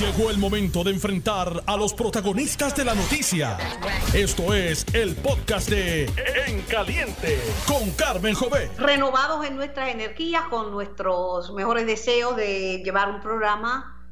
Llegó 0.00 0.28
el 0.28 0.36
momento 0.36 0.84
de 0.84 0.90
enfrentar 0.90 1.62
a 1.64 1.74
los 1.74 1.94
protagonistas 1.94 2.76
de 2.76 2.84
la 2.84 2.94
noticia. 2.94 3.56
Esto 4.12 4.52
es 4.52 4.84
el 4.92 5.16
podcast 5.16 5.70
de 5.70 6.04
En 6.46 6.60
Caliente 6.62 7.40
con 7.66 7.90
Carmen 7.92 8.34
Jové. 8.34 8.70
Renovados 8.76 9.46
en 9.46 9.56
nuestras 9.56 9.88
energías, 9.88 10.42
con 10.50 10.70
nuestros 10.70 11.50
mejores 11.54 11.86
deseos 11.86 12.36
de 12.36 12.82
llevar 12.84 13.08
un 13.08 13.20
programa 13.22 14.06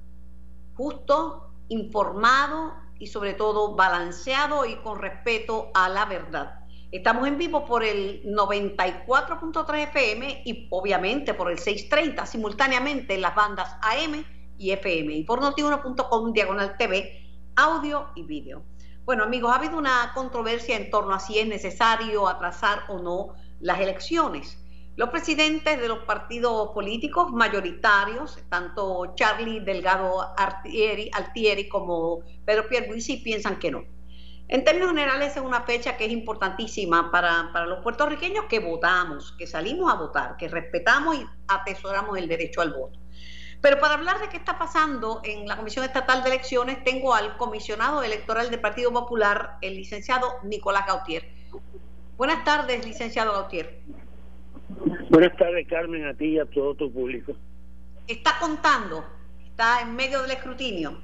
justo, 0.73 1.51
informado 1.69 2.73
y 2.99 3.09
sobre 3.09 3.35
todo 3.35 3.75
balanceado 3.75 4.65
y 4.65 4.77
con 4.77 5.03
respeto 5.03 5.71
a 5.75 5.91
la 5.91 6.07
verdad. 6.07 6.61
Estamos 6.93 7.29
en 7.29 7.37
vivo 7.37 7.67
por 7.67 7.85
el 7.85 8.23
94.3 8.25 9.89
FM 9.91 10.45
y 10.47 10.67
obviamente 10.71 11.35
por 11.35 11.51
el 11.51 11.59
630 11.59 12.25
simultáneamente 12.25 13.17
en 13.17 13.21
las 13.21 13.35
bandas 13.35 13.77
AM 13.83 14.25
y 14.59 14.71
FM 14.71 15.15
y 15.15 15.27
diagonal 16.33 16.77
TV, 16.77 17.23
audio 17.57 18.09
y 18.15 18.23
vídeo. 18.23 18.63
Bueno 19.05 19.25
amigos, 19.25 19.53
ha 19.53 19.57
habido 19.57 19.77
una 19.77 20.13
controversia 20.15 20.77
en 20.77 20.91
torno 20.91 21.15
a 21.15 21.21
si 21.21 21.39
es 21.39 21.47
necesario 21.47 22.27
atrasar 22.27 22.85
o 22.89 22.99
no 22.99 23.35
las 23.61 23.81
elecciones. 23.81 24.59
Los 24.97 25.11
presidentes 25.11 25.81
de 25.81 25.89
los 25.89 25.99
partidos 26.05 26.71
políticos 26.71 27.33
mayoritarios, 27.33 28.39
tanto 28.49 29.15
Charlie 29.17 29.61
Delgado 29.61 30.33
Altieri, 30.37 31.11
Altieri 31.13 31.69
como 31.69 32.21
Pedro 32.45 32.69
Pierluisi, 32.69 33.17
piensan 33.17 33.59
que 33.59 33.73
no. 33.73 33.83
En 34.47 34.63
términos 34.63 34.91
generales 34.91 35.37
es 35.37 35.43
una 35.43 35.63
fecha 35.63 35.97
que 35.97 36.05
es 36.05 36.13
importantísima 36.13 37.11
para, 37.11 37.51
para 37.53 37.67
los 37.67 37.83
puertorriqueños 37.83 38.45
que 38.45 38.61
votamos, 38.61 39.33
que 39.33 39.47
salimos 39.47 39.93
a 39.93 39.97
votar, 39.97 40.37
que 40.37 40.49
respetamos 40.49 41.17
y 41.17 41.27
atesoramos 41.49 42.17
el 42.17 42.29
derecho 42.29 42.61
al 42.61 42.73
voto. 42.73 43.04
Pero 43.65 43.79
para 43.81 43.95
hablar 43.95 44.21
de 44.21 44.29
qué 44.29 44.37
está 44.37 44.59
pasando 44.59 45.23
en 45.25 45.49
la 45.49 45.57
Comisión 45.57 45.87
Estatal 45.87 46.23
de 46.23 46.29
Elecciones, 46.29 46.85
tengo 46.85 47.15
al 47.15 47.39
comisionado 47.39 48.03
electoral 48.03 48.51
del 48.51 48.61
Partido 48.61 48.93
Popular, 48.93 49.57
el 49.63 49.77
licenciado 49.77 50.35
Nicolás 50.43 50.87
Gautier. 50.87 51.25
Buenas 52.19 52.45
tardes, 52.45 52.85
licenciado 52.85 53.33
Gautier. 53.33 53.81
Buenas 55.09 55.35
tardes, 55.39 55.67
Carmen, 55.67 56.05
a 56.05 56.13
ti 56.13 56.33
y 56.33 56.39
a 56.39 56.45
todo 56.45 56.75
tu 56.75 56.93
público. 56.93 57.33
¿Está 58.07 58.33
contando? 58.39 59.03
¿Está 59.47 59.81
en 59.81 59.97
medio 59.97 60.21
del 60.21 60.33
escrutinio? 60.33 61.01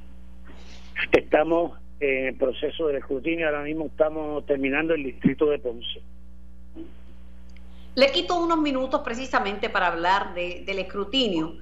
Estamos 1.13 1.79
en 1.99 2.27
el 2.27 2.37
proceso 2.37 2.89
del 2.89 2.97
escrutinio, 2.97 3.47
ahora 3.47 3.63
mismo 3.63 3.87
estamos 3.87 4.45
terminando 4.45 4.93
el 4.93 5.03
distrito 5.03 5.47
de 5.47 5.61
Ponce. 5.61 6.03
Le 7.95 8.13
quito 8.13 8.39
unos 8.39 8.59
minutos 8.59 9.01
precisamente 9.01 9.71
para 9.71 9.87
hablar 9.87 10.35
de, 10.35 10.63
del 10.67 10.81
escrutinio. 10.81 11.57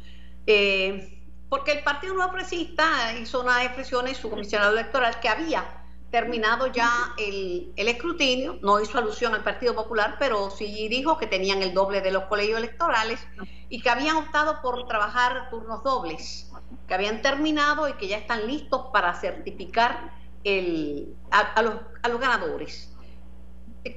Eh, 0.50 1.26
porque 1.50 1.72
el 1.72 1.84
Partido 1.84 2.14
Nuevo 2.14 2.30
Progresista 2.30 3.12
hizo 3.20 3.42
unas 3.42 3.66
expresiones, 3.66 4.16
su 4.16 4.30
comisionado 4.30 4.72
electoral, 4.72 5.20
que 5.20 5.28
había 5.28 5.84
terminado 6.10 6.68
ya 6.68 6.90
el, 7.18 7.70
escrutinio, 7.76 8.58
no 8.62 8.80
hizo 8.80 8.96
alusión 8.96 9.34
al 9.34 9.42
Partido 9.42 9.74
Popular, 9.74 10.16
pero 10.18 10.50
sí 10.50 10.88
dijo 10.88 11.18
que 11.18 11.26
tenían 11.26 11.62
el 11.62 11.74
doble 11.74 12.00
de 12.00 12.12
los 12.12 12.24
colegios 12.24 12.56
electorales 12.58 13.20
y 13.68 13.82
que 13.82 13.90
habían 13.90 14.16
optado 14.16 14.62
por 14.62 14.86
trabajar 14.86 15.50
turnos 15.50 15.82
dobles, 15.82 16.50
que 16.86 16.94
habían 16.94 17.20
terminado 17.20 17.86
y 17.86 17.92
que 17.94 18.08
ya 18.08 18.16
están 18.16 18.46
listos 18.46 18.86
para 18.90 19.12
certificar 19.12 20.14
el, 20.44 21.14
a, 21.30 21.60
los, 21.60 21.74
a 22.02 22.08
los 22.08 22.20
ganadores. 22.20 22.90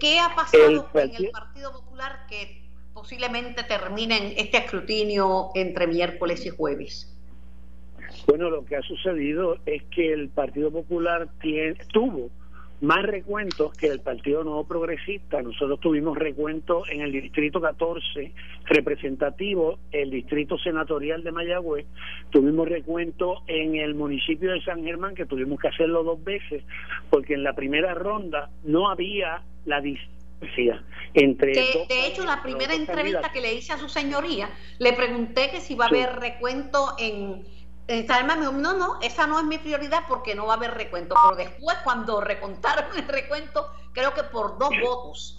¿Qué 0.01 0.19
ha 0.19 0.35
pasado 0.35 0.89
en 0.95 1.15
el 1.15 1.31
Partido 1.31 1.71
Popular 1.71 2.25
que 2.27 2.60
posiblemente 3.01 3.63
terminen 3.63 4.33
este 4.37 4.59
escrutinio 4.59 5.49
entre 5.55 5.87
miércoles 5.87 6.45
y 6.45 6.49
jueves? 6.49 7.07
Bueno, 8.27 8.51
lo 8.51 8.63
que 8.63 8.75
ha 8.75 8.81
sucedido 8.83 9.57
es 9.65 9.81
que 9.85 10.13
el 10.13 10.29
Partido 10.29 10.69
Popular 10.69 11.27
tiene, 11.41 11.73
tuvo 11.91 12.29
más 12.81 13.03
recuentos 13.03 13.73
que 13.73 13.87
el 13.87 14.01
Partido 14.01 14.43
Nuevo 14.43 14.67
Progresista. 14.67 15.41
Nosotros 15.41 15.79
tuvimos 15.79 16.15
recuentos 16.15 16.87
en 16.91 17.01
el 17.01 17.11
Distrito 17.11 17.59
14 17.59 18.33
representativo, 18.65 19.79
el 19.91 20.11
Distrito 20.11 20.59
Senatorial 20.59 21.23
de 21.23 21.31
Mayagüez, 21.31 21.87
tuvimos 22.29 22.69
recuentos 22.69 23.39
en 23.47 23.77
el 23.77 23.95
municipio 23.95 24.51
de 24.51 24.61
San 24.61 24.83
Germán, 24.83 25.15
que 25.15 25.25
tuvimos 25.25 25.59
que 25.59 25.69
hacerlo 25.69 26.03
dos 26.03 26.23
veces, 26.23 26.63
porque 27.09 27.33
en 27.33 27.43
la 27.43 27.53
primera 27.53 27.95
ronda 27.95 28.51
no 28.63 28.91
había 28.91 29.41
la 29.65 29.81
distancia 29.81 30.20
entre 31.13 31.53
de 31.53 32.07
hecho, 32.07 32.25
la 32.25 32.41
primera 32.41 32.73
entrevista 32.73 33.31
que 33.31 33.41
le 33.41 33.53
hice 33.53 33.73
a 33.73 33.77
su 33.77 33.89
señoría, 33.89 34.49
le 34.79 34.93
pregunté 34.93 35.49
que 35.51 35.59
si 35.59 35.75
va 35.75 35.85
a 35.85 35.87
haber 35.89 36.15
recuento 36.19 36.95
en, 36.97 37.43
no, 38.61 38.73
no, 38.73 38.99
esa 39.01 39.27
no 39.27 39.39
es 39.39 39.45
mi 39.45 39.57
prioridad 39.57 40.03
porque 40.07 40.35
no 40.35 40.45
va 40.45 40.53
a 40.53 40.57
haber 40.57 40.71
recuento. 40.71 41.15
Pero 41.21 41.35
después, 41.35 41.77
cuando 41.83 42.21
recontaron 42.21 42.85
el 42.97 43.07
recuento, 43.07 43.67
creo 43.93 44.13
que 44.13 44.23
por 44.23 44.57
dos 44.57 44.71
votos. 44.81 45.37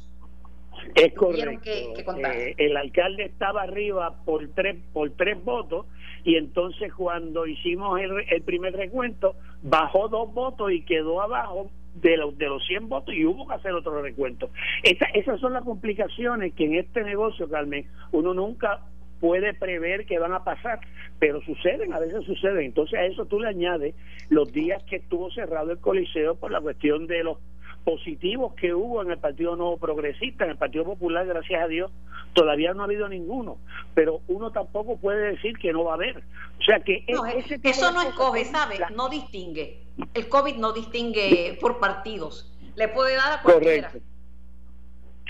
Es 0.95 1.15
correcto. 1.15 1.71
Eh, 1.71 2.55
el 2.59 2.77
alcalde 2.77 3.25
estaba 3.25 3.63
arriba 3.63 4.17
por 4.25 4.49
tres, 4.55 4.77
por 4.93 5.11
tres 5.13 5.43
votos 5.45 5.87
y 6.25 6.37
entonces 6.37 6.93
cuando 6.93 7.47
hicimos 7.47 8.01
el, 8.01 8.13
el 8.29 8.43
primer 8.43 8.75
recuento, 8.75 9.37
bajó 9.63 10.09
dos 10.09 10.33
votos 10.35 10.73
y 10.73 10.85
quedó 10.85 11.23
abajo 11.23 11.71
de 11.95 12.17
los, 12.17 12.37
de 12.39 12.49
los 12.49 12.65
100 12.67 12.89
votos 12.89 13.15
y 13.15 13.25
hubo 13.25 13.47
que 13.47 13.55
hacer 13.55 13.73
otro 13.73 14.01
recuento. 14.03 14.51
esas 14.83 15.41
son 15.41 15.53
las 15.53 15.65
complicaciones 15.65 16.55
que 16.55 16.65
en 16.65 16.75
este 16.75 17.03
negocio, 17.03 17.49
Carmen, 17.49 17.87
uno 18.13 18.35
nunca 18.35 18.81
puede 19.21 19.55
prever 19.55 20.05
que 20.05 20.19
van 20.19 20.33
a 20.33 20.43
pasar, 20.43 20.81
pero 21.21 21.41
suceden, 21.43 21.93
a 21.93 22.01
veces 22.01 22.25
suceden. 22.25 22.65
Entonces 22.67 22.99
a 22.99 23.05
eso 23.05 23.25
tú 23.27 23.39
le 23.39 23.49
añades 23.49 23.95
los 24.31 24.53
días 24.53 24.83
que 24.85 24.97
estuvo 24.97 25.31
cerrado 25.31 25.71
el 25.71 25.79
Coliseo 25.79 26.35
por 26.35 26.51
la 26.51 26.61
cuestión 26.61 27.07
de 27.07 27.23
los 27.23 27.39
positivos 27.85 28.55
que 28.55 28.75
hubo 28.75 29.03
en 29.03 29.11
el 29.11 29.19
Partido 29.19 29.57
Nuevo 29.57 29.77
Progresista, 29.77 30.45
en 30.45 30.51
el 30.51 30.57
Partido 30.57 30.85
Popular, 30.85 31.27
gracias 31.27 31.63
a 31.63 31.67
Dios, 31.67 31.91
todavía 32.33 32.75
no 32.75 32.83
ha 32.83 32.85
habido 32.85 33.09
ninguno, 33.09 33.59
pero 33.95 34.21
uno 34.29 34.51
tampoco 34.51 34.97
puede 34.97 35.33
decir 35.33 35.59
que 35.59 35.73
no 35.73 35.85
va 35.85 35.93
a 35.93 35.95
haber. 35.95 36.19
O 36.19 36.65
sea 36.65 36.81
que 36.81 37.05
eso 37.07 37.93
no 37.93 38.03
es 38.03 38.15
COVID, 38.15 38.45
¿sabe? 38.45 38.79
No 38.95 39.09
distingue. 39.09 39.83
El 40.15 40.29
COVID 40.29 40.57
no 40.57 40.73
distingue 40.73 41.59
por 41.61 41.79
partidos. 41.79 42.53
Le 42.77 42.89
puede 42.89 43.17
dar 43.17 43.39
a 43.39 43.43
cualquiera. 43.43 43.89
Correcto. 43.89 44.13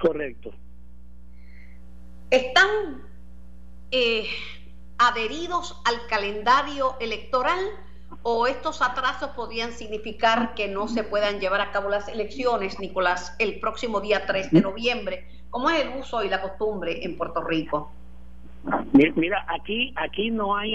Correcto. 0.01 0.53
Están 2.31 3.03
eh, 3.91 4.27
adheridos 4.99 5.81
al 5.85 6.07
calendario 6.07 6.97
electoral 7.01 7.59
o 8.23 8.47
estos 8.47 8.83
atrasos 8.83 9.31
podían 9.31 9.73
significar 9.73 10.55
que 10.55 10.69
no 10.69 10.89
se 10.89 11.05
puedan 11.05 11.41
llevar 11.41 11.61
a 11.61 11.73
cabo 11.73 11.89
las 11.89 12.09
elecciones, 12.09 12.79
Nicolás, 12.79 13.35
el 13.39 13.59
próximo 13.61 14.01
día 14.01 14.27
3 14.27 14.51
de 14.51 14.61
noviembre, 14.61 15.27
como 15.51 15.71
es 15.71 15.83
el 15.83 15.99
uso 15.99 16.23
y 16.25 16.29
la 16.29 16.41
costumbre 16.41 17.05
en 17.05 17.17
Puerto 17.17 17.43
Rico. 17.43 17.93
Mira, 18.93 19.45
aquí 19.49 19.93
aquí 19.97 20.31
no 20.31 20.57
hay, 20.57 20.75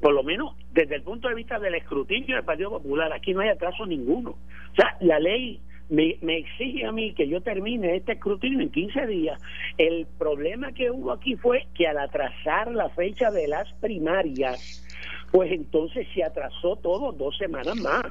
por 0.00 0.12
lo 0.12 0.24
menos 0.24 0.56
desde 0.72 0.96
el 0.96 1.02
punto 1.02 1.28
de 1.28 1.34
vista 1.34 1.58
del 1.58 1.76
escrutinio 1.76 2.34
del 2.34 2.44
Partido 2.44 2.70
Popular, 2.70 3.12
aquí 3.12 3.32
no 3.32 3.40
hay 3.40 3.48
atraso 3.48 3.86
ninguno. 3.86 4.30
O 4.30 4.74
sea, 4.74 4.96
la 5.00 5.20
ley 5.20 5.60
me, 5.88 6.16
me, 6.20 6.38
exige 6.38 6.84
a 6.84 6.92
mí 6.92 7.14
que 7.14 7.28
yo 7.28 7.40
termine 7.40 7.96
este 7.96 8.12
escrutinio 8.12 8.60
en 8.60 8.70
15 8.70 9.06
días. 9.06 9.40
El 9.78 10.06
problema 10.18 10.72
que 10.72 10.90
hubo 10.90 11.12
aquí 11.12 11.36
fue 11.36 11.66
que 11.74 11.86
al 11.86 11.98
atrasar 11.98 12.72
la 12.72 12.88
fecha 12.90 13.30
de 13.30 13.46
las 13.46 13.72
primarias, 13.74 14.84
pues 15.30 15.52
entonces 15.52 16.06
se 16.14 16.24
atrasó 16.24 16.76
todo 16.76 17.12
dos 17.12 17.36
semanas 17.36 17.76
más. 17.76 18.04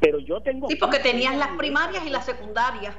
Pero 0.00 0.18
yo 0.18 0.40
tengo... 0.40 0.68
Sí, 0.68 0.76
porque 0.76 0.98
tenías 0.98 1.36
las 1.36 1.56
primarias 1.56 2.04
y 2.06 2.10
las 2.10 2.24
secundarias. 2.24 2.94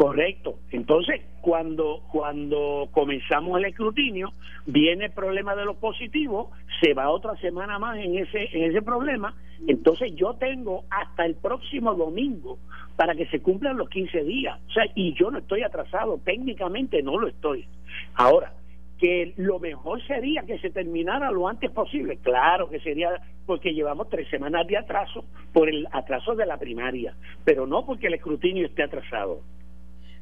Correcto. 0.00 0.58
Entonces, 0.70 1.20
cuando, 1.42 2.02
cuando 2.10 2.88
comenzamos 2.92 3.58
el 3.58 3.66
escrutinio, 3.66 4.32
viene 4.64 5.06
el 5.06 5.12
problema 5.12 5.54
de 5.54 5.64
los 5.64 5.76
positivos, 5.76 6.48
se 6.80 6.94
va 6.94 7.10
otra 7.10 7.36
semana 7.36 7.78
más 7.78 7.98
en 7.98 8.16
ese, 8.16 8.48
en 8.56 8.70
ese 8.70 8.80
problema, 8.80 9.34
entonces 9.66 10.14
yo 10.14 10.34
tengo 10.34 10.84
hasta 10.88 11.26
el 11.26 11.34
próximo 11.34 11.94
domingo 11.94 12.58
para 12.96 13.14
que 13.14 13.26
se 13.26 13.42
cumplan 13.42 13.76
los 13.76 13.90
15 13.90 14.24
días. 14.24 14.58
O 14.68 14.72
sea, 14.72 14.84
y 14.94 15.12
yo 15.14 15.30
no 15.30 15.38
estoy 15.38 15.62
atrasado, 15.62 16.18
técnicamente 16.24 17.02
no 17.02 17.18
lo 17.18 17.28
estoy. 17.28 17.66
Ahora, 18.14 18.54
que 19.00 19.32
lo 19.38 19.58
mejor 19.58 20.06
sería 20.06 20.42
que 20.42 20.58
se 20.58 20.70
terminara 20.70 21.30
lo 21.30 21.48
antes 21.48 21.70
posible. 21.70 22.18
Claro 22.18 22.68
que 22.68 22.80
sería 22.80 23.08
porque 23.46 23.72
llevamos 23.72 24.10
tres 24.10 24.28
semanas 24.28 24.66
de 24.66 24.76
atraso 24.76 25.24
por 25.52 25.70
el 25.70 25.88
atraso 25.90 26.34
de 26.34 26.44
la 26.44 26.58
primaria, 26.58 27.14
pero 27.44 27.66
no 27.66 27.86
porque 27.86 28.08
el 28.08 28.14
escrutinio 28.14 28.66
esté 28.66 28.82
atrasado. 28.82 29.40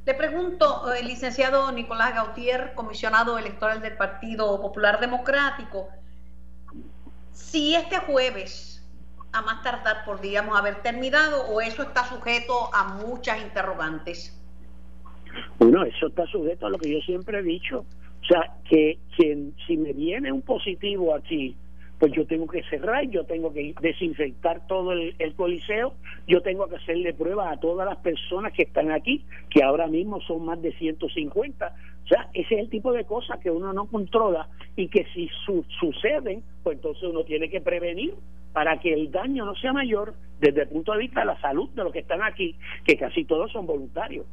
Le 0.06 0.14
pregunto, 0.14 0.92
el 0.94 1.04
eh, 1.04 1.08
licenciado 1.08 1.70
Nicolás 1.72 2.14
Gautier, 2.14 2.72
comisionado 2.74 3.36
electoral 3.36 3.82
del 3.82 3.96
Partido 3.96 4.60
Popular 4.62 5.00
Democrático, 5.00 5.88
si 7.32 7.74
este 7.74 7.98
jueves, 7.98 8.88
a 9.32 9.42
más 9.42 9.62
tardar, 9.62 10.04
podríamos 10.06 10.56
haber 10.56 10.76
terminado 10.82 11.48
o 11.48 11.60
eso 11.60 11.82
está 11.82 12.04
sujeto 12.04 12.72
a 12.72 12.94
muchas 12.94 13.42
interrogantes. 13.42 14.34
Bueno, 15.58 15.84
eso 15.84 16.06
está 16.06 16.24
sujeto 16.26 16.66
a 16.66 16.70
lo 16.70 16.78
que 16.78 16.90
yo 16.90 17.00
siempre 17.00 17.40
he 17.40 17.42
dicho, 17.42 17.84
o 18.22 18.26
sea, 18.26 18.54
que, 18.68 18.98
si 19.16 19.76
me 19.76 19.92
viene 19.92 20.32
un 20.32 20.42
positivo 20.42 21.14
aquí, 21.14 21.56
pues 21.98 22.12
yo 22.12 22.26
tengo 22.26 22.46
que 22.46 22.62
cerrar, 22.64 23.08
yo 23.08 23.24
tengo 23.24 23.52
que 23.52 23.74
desinfectar 23.80 24.66
todo 24.66 24.92
el, 24.92 25.34
coliseo, 25.34 25.94
yo 26.26 26.40
tengo 26.42 26.68
que 26.68 26.76
hacerle 26.76 27.12
pruebas 27.12 27.52
a 27.52 27.60
todas 27.60 27.88
las 27.88 27.98
personas 27.98 28.52
que 28.52 28.62
están 28.62 28.92
aquí, 28.92 29.24
que 29.50 29.64
ahora 29.64 29.88
mismo 29.88 30.20
son 30.20 30.44
más 30.44 30.62
de 30.62 30.72
150. 30.72 31.74
O 32.04 32.06
sea, 32.06 32.28
ese 32.34 32.54
es 32.54 32.60
el 32.60 32.70
tipo 32.70 32.92
de 32.92 33.04
cosas 33.04 33.40
que 33.40 33.50
uno 33.50 33.72
no 33.72 33.86
controla 33.86 34.48
y 34.76 34.88
que 34.88 35.06
si 35.12 35.28
suceden, 35.80 36.42
pues 36.62 36.76
entonces 36.76 37.02
uno 37.02 37.24
tiene 37.24 37.50
que 37.50 37.60
prevenir 37.60 38.14
para 38.52 38.78
que 38.78 38.92
el 38.92 39.10
daño 39.10 39.44
no 39.44 39.54
sea 39.56 39.72
mayor 39.72 40.14
desde 40.40 40.62
el 40.62 40.68
punto 40.68 40.92
de 40.92 40.98
vista 40.98 41.20
de 41.20 41.26
la 41.26 41.40
salud 41.40 41.68
de 41.70 41.84
los 41.84 41.92
que 41.92 42.00
están 42.00 42.22
aquí, 42.22 42.54
que 42.84 42.96
casi 42.96 43.24
todos 43.24 43.50
son 43.52 43.66
voluntarios. 43.66 44.24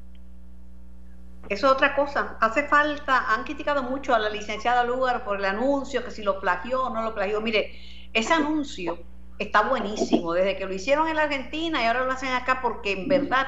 Eso 1.48 1.68
es 1.68 1.74
otra 1.74 1.96
cosa. 1.96 2.38
Hace 2.42 2.68
falta, 2.68 3.34
han 3.34 3.44
criticado 3.44 3.84
mucho 3.84 4.16
a 4.16 4.20
la 4.20 4.30
licenciada 4.30 4.84
Lugar 4.84 5.24
por 5.24 5.38
el 5.38 5.46
anuncio, 5.46 6.04
que 6.04 6.12
si 6.12 6.24
lo 6.24 6.40
plagió 6.40 6.86
o 6.86 6.90
no 6.90 7.04
lo 7.04 7.14
plagió. 7.14 7.40
Mire, 7.42 7.80
ese 8.14 8.34
anuncio 8.34 8.98
está 9.38 9.62
buenísimo, 9.62 10.34
desde 10.34 10.56
que 10.56 10.66
lo 10.66 10.74
hicieron 10.74 11.08
en 11.08 11.18
la 11.18 11.24
Argentina 11.24 11.82
y 11.82 11.86
ahora 11.86 12.06
lo 12.06 12.12
hacen 12.12 12.34
acá, 12.34 12.62
porque 12.62 12.94
en 12.94 13.08
verdad 13.08 13.48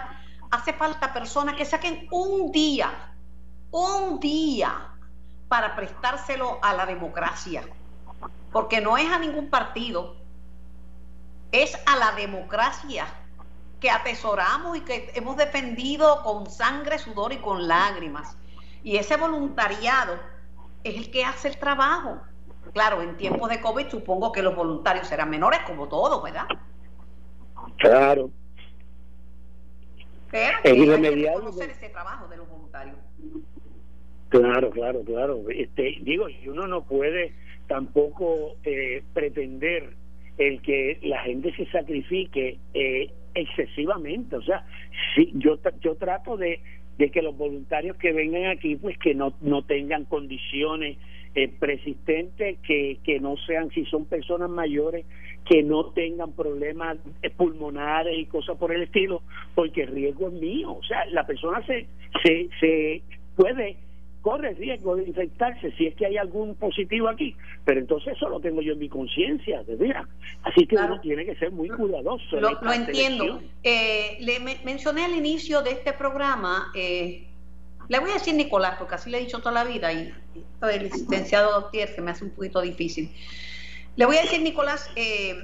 hace 0.51 0.73
falta 0.73 1.13
personas 1.13 1.55
que 1.55 1.65
saquen 1.65 2.07
un 2.11 2.51
día, 2.51 2.91
un 3.71 4.19
día, 4.19 4.93
para 5.47 5.75
prestárselo 5.75 6.59
a 6.61 6.73
la 6.73 6.85
democracia. 6.85 7.63
Porque 8.51 8.81
no 8.81 8.97
es 8.97 9.09
a 9.11 9.17
ningún 9.17 9.49
partido, 9.49 10.17
es 11.51 11.77
a 11.85 11.95
la 11.95 12.11
democracia 12.11 13.07
que 13.79 13.89
atesoramos 13.89 14.77
y 14.77 14.81
que 14.81 15.11
hemos 15.15 15.37
defendido 15.37 16.23
con 16.23 16.49
sangre, 16.49 16.97
sudor 16.97 17.33
y 17.33 17.37
con 17.37 17.67
lágrimas. 17.67 18.37
Y 18.83 18.97
ese 18.97 19.17
voluntariado 19.17 20.17
es 20.83 20.95
el 20.95 21.11
que 21.11 21.23
hace 21.23 21.49
el 21.49 21.57
trabajo. 21.57 22.19
Claro, 22.73 23.01
en 23.01 23.17
tiempos 23.17 23.49
de 23.49 23.61
COVID 23.61 23.87
supongo 23.89 24.31
que 24.31 24.41
los 24.41 24.55
voluntarios 24.55 25.07
serán 25.07 25.29
menores 25.29 25.59
como 25.65 25.87
todos, 25.87 26.21
¿verdad? 26.23 26.47
Claro. 27.77 28.29
Pero 30.31 30.57
es 30.63 30.71
hay 30.73 31.69
ese 31.69 31.89
trabajo 31.89 32.27
de 32.27 32.37
los 32.37 32.49
voluntarios. 32.49 32.97
Claro, 34.29 34.69
claro, 34.71 35.03
claro. 35.03 35.43
Este, 35.49 35.97
digo, 36.01 36.27
y 36.27 36.47
uno 36.49 36.67
no 36.67 36.83
puede 36.83 37.33
tampoco 37.67 38.55
eh, 38.63 39.03
pretender 39.13 39.95
el 40.37 40.61
que 40.61 40.99
la 41.03 41.21
gente 41.21 41.55
se 41.55 41.65
sacrifique 41.71 42.59
eh, 42.73 43.11
excesivamente. 43.37 44.35
O 44.35 44.41
sea, 44.41 44.65
sí, 45.15 45.31
yo, 45.35 45.59
yo 45.81 45.95
trato 45.95 46.37
de, 46.37 46.59
de 46.97 47.11
que 47.11 47.21
los 47.21 47.37
voluntarios 47.37 47.97
que 47.97 48.11
vengan 48.11 48.47
aquí, 48.47 48.75
pues 48.75 48.97
que 48.97 49.13
no, 49.13 49.33
no 49.41 49.63
tengan 49.63 50.05
condiciones 50.05 50.97
eh, 51.35 51.47
persistentes, 51.47 52.57
que, 52.59 52.99
que 53.03 53.19
no 53.19 53.37
sean, 53.37 53.69
si 53.71 53.85
son 53.85 54.05
personas 54.05 54.49
mayores, 54.49 55.05
que 55.45 55.63
no 55.63 55.91
tengan 55.91 56.33
problemas 56.33 56.97
eh, 57.21 57.29
pulmonares 57.29 58.17
y 58.17 58.25
cosas 58.25 58.57
por 58.57 58.73
el 58.73 58.83
estilo, 58.83 59.21
porque 59.55 59.83
el 59.83 59.89
riesgo 59.89 60.27
es 60.27 60.33
mío. 60.33 60.73
O 60.73 60.83
sea, 60.83 61.05
la 61.05 61.25
persona 61.25 61.63
se, 61.65 61.87
se, 62.23 62.49
se 62.59 63.01
puede 63.35 63.77
corre 64.21 64.53
riesgo 64.53 64.95
de 64.95 65.03
infectarse 65.03 65.71
si 65.77 65.87
es 65.87 65.95
que 65.95 66.05
hay 66.05 66.17
algún 66.17 66.55
positivo 66.55 67.07
aquí, 67.07 67.35
pero 67.65 67.79
entonces 67.79 68.13
eso 68.15 68.29
lo 68.29 68.39
tengo 68.39 68.61
yo 68.61 68.73
en 68.73 68.79
mi 68.79 68.89
conciencia, 68.89 69.63
Así 70.43 70.67
que 70.67 70.75
uno 70.75 70.99
tiene 71.01 71.25
que 71.25 71.35
ser 71.35 71.51
muy 71.51 71.69
cuidadoso. 71.69 72.39
Lo, 72.39 72.73
entiendo. 72.73 73.41
Eh, 73.63 74.17
le 74.19 74.39
mencioné 74.63 75.05
al 75.05 75.15
inicio 75.15 75.61
de 75.61 75.71
este 75.71 75.93
programa, 75.93 76.71
eh, 76.75 77.27
le 77.89 77.99
voy 77.99 78.11
a 78.11 78.13
decir 78.15 78.35
Nicolás, 78.35 78.75
porque 78.77 78.95
así 78.95 79.09
le 79.09 79.17
he 79.17 79.21
dicho 79.21 79.39
toda 79.39 79.51
la 79.51 79.63
vida, 79.63 79.93
y, 79.93 80.13
el 80.61 80.83
licenciado 80.83 81.61
doctor 81.61 81.87
se 81.87 82.01
me 82.01 82.11
hace 82.11 82.25
un 82.25 82.31
poquito 82.31 82.61
difícil. 82.61 83.09
Le 83.95 84.05
voy 84.05 84.17
a 84.17 84.21
decir, 84.21 84.41
Nicolás, 84.41 84.91
eh, 84.95 85.35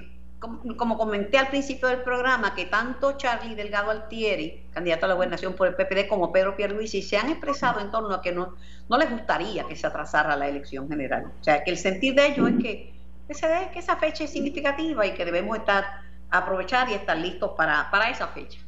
como, 0.43 0.97
comenté 0.97 1.37
al 1.37 1.47
principio 1.47 1.87
del 1.87 2.01
programa, 2.01 2.53
que 2.53 2.65
tanto 2.65 3.13
Charlie 3.17 3.55
Delgado 3.55 3.91
Altieri, 3.91 4.65
candidato 4.71 5.05
a 5.05 5.09
la 5.09 5.15
gobernación 5.15 5.53
por 5.53 5.67
el 5.67 5.75
PPD, 5.75 6.07
como 6.07 6.31
Pedro 6.31 6.55
Pierluisi 6.57 7.01
se 7.01 7.17
han 7.17 7.29
expresado 7.29 7.79
en 7.79 7.91
torno 7.91 8.13
a 8.13 8.21
que 8.21 8.33
no, 8.33 8.55
no 8.89 8.97
les 8.97 9.09
gustaría 9.09 9.63
que 9.63 9.75
se 9.75 9.87
atrasara 9.87 10.35
la 10.35 10.49
elección 10.49 10.89
general. 10.89 11.31
O 11.39 11.43
sea, 11.43 11.63
que 11.63 11.71
el 11.71 11.77
sentir 11.77 12.15
de 12.15 12.27
ellos 12.27 12.49
es 12.49 12.55
que, 12.57 12.93
que 13.27 13.79
esa 13.79 13.95
fecha 13.95 14.25
es 14.25 14.31
significativa 14.31 15.05
y 15.05 15.13
que 15.13 15.23
debemos 15.23 15.57
estar 15.57 15.85
aprovechar 16.29 16.89
y 16.89 16.93
estar 16.93 17.15
listos 17.17 17.51
para, 17.55 17.89
para 17.91 18.09
esa 18.09 18.27
fecha. 18.27 18.59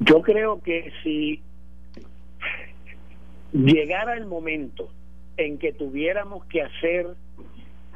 Yo 0.00 0.20
creo 0.20 0.60
que 0.60 0.92
si 1.02 1.42
llegara 3.52 4.14
el 4.14 4.26
momento 4.26 4.90
en 5.36 5.58
que 5.58 5.72
tuviéramos 5.72 6.44
que 6.46 6.62
hacer 6.62 7.16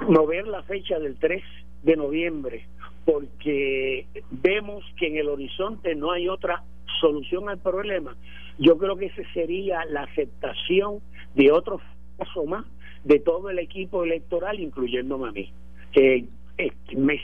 mover 0.09 0.47
la 0.47 0.63
fecha 0.63 0.99
del 0.99 1.17
3 1.17 1.43
de 1.83 1.97
noviembre 1.97 2.67
porque 3.05 4.07
vemos 4.31 4.85
que 4.97 5.09
en 5.09 5.17
el 5.17 5.29
horizonte 5.29 5.95
no 5.95 6.13
hay 6.13 6.29
otra 6.29 6.63
solución 7.01 7.49
al 7.49 7.59
problema. 7.59 8.17
Yo 8.59 8.79
creo 8.79 8.97
que 8.97 9.07
esa 9.07 9.23
sería 9.33 9.85
la 9.87 10.03
aceptación 10.03 11.01
de 11.35 11.51
otro 11.51 11.81
paso 12.17 12.45
más 12.45 12.65
de 13.05 13.19
todo 13.19 13.51
el 13.51 13.59
equipo 13.59 14.05
electoral, 14.05 14.61
incluyéndome 14.61 15.29
a 15.29 15.33
mí. 15.33 15.53
Eh, 15.95 16.27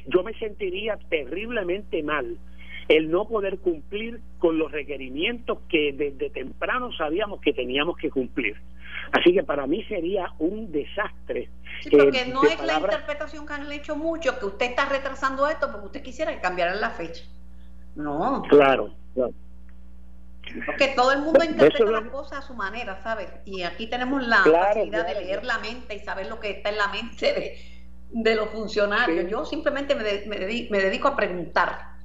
yo 0.09 0.23
me 0.25 0.35
sentiría 0.35 0.99
terriblemente 1.09 2.03
mal 2.03 2.39
el 2.89 3.11
no 3.11 3.29
poder 3.29 3.59
cumplir 3.59 4.21
con 4.39 4.59
los 4.59 4.73
requerimientos 4.73 5.59
que 5.69 5.93
desde 5.93 6.31
temprano 6.31 6.91
sabíamos 6.93 7.41
que 7.41 7.53
teníamos 7.53 7.97
que 7.97 8.11
cumplir. 8.11 8.57
Así 9.13 9.33
que 9.33 9.43
para 9.43 9.67
mí 9.67 9.85
sería 9.85 10.33
un 10.39 10.71
desastre. 10.71 11.49
Sí, 11.83 11.91
porque 11.91 12.27
no 12.27 12.43
es 12.45 12.63
la 12.63 12.79
interpretación 12.79 13.47
que 13.47 13.53
han 13.53 13.71
hecho 13.73 13.97
muchos, 13.97 14.35
que 14.35 14.47
usted 14.47 14.67
está 14.67 14.89
retrasando 14.89 15.47
esto 15.47 15.71
porque 15.71 15.87
usted 15.87 16.03
quisiera 16.03 16.33
que 16.35 16.41
cambiaran 16.41 16.81
la 16.81 16.91
fecha. 16.91 17.25
No. 17.95 18.43
Claro, 18.49 18.95
Porque 20.67 20.89
todo 20.95 21.13
el 21.13 21.21
mundo 21.21 21.45
interpreta 21.45 21.91
las 21.91 22.05
cosas 22.05 22.39
a 22.39 22.43
su 22.43 22.55
manera, 22.55 23.03
¿sabes? 23.03 23.29
Y 23.45 23.63
aquí 23.63 23.89
tenemos 23.89 24.27
la 24.27 24.39
facilidad 24.39 25.07
de 25.07 25.15
leer 25.15 25.45
la 25.45 25.59
mente 25.59 25.97
y 25.97 26.01
saber 26.01 26.29
lo 26.29 26.39
que 26.39 26.51
está 26.51 26.71
en 26.71 26.79
la 26.79 26.89
mente 26.89 27.59
de, 28.11 28.35
los 28.35 28.49
funcionarios. 28.51 29.31
Yo 29.31 29.45
simplemente 29.45 29.95
me, 29.95 30.03
me, 30.27 30.79
dedico, 30.81 31.09
a 31.09 31.17
preguntar. 31.17 31.98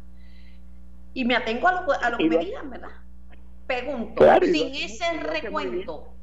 Y 1.14 1.26
me 1.26 1.36
atengo 1.36 1.68
a 1.68 1.82
lo, 1.82 1.92
a 1.92 2.10
lo 2.10 2.18
que 2.18 2.30
me 2.30 2.38
digan, 2.38 2.70
¿verdad? 2.70 2.90
Pregunto, 3.68 4.24
sin 4.42 4.76
ese 4.76 5.20
recuento, 5.20 6.14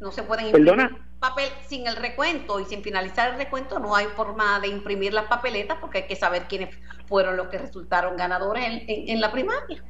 no 0.00 0.10
se 0.10 0.22
pueden 0.22 0.46
imprimir 0.46 0.90
papel 1.24 1.48
sin 1.62 1.86
el 1.86 1.96
recuento 1.96 2.60
y 2.60 2.64
sin 2.66 2.82
finalizar 2.82 3.32
el 3.32 3.38
recuento 3.38 3.78
no 3.78 3.96
hay 3.96 4.06
forma 4.14 4.60
de 4.60 4.68
imprimir 4.68 5.14
las 5.14 5.24
papeletas 5.24 5.78
porque 5.80 5.98
hay 5.98 6.06
que 6.06 6.16
saber 6.16 6.42
quiénes 6.48 6.76
fueron 7.06 7.38
los 7.38 7.48
que 7.48 7.56
resultaron 7.56 8.16
ganadores 8.16 8.82
en, 8.86 9.20
la 9.20 9.32
primaria. 9.32 9.82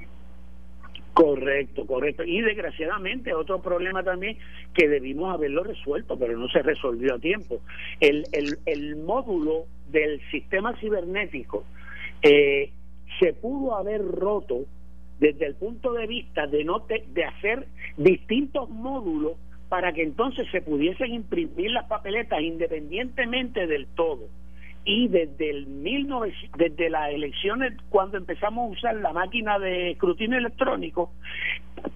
Correcto, 1.13 1.87
correcto. 1.87 2.23
Y 2.25 2.41
desgraciadamente 2.41 3.35
otro 3.35 3.61
problema 3.61 4.05
también 4.05 4.39
que 4.75 4.89
debimos 4.89 5.35
haberlo 5.35 5.65
resuelto, 5.65 6.17
pero 6.17 6.37
no 6.39 6.49
se 6.49 6.63
resolvió 6.63 7.15
a 7.15 7.19
tiempo. 7.19 7.61
El, 7.99 8.27
el, 8.31 8.59
el 8.67 8.97
módulo 8.97 9.67
del 9.89 10.21
sistema 10.31 10.77
cibernético 10.79 11.65
eh, 12.23 12.73
se 13.19 13.33
pudo 13.33 13.77
haber 13.77 14.05
roto 14.05 14.65
desde 15.19 15.47
el 15.47 15.55
punto 15.55 15.93
de 15.93 16.07
vista 16.07 16.47
de 16.47 16.65
no 16.65 16.81
de 16.81 17.25
hacer 17.25 17.67
distintos 17.97 18.69
módulos 18.69 19.35
para 19.69 19.93
que 19.93 20.03
entonces 20.03 20.47
se 20.53 20.61
pudiesen 20.61 21.13
imprimir 21.13 21.71
las 21.71 21.87
papeletas 21.87 22.41
independientemente 22.41 23.67
del 23.67 23.87
todo. 23.89 24.29
Y 24.85 25.09
desde 25.09 25.51
el 25.51 25.83
19, 25.83 26.35
desde 26.59 26.91
las 26.91 27.11
elecciones 27.11 27.73
cuando 27.89 28.19
empezamos 28.19 28.69
a 28.69 28.73
usar 28.73 28.97
la 28.97 29.13
máquina 29.13 29.59
de 29.59 29.93
escrutinio 29.93 30.39
electrónico, 30.39 31.11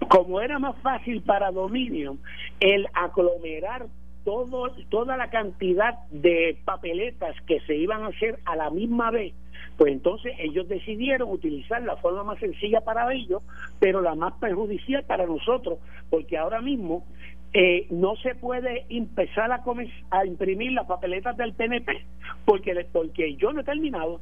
como 0.07 0.41
era 0.41 0.57
más 0.57 0.75
fácil 0.81 1.21
para 1.21 1.51
Dominion 1.51 2.19
el 2.59 2.87
aglomerar 2.93 3.85
todo, 4.23 4.71
toda 4.89 5.17
la 5.17 5.29
cantidad 5.29 5.99
de 6.11 6.57
papeletas 6.65 7.35
que 7.47 7.59
se 7.61 7.75
iban 7.75 8.03
a 8.03 8.07
hacer 8.07 8.39
a 8.45 8.55
la 8.55 8.69
misma 8.69 9.11
vez, 9.11 9.33
pues 9.77 9.91
entonces 9.91 10.33
ellos 10.39 10.67
decidieron 10.67 11.29
utilizar 11.31 11.81
la 11.81 11.95
forma 11.97 12.23
más 12.23 12.39
sencilla 12.39 12.81
para 12.81 13.11
ellos, 13.13 13.43
pero 13.79 14.01
la 14.01 14.15
más 14.15 14.33
perjudicial 14.33 15.03
para 15.03 15.25
nosotros, 15.25 15.79
porque 16.09 16.37
ahora 16.37 16.61
mismo 16.61 17.05
eh, 17.53 17.87
no 17.89 18.15
se 18.17 18.35
puede 18.35 18.85
empezar 18.89 19.51
a, 19.51 19.63
a 20.11 20.25
imprimir 20.25 20.71
las 20.73 20.85
papeletas 20.85 21.35
del 21.35 21.53
PNP 21.53 22.05
porque 22.45 22.85
porque 22.91 23.35
yo 23.37 23.51
no 23.53 23.61
he 23.61 23.63
terminado. 23.63 24.21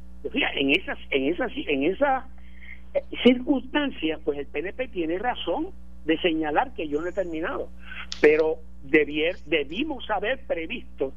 En 0.54 0.70
esas 0.70 0.98
en 1.10 1.26
esas 1.26 1.52
en 1.54 1.84
esa 1.84 2.26
eh, 2.94 3.02
circunstancias 3.22 4.20
pues 4.24 4.38
el 4.38 4.46
PNP 4.46 4.88
tiene 4.88 5.18
razón 5.18 5.68
de 6.06 6.18
señalar 6.20 6.72
que 6.74 6.88
yo 6.88 7.02
no 7.02 7.08
he 7.08 7.12
terminado 7.12 7.68
pero 8.22 8.60
debier, 8.82 9.36
debimos 9.46 10.08
haber 10.10 10.46
previsto 10.46 11.12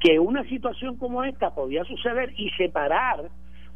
que 0.00 0.18
una 0.18 0.44
situación 0.48 0.96
como 0.96 1.24
esta 1.24 1.54
podía 1.54 1.84
suceder 1.84 2.32
y 2.36 2.50
separar 2.50 3.30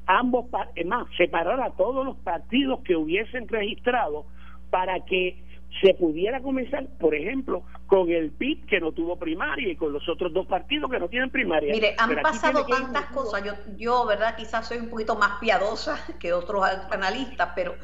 ambos 0.07 0.47
más 0.85 1.07
separar 1.16 1.61
a 1.61 1.71
todos 1.71 2.05
los 2.05 2.16
partidos 2.19 2.81
que 2.85 2.97
hubiesen 2.97 3.49
registrado 3.49 4.26
para 4.71 5.05
que 5.05 5.43
se 5.81 5.95
pudiera 5.95 6.40
comenzar, 6.40 6.87
por 6.99 7.14
ejemplo, 7.14 7.62
con 7.87 8.09
el 8.11 8.31
PIB 8.31 8.66
que 8.66 8.81
no 8.81 8.93
tuvo 8.93 9.16
primaria 9.16 9.71
y 9.71 9.76
con 9.76 9.93
los 9.93 10.09
otros 10.09 10.33
dos 10.33 10.47
partidos 10.47 10.90
que 10.90 10.99
no 10.99 11.09
tienen 11.09 11.31
primaria. 11.31 11.73
Mire, 11.73 11.95
han 11.99 12.16
pasado 12.23 12.64
tantas 12.66 13.07
cosas. 13.07 13.45
Yo, 13.45 13.52
yo, 13.76 14.07
¿verdad? 14.07 14.37
Quizás 14.37 14.66
soy 14.66 14.78
un 14.78 14.88
poquito 14.88 15.16
más 15.16 15.38
piadosa 15.38 15.99
que 16.21 16.33
otros 16.33 16.64
analistas, 16.90 17.50
pero 17.55 17.75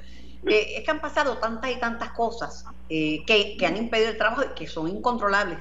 eh, 0.47 0.75
es 0.77 0.85
que 0.85 0.91
han 0.91 1.01
pasado 1.01 1.39
tantas 1.39 1.71
y 1.71 1.77
tantas 1.77 2.11
cosas 2.11 2.65
eh, 2.89 3.25
que, 3.27 3.57
que 3.57 3.67
han 3.67 3.77
impedido 3.77 4.11
el 4.11 4.19
trabajo 4.19 4.43
y 4.43 4.55
que 4.55 4.67
son 4.67 4.89
incontrolables. 4.89 5.59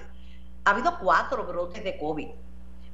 Ha 0.65 0.71
habido 0.71 0.97
cuatro 0.99 1.45
brotes 1.45 1.83
de 1.83 1.97
COVID 1.97 2.27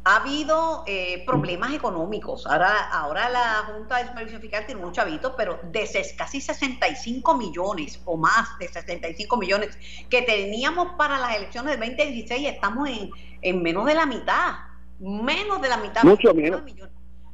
ha 0.08 0.16
habido 0.22 0.86
eh, 0.88 1.22
problemas 1.26 1.74
económicos. 1.74 2.48
Ahora, 2.48 2.90
ahora 2.92 3.28
la 3.28 3.64
Junta 3.68 3.98
de 3.98 4.08
Supervisión 4.08 4.40
Fiscal 4.40 4.66
tiene 4.66 4.80
mucho 4.80 4.94
chavito, 4.94 5.36
pero 5.36 5.60
de 5.64 6.16
casi 6.18 6.40
65 6.40 7.36
millones 7.36 8.00
o 8.06 8.16
más 8.16 8.58
de 8.58 8.70
65 8.70 9.36
millones 9.36 9.78
que 10.10 10.22
teníamos 10.22 10.94
para 10.98 11.18
las 11.18 11.36
elecciones 11.36 11.78
del 11.78 11.90
2016, 11.90 12.48
estamos 12.48 12.88
en, 12.88 13.10
en 13.42 13.62
menos 13.62 13.86
de 13.86 13.96
la 13.96 14.06
mitad. 14.06 14.54
Menos 15.00 15.62
de 15.62 15.68
la 15.68 15.76
mitad. 15.76 16.04
Mucho 16.04 16.34
menos. 16.34 16.62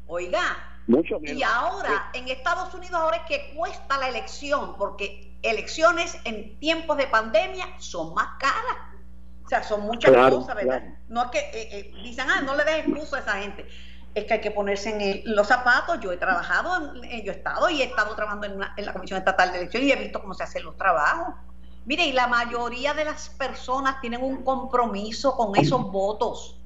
Oiga, 0.08 0.73
mucho 0.88 1.20
menos. 1.20 1.38
Y 1.38 1.44
ahora, 1.44 2.10
en 2.14 2.28
Estados 2.28 2.74
Unidos, 2.74 3.00
ahora 3.00 3.18
es 3.18 3.24
que 3.24 3.54
cuesta 3.56 3.98
la 3.98 4.10
elección, 4.10 4.76
porque 4.78 5.38
elecciones 5.42 6.18
en 6.24 6.58
tiempos 6.60 6.98
de 6.98 7.08
pandemia 7.08 7.66
son 7.80 8.14
más 8.14 8.38
caras. 8.40 8.78
O 9.46 9.50
sea, 9.50 9.64
son 9.64 9.82
muchas 9.82 10.12
cosas, 10.32 10.56
¿verdad? 10.56 10.84
No 11.10 11.24
es 11.24 11.32
que 11.32 11.40
eh, 11.40 11.52
eh, 11.54 11.94
dicen, 12.02 12.28
ah, 12.30 12.42
no 12.42 12.56
le 12.56 12.64
des 12.64 12.86
excusa 12.86 13.18
a 13.18 13.20
esa 13.20 13.34
gente. 13.34 13.68
Es 14.16 14.26
que 14.26 14.36
hay 14.36 14.42
que 14.42 14.52
ponerse 14.52 14.90
en 14.90 15.36
los 15.36 15.48
zapatos. 15.48 16.00
Yo 16.00 16.12
he 16.12 16.18
trabajado, 16.18 16.96
en, 17.04 17.24
yo 17.24 17.32
he 17.32 17.36
estado 17.36 17.70
y 17.70 17.82
he 17.82 17.86
estado 17.86 18.16
trabajando 18.16 18.48
en, 18.48 18.60
en 18.78 18.86
la 18.86 18.94
Comisión 18.94 19.18
Estatal 19.20 19.52
de 19.52 19.60
Elecciones 19.60 19.90
y 19.90 19.92
he 19.92 19.96
visto 19.96 20.22
cómo 20.22 20.34
se 20.34 20.44
hacen 20.44 20.64
los 20.64 20.78
trabajos. 20.78 21.36
Mire, 21.86 22.06
y 22.06 22.14
la 22.14 22.28
mayoría 22.28 22.94
de 22.94 23.04
las 23.04 23.30
personas 23.30 24.00
tienen 24.00 24.24
un 24.24 24.44
compromiso 24.44 25.36
con 25.36 25.56
esos 25.58 25.92
votos. 25.92 26.58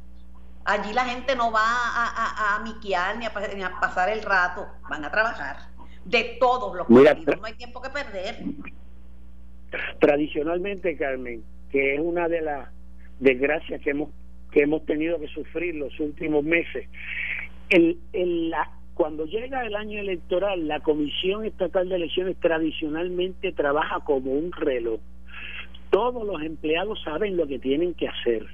Allí 0.67 0.91
la 0.93 1.05
gente 1.05 1.33
no 1.33 1.49
va 1.49 1.63
a, 1.63 2.55
a, 2.55 2.59
miquear 2.59 3.17
ni 3.17 3.25
a, 3.25 3.31
ni 3.55 3.63
a, 3.63 3.71
pasar 3.79 4.09
el 4.09 4.21
rato, 4.21 4.67
van 4.89 5.05
a 5.05 5.09
trabajar. 5.09 5.55
De 6.03 6.35
todos 6.41 6.75
los 6.75 6.85
partidos, 6.87 7.39
no 7.39 7.45
hay 7.45 7.53
tiempo 7.53 7.81
que 7.81 7.89
perder. 7.89 8.43
Tradicionalmente, 9.99 10.97
Carmen, 10.97 11.41
que 11.71 11.95
es 11.95 12.01
una 12.01 12.27
de 12.27 12.41
las 12.41 12.69
desgracias 13.19 13.81
que 13.81 13.91
hemos 13.91 14.09
que 14.51 14.63
hemos 14.63 14.85
tenido 14.85 15.19
que 15.19 15.27
sufrir 15.27 15.75
los 15.75 15.97
últimos 16.01 16.43
meses. 16.43 16.89
El, 17.69 17.97
el, 18.11 18.49
la, 18.49 18.69
cuando 18.93 19.25
llega 19.25 19.65
el 19.65 19.75
año 19.75 19.99
electoral, 19.99 20.67
la 20.67 20.81
Comisión 20.81 21.45
Estatal 21.45 21.87
de 21.87 21.95
Elecciones 21.95 22.35
tradicionalmente 22.41 23.53
trabaja 23.53 24.01
como 24.01 24.31
un 24.31 24.51
reloj. 24.51 24.99
Todos 25.91 26.25
los 26.25 26.41
empleados 26.41 27.01
saben 27.03 27.37
lo 27.37 27.47
que 27.47 27.59
tienen 27.59 27.93
que 27.93 28.09
hacer. 28.09 28.47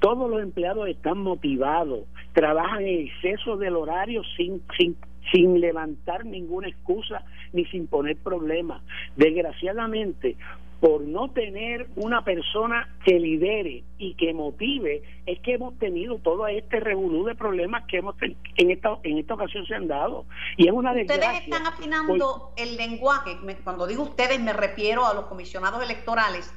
Todos 0.00 0.30
los 0.30 0.42
empleados 0.42 0.88
están 0.88 1.18
motivados, 1.18 2.04
trabajan 2.32 2.82
en 2.82 3.06
exceso 3.06 3.56
del 3.56 3.76
horario 3.76 4.22
sin, 4.36 4.62
sin, 4.78 4.96
sin 5.32 5.60
levantar 5.60 6.24
ninguna 6.24 6.68
excusa 6.68 7.24
ni 7.52 7.64
sin 7.66 7.86
poner 7.86 8.16
problemas. 8.18 8.82
Desgraciadamente, 9.16 10.36
por 10.80 11.00
no 11.02 11.28
tener 11.30 11.88
una 11.96 12.22
persona 12.22 12.88
que 13.04 13.18
lidere 13.18 13.82
y 13.98 14.14
que 14.14 14.34
motive, 14.34 15.02
es 15.24 15.40
que 15.40 15.54
hemos 15.54 15.78
tenido 15.78 16.18
todo 16.18 16.46
este 16.46 16.80
revolú 16.80 17.24
de 17.24 17.34
problemas 17.34 17.84
que 17.86 17.98
hemos 17.98 18.14
en 18.20 18.70
esta 18.70 18.98
en 19.02 19.18
esta 19.18 19.34
ocasión 19.34 19.66
se 19.66 19.74
han 19.74 19.88
dado. 19.88 20.26
Y 20.56 20.66
es 20.66 20.72
una 20.72 20.92
desgracia. 20.92 21.32
Ustedes 21.32 21.44
están 21.44 21.66
afinando 21.66 22.52
el 22.56 22.76
lenguaje, 22.76 23.38
cuando 23.64 23.86
digo 23.86 24.02
ustedes 24.02 24.38
me 24.40 24.52
refiero 24.52 25.06
a 25.06 25.14
los 25.14 25.24
comisionados 25.26 25.82
electorales, 25.82 26.54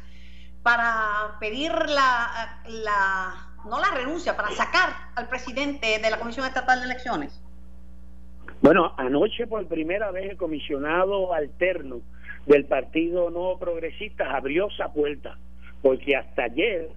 para 0.64 1.38
pedir 1.40 1.72
la, 1.72 2.60
la, 2.66 3.34
no 3.66 3.80
la 3.80 3.92
renuncia, 3.96 4.36
para 4.36 4.52
sacar 4.52 4.90
al 5.16 5.28
presidente 5.28 6.00
de 6.00 6.10
la 6.10 6.18
Comisión 6.20 6.46
Estatal 6.46 6.80
de 6.80 6.86
Elecciones. 6.86 7.42
Bueno, 8.62 8.94
anoche 8.98 9.48
por 9.48 9.66
primera 9.68 10.12
vez 10.12 10.32
el 10.32 10.38
comisionado 10.38 11.34
alterno 11.34 12.02
del 12.46 12.66
Partido 12.66 13.30
No 13.30 13.58
Progresista 13.58 14.36
abrió 14.36 14.68
esa 14.68 14.92
puerta, 14.92 15.38
porque 15.82 16.16
hasta 16.16 16.44
ayer 16.44 16.90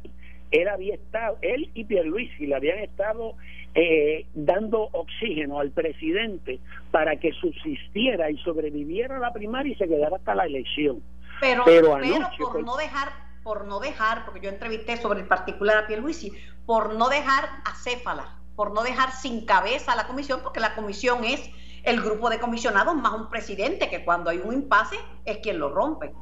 él 0.50 0.69
había 0.69 0.95
estado, 0.95 1.38
él 1.40 1.71
y 1.75 1.85
Pierluisi 1.85 2.47
le 2.47 2.57
habían 2.57 2.78
estado 2.78 3.35
eh, 3.75 4.26
dando 4.35 4.88
oxígeno 4.92 5.61
al 5.61 5.71
presidente 5.71 6.61
para 6.90 7.16
que 7.16 7.33
subsistiera 7.33 8.31
y 8.31 8.37
sobreviviera 8.38 9.16
a 9.16 9.21
la 9.21 9.33
primaria 9.33 9.73
y 9.73 9.76
se 9.76 9.88
quedara 9.88 10.16
hasta 10.16 10.35
la 10.35 10.45
elección. 10.45 11.02
Pero, 11.40 11.62
pero, 11.64 11.88
por 11.88 12.52
pues 12.52 12.64
no 12.64 12.76
dejar, 12.76 13.09
por 13.42 13.66
no 13.66 13.80
dejar, 13.80 14.25
porque 14.25 14.40
yo 14.40 14.50
entrevisté 14.50 14.96
sobre 14.96 15.20
el 15.20 15.28
particular 15.28 15.78
a 15.78 15.87
Pierluisi, 15.87 16.32
por 16.66 16.94
no 16.94 17.08
dejar 17.08 17.49
a 17.64 17.75
Céfala, 17.75 18.38
por 18.56 18.72
no 18.72 18.82
dejar 18.82 19.12
sin 19.12 19.44
cabeza 19.44 19.92
a 19.92 19.96
la 19.96 20.06
comisión, 20.06 20.40
porque 20.42 20.61
la 20.61 20.75
comisión 20.75 21.25
es 21.25 21.50
el 21.82 22.00
grupo 22.00 22.30
de 22.30 22.38
comisionados 22.38 22.94
más 22.94 23.12
un 23.12 23.28
presidente 23.28 23.90
que 23.90 24.04
cuando 24.04 24.30
hay 24.30 24.38
un 24.38 24.52
impasse 24.52 24.96
es 25.25 25.38
quien 25.38 25.58
lo 25.58 25.68
rompe. 25.70 26.12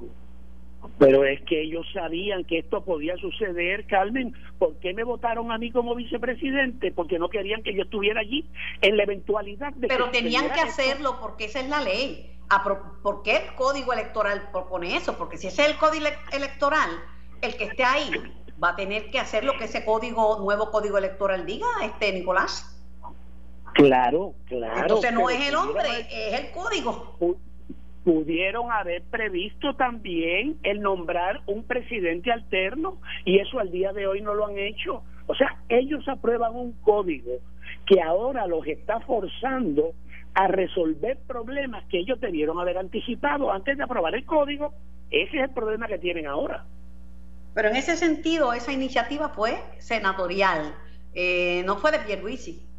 Pero 0.98 1.24
es 1.24 1.40
que 1.42 1.62
ellos 1.62 1.86
sabían 1.92 2.44
que 2.44 2.58
esto 2.58 2.84
podía 2.84 3.16
suceder, 3.16 3.86
Carmen. 3.86 4.34
¿Por 4.58 4.76
qué 4.76 4.94
me 4.94 5.04
votaron 5.04 5.50
a 5.52 5.58
mí 5.58 5.70
como 5.70 5.94
vicepresidente? 5.94 6.92
Porque 6.92 7.18
no 7.18 7.28
querían 7.28 7.62
que 7.62 7.74
yo 7.74 7.82
estuviera 7.82 8.20
allí 8.20 8.46
en 8.80 8.96
la 8.96 9.04
eventualidad 9.04 9.72
de 9.74 9.88
Pero 9.88 10.10
tenían 10.10 10.50
que 10.52 10.60
hacerlo 10.60 11.18
porque 11.20 11.46
esa 11.46 11.60
es 11.60 11.68
la 11.68 11.82
ley. 11.82 12.36
¿Por 13.02 13.22
qué 13.22 13.36
el 13.36 13.54
código 13.54 13.92
electoral 13.92 14.48
propone 14.52 14.96
eso? 14.96 15.16
Porque 15.16 15.36
si 15.36 15.46
ese 15.46 15.62
es 15.62 15.68
el 15.70 15.76
código 15.76 16.06
electoral, 16.32 16.90
el 17.42 17.56
que 17.56 17.64
esté 17.64 17.84
ahí 17.84 18.10
va 18.62 18.70
a 18.70 18.76
tener 18.76 19.10
que 19.10 19.18
hacer 19.18 19.44
lo 19.44 19.56
que 19.56 19.64
ese 19.64 19.84
código, 19.84 20.38
nuevo 20.40 20.70
código 20.70 20.98
electoral 20.98 21.46
diga, 21.46 21.66
este 21.82 22.12
Nicolás. 22.12 22.78
Claro, 23.74 24.34
claro. 24.46 24.80
Entonces 24.80 25.12
no 25.12 25.30
es 25.30 25.48
el 25.48 25.54
hombre, 25.54 26.06
es 26.10 26.40
el 26.40 26.50
código. 26.50 27.16
Pudieron 28.10 28.72
haber 28.72 29.04
previsto 29.04 29.76
también 29.76 30.58
el 30.64 30.80
nombrar 30.80 31.42
un 31.46 31.62
presidente 31.62 32.32
alterno 32.32 33.00
y 33.24 33.38
eso 33.38 33.60
al 33.60 33.70
día 33.70 33.92
de 33.92 34.08
hoy 34.08 34.20
no 34.20 34.34
lo 34.34 34.46
han 34.46 34.58
hecho. 34.58 35.04
O 35.28 35.34
sea, 35.36 35.62
ellos 35.68 36.02
aprueban 36.08 36.56
un 36.56 36.72
código 36.80 37.34
que 37.86 38.02
ahora 38.02 38.48
los 38.48 38.66
está 38.66 38.98
forzando 38.98 39.92
a 40.34 40.48
resolver 40.48 41.18
problemas 41.28 41.84
que 41.84 42.00
ellos 42.00 42.20
debieron 42.20 42.58
haber 42.58 42.78
anticipado 42.78 43.52
antes 43.52 43.78
de 43.78 43.84
aprobar 43.84 44.16
el 44.16 44.24
código. 44.24 44.74
Ese 45.12 45.36
es 45.36 45.44
el 45.44 45.50
problema 45.50 45.86
que 45.86 45.98
tienen 45.98 46.26
ahora. 46.26 46.64
Pero 47.54 47.68
en 47.68 47.76
ese 47.76 47.96
sentido, 47.96 48.52
esa 48.52 48.72
iniciativa 48.72 49.28
fue 49.28 49.56
senatorial, 49.78 50.74
eh, 51.14 51.62
no 51.64 51.76
fue 51.76 51.92
de 51.92 52.00
Pierluisi. 52.00 52.69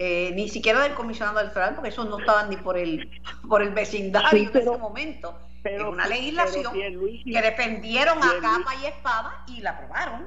Eh, 0.00 0.30
ni 0.36 0.48
siquiera 0.48 0.80
del 0.84 0.94
comisionado 0.94 1.40
electoral, 1.40 1.74
porque 1.74 1.88
esos 1.88 2.08
no 2.08 2.20
estaban 2.20 2.48
ni 2.48 2.56
por 2.56 2.78
el 2.78 3.10
por 3.48 3.62
el 3.62 3.70
vecindario 3.70 4.48
en 4.48 4.56
ese 4.56 4.78
momento. 4.78 5.36
Pero, 5.60 5.90
una 5.90 6.06
legislación 6.06 6.72
que 6.72 7.42
defendieron 7.42 8.18
a 8.18 8.40
capa 8.40 8.74
y 8.80 8.86
espada 8.86 9.44
y 9.48 9.60
la 9.60 9.70
aprobaron. 9.70 10.26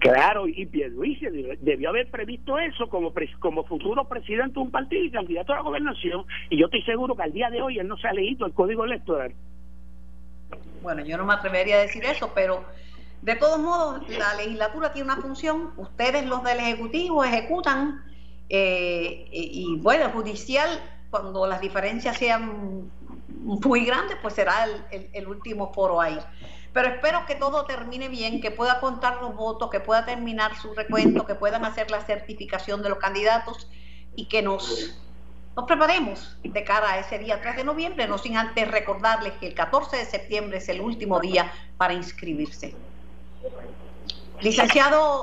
Claro, 0.00 0.46
y 0.46 0.66
Pierluisi 0.66 1.26
debió 1.60 1.88
haber 1.88 2.10
previsto 2.10 2.58
eso 2.58 2.90
como, 2.90 3.14
como 3.38 3.64
futuro 3.64 4.06
presidente 4.06 4.54
de 4.54 4.60
un 4.60 4.70
partido 4.70 5.02
y 5.02 5.10
candidato 5.10 5.52
a 5.52 5.56
la 5.56 5.62
gobernación. 5.62 6.26
Y 6.50 6.58
yo 6.58 6.66
estoy 6.66 6.82
seguro 6.82 7.16
que 7.16 7.22
al 7.22 7.32
día 7.32 7.48
de 7.48 7.62
hoy 7.62 7.78
él 7.78 7.88
no 7.88 7.96
se 7.96 8.08
ha 8.08 8.12
leído 8.12 8.44
el 8.44 8.52
código 8.52 8.84
electoral. 8.84 9.32
Bueno, 10.82 11.02
yo 11.04 11.16
no 11.16 11.24
me 11.24 11.32
atrevería 11.32 11.76
a 11.76 11.80
decir 11.80 12.04
eso, 12.04 12.32
pero 12.34 12.64
de 13.22 13.36
todos 13.36 13.60
modos, 13.60 14.06
la 14.10 14.34
legislatura 14.34 14.92
tiene 14.92 15.12
una 15.12 15.22
función. 15.22 15.72
Ustedes, 15.76 16.26
los 16.26 16.42
del 16.42 16.58
Ejecutivo, 16.58 17.24
ejecutan 17.24 18.02
eh, 18.54 19.28
y, 19.32 19.76
bueno, 19.78 20.10
judicial, 20.10 20.68
cuando 21.08 21.46
las 21.46 21.62
diferencias 21.62 22.18
sean 22.18 22.90
muy 23.28 23.86
grandes, 23.86 24.18
pues 24.20 24.34
será 24.34 24.66
el, 24.90 25.26
último 25.26 25.72
foro 25.72 26.02
ahí. 26.02 26.18
Pero 26.74 26.88
espero 26.88 27.24
que 27.26 27.34
todo 27.34 27.64
termine 27.64 28.10
bien, 28.10 28.42
que 28.42 28.50
pueda 28.50 28.78
contar 28.78 29.22
los 29.22 29.34
votos, 29.34 29.70
que 29.70 29.80
pueda 29.80 30.04
terminar 30.04 30.54
su 30.60 30.74
recuento, 30.74 31.24
que 31.24 31.34
puedan 31.34 31.64
hacer 31.64 31.90
la 31.90 32.02
certificación 32.02 32.82
de 32.82 32.90
los 32.90 32.98
candidatos 32.98 33.70
y 34.16 34.26
que 34.26 34.42
nos, 34.42 35.00
nos 35.56 35.64
preparemos 35.64 36.36
de 36.44 36.62
cara 36.62 36.92
a 36.92 36.98
ese 36.98 37.18
día 37.18 37.40
3 37.40 37.56
de 37.56 37.64
noviembre, 37.64 38.06
no 38.06 38.18
sin 38.18 38.36
antes 38.36 38.70
recordarles 38.70 39.32
que 39.40 39.46
el 39.46 39.54
14 39.54 39.96
de 39.96 40.04
septiembre 40.04 40.58
es 40.58 40.68
el 40.68 40.82
último 40.82 41.20
día 41.20 41.50
para 41.78 41.94
inscribirse. 41.94 42.74
Licenciado 44.42 45.22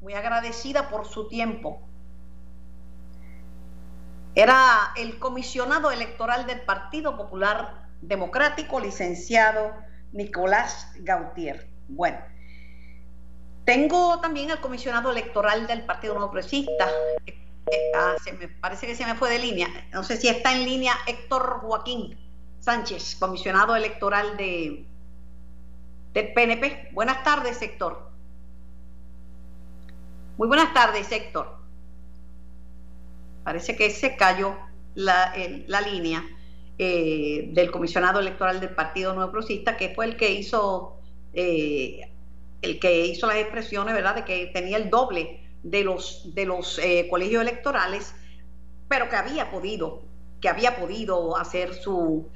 muy 0.00 0.14
agradecida 0.14 0.88
por 0.88 1.06
su 1.06 1.28
tiempo. 1.28 1.82
Era 4.34 4.92
el 4.96 5.18
comisionado 5.18 5.90
electoral 5.90 6.46
del 6.46 6.60
Partido 6.60 7.16
Popular 7.16 7.88
Democrático, 8.00 8.78
licenciado 8.78 9.74
Nicolás 10.12 10.92
Gautier. 11.00 11.68
Bueno, 11.88 12.18
tengo 13.64 14.20
también 14.20 14.50
el 14.50 14.60
comisionado 14.60 15.10
electoral 15.10 15.66
del 15.66 15.84
Partido 15.84 16.14
No 16.14 16.30
Progresista. 16.30 16.88
Eh, 17.26 17.92
ah, 17.96 18.14
se 18.22 18.32
me, 18.32 18.48
parece 18.48 18.86
que 18.86 18.94
se 18.94 19.04
me 19.04 19.14
fue 19.14 19.30
de 19.30 19.38
línea. 19.38 19.68
No 19.92 20.02
sé 20.04 20.16
si 20.16 20.28
está 20.28 20.52
en 20.52 20.64
línea 20.64 20.94
Héctor 21.06 21.60
Joaquín 21.60 22.16
Sánchez, 22.60 23.16
comisionado 23.16 23.76
electoral 23.76 24.36
de, 24.36 24.86
del 26.14 26.32
PNP. 26.32 26.90
Buenas 26.92 27.22
tardes, 27.24 27.60
Héctor. 27.60 28.07
Muy 30.38 30.46
buenas 30.46 30.72
tardes, 30.72 31.10
Héctor. 31.10 31.48
Parece 33.42 33.74
que 33.74 33.90
se 33.90 34.16
cayó 34.16 34.54
la, 34.94 35.34
la 35.66 35.80
línea 35.80 36.24
eh, 36.78 37.48
del 37.52 37.72
comisionado 37.72 38.20
electoral 38.20 38.60
del 38.60 38.70
Partido 38.70 39.14
Nuevo 39.14 39.32
Progresista, 39.32 39.76
que 39.76 39.92
fue 39.96 40.04
el 40.04 40.16
que 40.16 40.30
hizo 40.30 41.00
eh, 41.34 42.12
el 42.62 42.78
que 42.78 43.06
hizo 43.06 43.26
las 43.26 43.38
expresiones, 43.38 43.94
¿verdad?, 43.94 44.14
de 44.14 44.24
que 44.24 44.46
tenía 44.54 44.76
el 44.76 44.90
doble 44.90 45.40
de 45.64 45.82
los 45.82 46.32
de 46.36 46.46
los 46.46 46.78
eh, 46.78 47.08
colegios 47.10 47.42
electorales, 47.42 48.14
pero 48.86 49.08
que 49.08 49.16
había 49.16 49.50
podido, 49.50 50.02
que 50.40 50.48
había 50.48 50.76
podido 50.76 51.36
hacer 51.36 51.74
su 51.74 52.28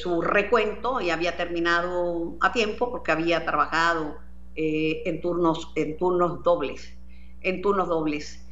su 0.00 0.22
recuento 0.22 1.00
y 1.00 1.10
había 1.10 1.36
terminado 1.36 2.36
a 2.40 2.52
tiempo 2.52 2.90
porque 2.92 3.10
había 3.10 3.44
trabajado 3.44 4.16
en 4.54 5.20
turnos 5.20 5.72
en 5.74 5.96
turnos 5.96 6.44
dobles, 6.44 6.97
en 7.42 7.62
turnos 7.62 7.88
dobles. 7.88 8.44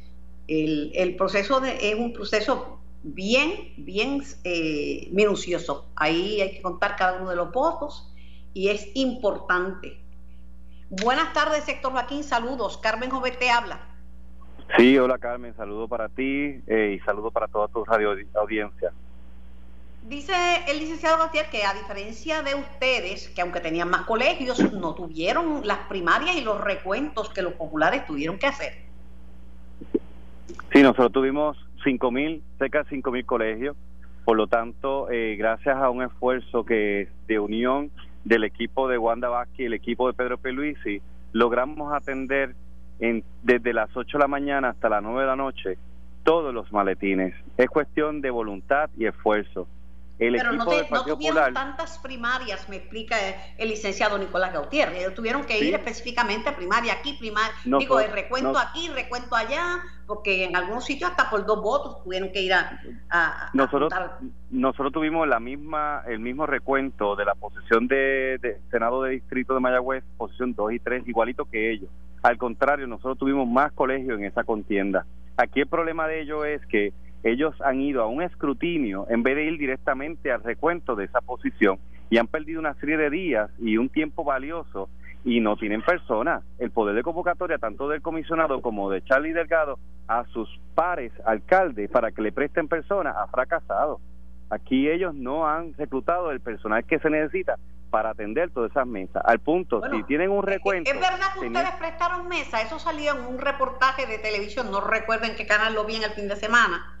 El, 0.47 0.91
el 0.95 1.15
proceso 1.15 1.59
de, 1.59 1.91
es 1.91 1.95
un 1.95 2.13
proceso 2.13 2.79
bien, 3.03 3.73
bien 3.77 4.21
eh, 4.43 5.07
minucioso. 5.11 5.89
Ahí 5.95 6.41
hay 6.41 6.51
que 6.51 6.61
contar 6.61 6.95
cada 6.95 7.19
uno 7.19 7.29
de 7.29 7.35
los 7.35 7.51
votos 7.51 8.13
y 8.53 8.69
es 8.69 8.89
importante. 8.95 9.97
Buenas 10.89 11.33
tardes, 11.33 11.63
sector 11.63 11.91
Joaquín. 11.91 12.23
Saludos. 12.23 12.77
Carmen 12.77 13.09
Jovet 13.09 13.37
habla. 13.51 13.79
Sí, 14.77 14.97
hola 14.97 15.17
Carmen. 15.17 15.55
Saludo 15.55 15.87
para 15.87 16.09
ti 16.09 16.61
eh, 16.67 16.97
y 16.97 16.99
saludo 17.05 17.31
para 17.31 17.47
toda 17.47 17.67
tu 17.67 17.85
radio 17.85 18.15
audiencia. 18.35 18.91
Dice 20.03 20.33
el 20.67 20.79
licenciado 20.79 21.17
Gautier 21.17 21.49
que 21.49 21.63
a 21.63 21.73
diferencia 21.73 22.41
de 22.41 22.55
ustedes, 22.55 23.27
que 23.29 23.41
aunque 23.41 23.59
tenían 23.59 23.89
más 23.89 24.03
colegios, 24.03 24.71
no 24.73 24.95
tuvieron 24.95 25.67
las 25.67 25.79
primarias 25.89 26.35
y 26.37 26.41
los 26.41 26.61
recuentos 26.61 27.29
que 27.29 27.41
los 27.41 27.53
populares 27.53 28.05
tuvieron 28.05 28.37
que 28.37 28.47
hacer. 28.47 28.73
Sí, 30.71 30.81
nosotros 30.81 31.11
tuvimos 31.11 31.57
cinco 31.83 32.11
mil, 32.11 32.41
cerca 32.57 32.83
de 32.83 32.89
cinco 32.89 33.11
mil 33.11 33.25
colegios. 33.25 33.75
Por 34.23 34.37
lo 34.37 34.47
tanto, 34.47 35.09
eh, 35.09 35.35
gracias 35.37 35.77
a 35.77 35.89
un 35.89 36.03
esfuerzo 36.03 36.65
que 36.65 37.09
de 37.27 37.39
unión 37.39 37.91
del 38.25 38.43
equipo 38.43 38.87
de 38.89 38.97
Wanda 38.97 39.29
Vázquez 39.29 39.59
y 39.59 39.65
el 39.65 39.73
equipo 39.73 40.07
de 40.07 40.13
Pedro 40.13 40.37
Peluisi, 40.37 41.01
logramos 41.31 41.93
atender 41.93 42.55
en, 42.99 43.23
desde 43.41 43.73
las 43.73 43.95
8 43.95 44.17
de 44.17 44.21
la 44.21 44.27
mañana 44.27 44.69
hasta 44.69 44.89
las 44.89 45.01
9 45.01 45.21
de 45.21 45.27
la 45.27 45.35
noche 45.35 45.77
todos 46.23 46.53
los 46.53 46.71
maletines. 46.73 47.33
Es 47.55 47.69
cuestión 47.69 48.19
de 48.19 48.29
voluntad 48.29 48.89
y 48.97 49.05
esfuerzo. 49.05 49.67
Pero 50.17 50.51
no, 50.51 50.65
tuvieron 51.05 51.53
tantas 51.53 51.99
primarias, 51.99 52.67
me 52.69 52.77
explica 52.77 53.15
el, 53.57 53.69
licenciado 53.69 54.17
Nicolás 54.17 54.51
Gautier. 54.51 54.89
Ellos 54.93 55.13
tuvieron 55.13 55.45
que 55.45 55.59
ir 55.59 55.75
específicamente 55.75 56.49
a 56.49 56.55
primaria 56.55 56.93
aquí, 56.93 57.13
primaria, 57.13 57.53
digo, 57.63 57.99
el 57.99 58.11
recuento 58.11 58.57
aquí, 58.57 58.89
recuento 58.89 59.35
allá, 59.35 59.83
porque 60.07 60.45
en 60.45 60.55
algunos 60.55 60.85
sitios 60.85 61.11
hasta 61.11 61.29
por 61.29 61.45
dos 61.45 61.61
votos 61.61 62.03
tuvieron 62.03 62.31
que 62.31 62.41
ir 62.41 62.53
a, 62.53 63.49
nosotros 63.53 63.93
nosotros 64.49 64.93
tuvimos 64.93 65.27
la 65.27 65.39
misma 65.39 66.01
el 66.07 66.19
mismo 66.19 66.45
recuento 66.45 67.15
de 67.15 67.25
la 67.25 67.35
posición 67.35 67.87
de, 67.87 68.59
Senado 68.71 69.03
de 69.03 69.11
Distrito 69.11 69.53
de 69.53 69.59
Mayagüez, 69.59 70.03
posición 70.17 70.53
2 70.55 70.73
y 70.73 70.79
3, 70.79 71.07
igualito 71.07 71.45
que 71.45 71.71
ellos. 71.71 71.89
Al 72.23 72.37
contrario, 72.37 72.87
nosotros 72.87 73.19
tuvimos 73.19 73.47
más 73.47 73.71
colegios 73.73 74.17
en 74.17 74.25
esa 74.25 74.43
contienda. 74.43 75.05
Aquí 75.37 75.59
el 75.59 75.67
problema 75.67 76.07
de 76.07 76.21
ello 76.21 76.43
es 76.45 76.65
que 76.65 76.91
ellos 77.23 77.55
han 77.61 77.81
ido 77.81 78.03
a 78.03 78.07
un 78.07 78.21
escrutinio 78.21 79.05
en 79.09 79.23
vez 79.23 79.35
de 79.35 79.45
ir 79.45 79.57
directamente 79.57 80.31
al 80.31 80.43
recuento 80.43 80.95
de 80.95 81.05
esa 81.05 81.21
posición 81.21 81.79
y 82.09 82.17
han 82.17 82.27
perdido 82.27 82.59
una 82.59 82.73
serie 82.75 82.97
de 82.97 83.09
días 83.09 83.49
y 83.59 83.77
un 83.77 83.89
tiempo 83.89 84.23
valioso 84.23 84.89
y 85.25 85.41
no 85.41 85.57
tienen 85.57 85.81
persona. 85.81 86.41
El 86.57 86.71
poder 86.71 86.95
de 86.95 87.03
convocatoria, 87.03 87.57
tanto 87.57 87.89
del 87.89 88.01
comisionado 88.01 88.61
como 88.61 88.89
de 88.89 89.03
Charlie 89.03 89.33
Delgado, 89.33 89.77
a 90.07 90.23
sus 90.25 90.47
pares 90.73 91.11
alcaldes 91.25 91.89
para 91.89 92.11
que 92.11 92.21
le 92.21 92.31
presten 92.31 92.67
persona, 92.67 93.11
ha 93.11 93.27
fracasado. 93.27 93.99
Aquí 94.49 94.89
ellos 94.89 95.13
no 95.13 95.45
han 95.45 95.73
reclutado 95.73 96.31
el 96.31 96.39
personal 96.39 96.85
que 96.85 96.99
se 96.99 97.09
necesita 97.09 97.55
para 97.89 98.11
atender 98.11 98.51
todas 98.51 98.71
esas 98.71 98.87
mesas. 98.87 99.21
Al 99.25 99.39
punto, 99.39 99.81
si 99.91 100.03
tienen 100.03 100.29
un 100.29 100.43
recuento... 100.43 100.89
Es 100.89 100.95
verdad 100.95 101.33
que 101.33 101.47
ustedes 101.47 101.71
prestaron 101.77 102.27
mesa, 102.29 102.61
eso 102.61 102.79
salió 102.79 103.13
en 103.17 103.25
un 103.25 103.39
reportaje 103.39 104.05
de 104.05 104.19
televisión, 104.19 104.71
no 104.71 104.79
recuerden 104.79 105.35
qué 105.35 105.45
canal 105.45 105.73
lo 105.73 105.83
vi 105.85 105.95
en 105.95 106.03
el 106.03 106.11
fin 106.11 106.29
de 106.29 106.37
semana 106.37 106.96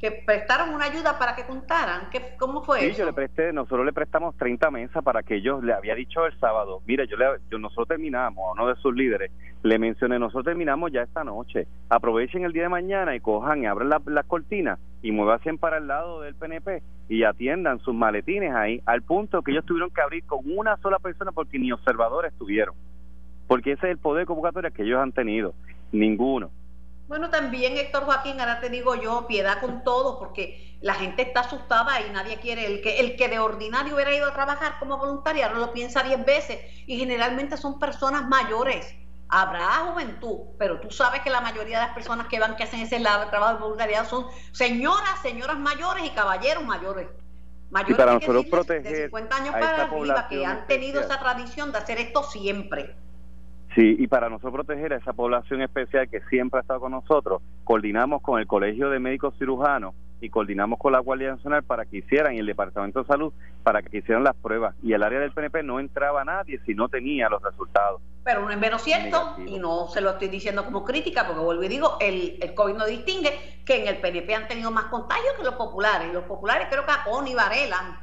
que 0.00 0.10
prestaron 0.10 0.74
una 0.74 0.86
ayuda 0.86 1.18
para 1.18 1.36
que 1.36 1.44
contaran. 1.44 2.08
¿Qué, 2.10 2.34
¿Cómo 2.38 2.62
fue 2.62 2.80
sí, 2.80 2.98
yo 2.98 3.04
le 3.04 3.12
presté, 3.12 3.52
nosotros 3.52 3.84
le 3.84 3.92
prestamos 3.92 4.34
30 4.38 4.70
mesas 4.70 5.04
para 5.04 5.22
que 5.22 5.36
ellos 5.36 5.62
le 5.62 5.74
había 5.74 5.94
dicho 5.94 6.24
el 6.24 6.38
sábado, 6.38 6.80
mire, 6.86 7.06
yo, 7.06 7.18
le, 7.18 7.26
yo 7.50 7.58
nosotros 7.58 7.88
terminamos, 7.88 8.48
a 8.48 8.52
uno 8.52 8.68
de 8.68 8.76
sus 8.76 8.94
líderes, 8.94 9.30
le 9.62 9.78
mencioné, 9.78 10.18
nosotros 10.18 10.46
terminamos 10.46 10.90
ya 10.90 11.02
esta 11.02 11.22
noche, 11.22 11.66
aprovechen 11.90 12.44
el 12.44 12.52
día 12.52 12.62
de 12.62 12.68
mañana 12.70 13.14
y 13.14 13.20
cojan 13.20 13.62
y 13.62 13.66
abran 13.66 13.90
las 13.90 14.06
la 14.06 14.22
cortinas 14.22 14.78
y 15.02 15.12
muevan 15.12 15.58
para 15.58 15.76
el 15.76 15.86
lado 15.86 16.22
del 16.22 16.34
PNP 16.34 16.82
y 17.10 17.24
atiendan 17.24 17.78
sus 17.80 17.94
maletines 17.94 18.54
ahí, 18.54 18.80
al 18.86 19.02
punto 19.02 19.42
que 19.42 19.52
ellos 19.52 19.66
tuvieron 19.66 19.90
que 19.90 20.00
abrir 20.00 20.24
con 20.24 20.40
una 20.46 20.78
sola 20.78 20.98
persona 20.98 21.30
porque 21.32 21.58
ni 21.58 21.72
observadores 21.72 22.32
tuvieron, 22.38 22.74
porque 23.46 23.72
ese 23.72 23.86
es 23.86 23.92
el 23.92 23.98
poder 23.98 24.24
convocatoria 24.24 24.70
que 24.70 24.82
ellos 24.82 24.98
han 24.98 25.12
tenido, 25.12 25.52
ninguno. 25.92 26.50
Bueno, 27.10 27.28
también 27.28 27.76
Héctor 27.76 28.04
Joaquín, 28.04 28.38
ahora 28.38 28.60
te 28.60 28.68
digo 28.68 28.94
yo, 28.94 29.26
piedad 29.26 29.58
con 29.58 29.82
todo, 29.82 30.16
porque 30.16 30.78
la 30.80 30.94
gente 30.94 31.22
está 31.22 31.40
asustada 31.40 32.00
y 32.02 32.10
nadie 32.10 32.36
quiere, 32.36 32.64
el 32.66 32.82
que, 32.82 33.00
el 33.00 33.16
que 33.16 33.26
de 33.26 33.40
ordinario 33.40 33.96
hubiera 33.96 34.14
ido 34.14 34.28
a 34.28 34.32
trabajar 34.32 34.78
como 34.78 34.96
voluntario, 34.96 35.44
ahora 35.44 35.58
lo 35.58 35.72
piensa 35.72 36.04
diez 36.04 36.24
veces, 36.24 36.60
y 36.86 37.00
generalmente 37.00 37.56
son 37.56 37.80
personas 37.80 38.28
mayores. 38.28 38.94
Habrá 39.28 39.90
juventud, 39.90 40.54
pero 40.56 40.78
tú 40.78 40.92
sabes 40.92 41.22
que 41.22 41.30
la 41.30 41.40
mayoría 41.40 41.80
de 41.80 41.86
las 41.86 41.94
personas 41.96 42.28
que 42.28 42.38
van, 42.38 42.54
que 42.54 42.62
hacen 42.62 42.78
ese 42.78 43.00
trabajo 43.00 43.54
de 43.54 43.60
voluntariado 43.60 44.08
son 44.08 44.26
señoras, 44.52 45.20
señoras 45.20 45.58
mayores 45.58 46.04
y 46.04 46.10
caballeros 46.10 46.64
mayores. 46.64 47.08
Mayores 47.70 47.96
para 47.96 48.14
nosotros 48.14 48.46
proteger 48.46 48.82
de 48.84 49.04
50 49.06 49.36
años 49.36 49.54
para 49.58 49.82
arriba, 49.82 50.28
que 50.28 50.46
han 50.46 50.64
tenido 50.68 51.00
esa 51.00 51.18
tradición 51.18 51.72
de 51.72 51.78
hacer 51.78 51.98
esto 51.98 52.22
siempre. 52.22 52.94
Sí, 53.74 53.96
y 53.98 54.08
para 54.08 54.28
nosotros 54.28 54.52
proteger 54.52 54.92
a 54.92 54.96
esa 54.96 55.12
población 55.12 55.62
especial 55.62 56.08
que 56.08 56.20
siempre 56.22 56.58
ha 56.58 56.62
estado 56.62 56.80
con 56.80 56.92
nosotros, 56.92 57.40
coordinamos 57.62 58.20
con 58.20 58.40
el 58.40 58.46
Colegio 58.46 58.90
de 58.90 58.98
Médicos 58.98 59.34
Cirujanos 59.38 59.94
y 60.20 60.28
coordinamos 60.28 60.78
con 60.78 60.92
la 60.92 60.98
Guardia 60.98 61.30
Nacional 61.30 61.62
para 61.62 61.86
que 61.86 61.98
hicieran, 61.98 62.34
y 62.34 62.38
el 62.38 62.46
Departamento 62.46 63.00
de 63.00 63.06
Salud, 63.06 63.32
para 63.62 63.80
que 63.80 63.98
hicieran 63.98 64.24
las 64.24 64.36
pruebas. 64.36 64.74
Y 64.82 64.92
el 64.92 65.02
área 65.02 65.20
del 65.20 65.32
PNP 65.32 65.62
no 65.62 65.80
entraba 65.80 66.24
nadie 66.24 66.60
si 66.66 66.74
no 66.74 66.88
tenía 66.88 67.28
los 67.28 67.42
resultados. 67.42 68.02
Pero 68.24 68.42
no 68.42 68.50
es 68.50 68.58
menos 68.58 68.82
cierto, 68.82 69.36
y 69.46 69.58
no 69.58 69.86
se 69.88 70.00
lo 70.00 70.10
estoy 70.10 70.28
diciendo 70.28 70.64
como 70.64 70.84
crítica, 70.84 71.26
porque 71.26 71.40
vuelvo 71.40 71.62
y 71.62 71.68
digo, 71.68 71.96
el, 72.00 72.38
el 72.42 72.54
COVID 72.54 72.74
no 72.74 72.86
distingue 72.86 73.30
que 73.64 73.82
en 73.82 73.88
el 73.88 73.96
PNP 73.98 74.34
han 74.34 74.48
tenido 74.48 74.70
más 74.70 74.86
contagios 74.86 75.34
que 75.38 75.44
los 75.44 75.54
populares. 75.54 76.12
Los 76.12 76.24
populares 76.24 76.68
creo 76.70 76.84
que 76.84 76.92
a 76.92 77.04
y 77.26 77.34
Varela, 77.34 78.00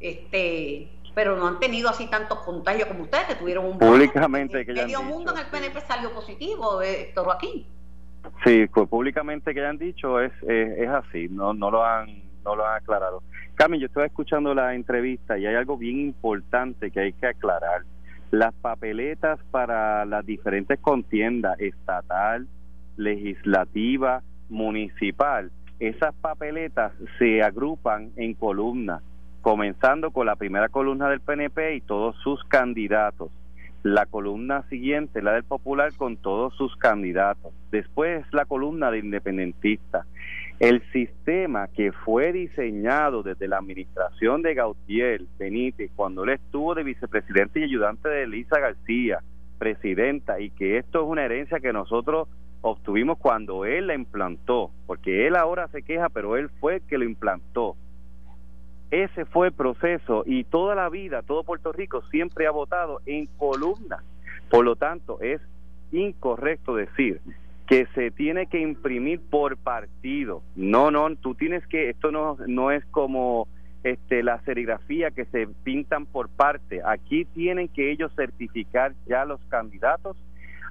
este 0.00 0.97
pero 1.14 1.36
no 1.36 1.46
han 1.46 1.58
tenido 1.58 1.88
así 1.88 2.08
tantos 2.08 2.38
contagios 2.40 2.88
como 2.88 3.02
ustedes, 3.02 3.26
que 3.26 3.34
tuvieron 3.34 3.64
un... 3.66 3.78
Públicamente 3.78 4.64
que 4.64 4.72
Medio 4.72 5.02
mundo 5.02 5.32
en 5.32 5.38
el 5.38 5.46
PNP 5.46 5.80
salió 5.80 6.12
positivo, 6.12 6.82
eh, 6.82 7.02
Héctor 7.02 7.24
Joaquín. 7.24 7.66
Sí, 8.44 8.66
pues 8.72 8.88
públicamente 8.88 9.54
que 9.54 9.60
hayan 9.60 9.78
dicho 9.78 10.20
es, 10.20 10.32
es, 10.42 10.88
así, 10.88 11.28
no, 11.28 11.54
no, 11.54 11.70
lo 11.70 11.84
han, 11.84 12.22
no 12.44 12.54
lo 12.54 12.66
han 12.66 12.76
aclarado. 12.76 13.22
Carmen, 13.54 13.80
yo 13.80 13.86
estoy 13.86 14.06
escuchando 14.06 14.54
la 14.54 14.74
entrevista 14.74 15.38
y 15.38 15.46
hay 15.46 15.54
algo 15.54 15.76
bien 15.76 15.98
importante 16.00 16.90
que 16.90 17.00
hay 17.00 17.12
que 17.12 17.26
aclarar. 17.26 17.82
Las 18.30 18.54
papeletas 18.54 19.40
para 19.50 20.04
las 20.04 20.24
diferentes 20.26 20.78
contiendas, 20.80 21.58
estatal, 21.58 22.46
legislativa, 22.96 24.22
municipal, 24.48 25.50
esas 25.80 26.14
papeletas 26.16 26.92
se 27.18 27.42
agrupan 27.42 28.10
en 28.16 28.34
columnas 28.34 29.02
comenzando 29.42 30.10
con 30.10 30.26
la 30.26 30.36
primera 30.36 30.68
columna 30.68 31.08
del 31.08 31.20
PNP 31.20 31.76
y 31.76 31.80
todos 31.80 32.16
sus 32.22 32.42
candidatos. 32.44 33.30
La 33.82 34.06
columna 34.06 34.64
siguiente, 34.68 35.22
la 35.22 35.32
del 35.32 35.44
Popular, 35.44 35.92
con 35.96 36.16
todos 36.16 36.54
sus 36.56 36.74
candidatos. 36.76 37.52
Después 37.70 38.26
la 38.32 38.44
columna 38.44 38.90
de 38.90 38.98
Independentista. 38.98 40.04
El 40.58 40.82
sistema 40.90 41.68
que 41.68 41.92
fue 41.92 42.32
diseñado 42.32 43.22
desde 43.22 43.46
la 43.46 43.58
administración 43.58 44.42
de 44.42 44.54
Gautier 44.54 45.22
Benítez, 45.38 45.92
cuando 45.94 46.24
él 46.24 46.30
estuvo 46.30 46.74
de 46.74 46.82
vicepresidente 46.82 47.60
y 47.60 47.64
ayudante 47.64 48.08
de 48.08 48.24
Elisa 48.24 48.58
García, 48.58 49.20
presidenta, 49.58 50.40
y 50.40 50.50
que 50.50 50.78
esto 50.78 51.02
es 51.02 51.08
una 51.08 51.24
herencia 51.24 51.60
que 51.60 51.72
nosotros 51.72 52.28
obtuvimos 52.60 53.18
cuando 53.18 53.64
él 53.64 53.86
la 53.86 53.94
implantó, 53.94 54.72
porque 54.88 55.28
él 55.28 55.36
ahora 55.36 55.68
se 55.68 55.82
queja, 55.82 56.08
pero 56.08 56.36
él 56.36 56.50
fue 56.58 56.76
el 56.76 56.82
que 56.82 56.98
lo 56.98 57.04
implantó 57.04 57.76
ese 58.90 59.24
fue 59.26 59.48
el 59.48 59.52
proceso 59.52 60.22
y 60.26 60.44
toda 60.44 60.74
la 60.74 60.88
vida, 60.88 61.22
todo 61.22 61.44
Puerto 61.44 61.72
Rico 61.72 62.02
siempre 62.10 62.46
ha 62.46 62.50
votado 62.50 63.00
en 63.06 63.26
columnas. 63.36 64.02
Por 64.50 64.64
lo 64.64 64.76
tanto, 64.76 65.20
es 65.20 65.40
incorrecto 65.92 66.74
decir 66.74 67.20
que 67.66 67.86
se 67.94 68.10
tiene 68.10 68.46
que 68.46 68.60
imprimir 68.60 69.20
por 69.20 69.58
partido. 69.58 70.42
No, 70.56 70.90
no, 70.90 71.14
tú 71.16 71.34
tienes 71.34 71.66
que, 71.66 71.90
esto 71.90 72.10
no, 72.10 72.38
no 72.46 72.70
es 72.70 72.82
como 72.86 73.46
este, 73.84 74.22
la 74.22 74.40
serigrafía 74.42 75.10
que 75.10 75.26
se 75.26 75.46
pintan 75.64 76.06
por 76.06 76.30
parte. 76.30 76.80
Aquí 76.84 77.26
tienen 77.26 77.68
que 77.68 77.90
ellos 77.90 78.10
certificar 78.16 78.94
ya 79.06 79.26
los 79.26 79.40
candidatos 79.48 80.16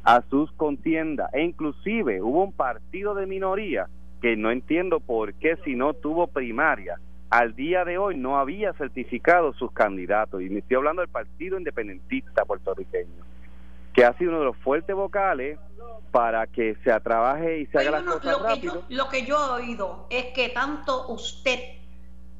a 0.03 0.23
sus 0.23 0.51
contiendas. 0.53 1.31
E 1.33 1.43
inclusive 1.43 2.21
hubo 2.21 2.43
un 2.43 2.53
partido 2.53 3.13
de 3.13 3.27
minoría 3.27 3.87
que 4.21 4.35
no 4.35 4.49
entiendo 4.49 4.99
por 4.99 5.35
qué 5.35 5.57
si 5.63 5.75
no 5.75 5.93
tuvo 5.93 6.25
primaria. 6.25 6.99
Al 7.29 7.55
día 7.55 7.83
de 7.83 7.97
hoy 7.97 8.15
no 8.15 8.39
había 8.39 8.73
certificado 8.73 9.53
sus 9.53 9.71
candidatos. 9.71 10.41
Y 10.41 10.49
me 10.49 10.59
estoy 10.59 10.77
hablando 10.77 11.01
del 11.01 11.09
Partido 11.09 11.57
Independentista 11.57 12.45
puertorriqueño, 12.45 13.23
que 13.93 14.05
ha 14.05 14.13
sido 14.17 14.31
uno 14.31 14.39
de 14.39 14.45
los 14.45 14.57
fuertes 14.57 14.95
vocales 14.95 15.59
para 16.11 16.47
que 16.47 16.75
se 16.83 16.99
trabaje 17.01 17.59
y 17.59 17.65
se 17.67 17.79
haga 17.79 17.91
las 17.91 18.03
cosas 18.03 18.41
rápido. 18.41 18.83
lo 18.89 19.09
que 19.09 19.25
yo 19.25 19.35
he 19.35 19.63
oído 19.63 20.07
es 20.09 20.27
que 20.27 20.49
tanto 20.49 21.09
usted 21.09 21.59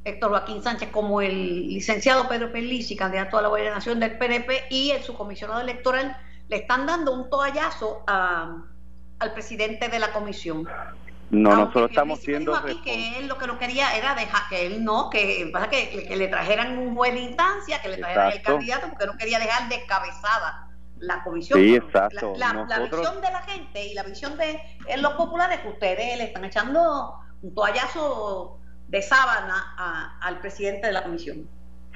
Héctor 0.08 0.30
Joaquín 0.30 0.64
Sánchez 0.64 0.90
como 0.90 1.22
el 1.22 1.68
licenciado 1.68 2.30
Pedro 2.30 2.52
Pelici, 2.52 2.96
candidato 2.96 3.38
a 3.38 3.42
la 3.42 3.50
gobernación 3.50 4.00
del 4.00 4.18
PNP, 4.18 4.68
y 4.70 4.92
el 4.92 5.04
subcomisionado 5.04 5.60
electoral 5.60 6.16
le 6.48 6.56
están 6.56 6.86
dando 6.86 7.12
un 7.14 7.30
toallazo 7.30 8.04
al 8.08 9.34
presidente 9.34 9.90
de 9.90 10.00
la 10.00 10.14
comisión. 10.14 10.66
No, 11.30 11.56
nosotros 11.56 11.90
estamos 11.90 12.20
siendo 12.20 12.56
aquí 12.56 12.80
que 12.84 13.20
él 13.20 13.28
lo 13.28 13.38
que 13.38 13.48
no 13.48 13.60
quería 13.60 13.98
era 13.98 14.16
dejar 14.16 14.44
que 14.50 14.66
él 14.66 14.84
no, 14.84 15.10
que 15.10 15.50
pasa 15.52 15.70
que, 15.70 16.16
le 16.16 16.28
trajeran 16.30 16.78
un 16.78 16.96
juez 16.96 17.14
de 17.14 17.20
instancia, 17.22 17.82
que 17.82 17.90
le 17.90 17.98
trajeran 17.98 18.32
el 18.32 18.42
candidato, 18.42 18.88
porque 18.90 19.06
no 19.08 19.18
quería 19.18 19.40
dejar 19.40 19.68
descabezada 19.68 20.70
la 21.00 21.24
comisión. 21.24 21.60
Sí, 21.60 21.76
exacto. 21.76 22.34
La, 22.38 22.54
visión 22.80 23.22
de 23.22 23.32
la 23.32 23.42
gente 23.42 23.88
y 23.88 23.94
la 23.94 24.04
visión 24.04 24.38
de 24.38 24.60
los 25.02 25.14
populares 25.14 25.60
que 25.60 25.68
ustedes 25.68 26.18
le 26.18 26.24
están 26.24 26.46
echando 26.46 27.16
un 27.42 27.54
toallazo 27.54 28.60
de 28.88 29.02
sábana 29.02 30.18
al 30.22 30.40
presidente 30.40 30.88
de 30.88 30.94
la 30.94 31.04
comisión. 31.04 31.46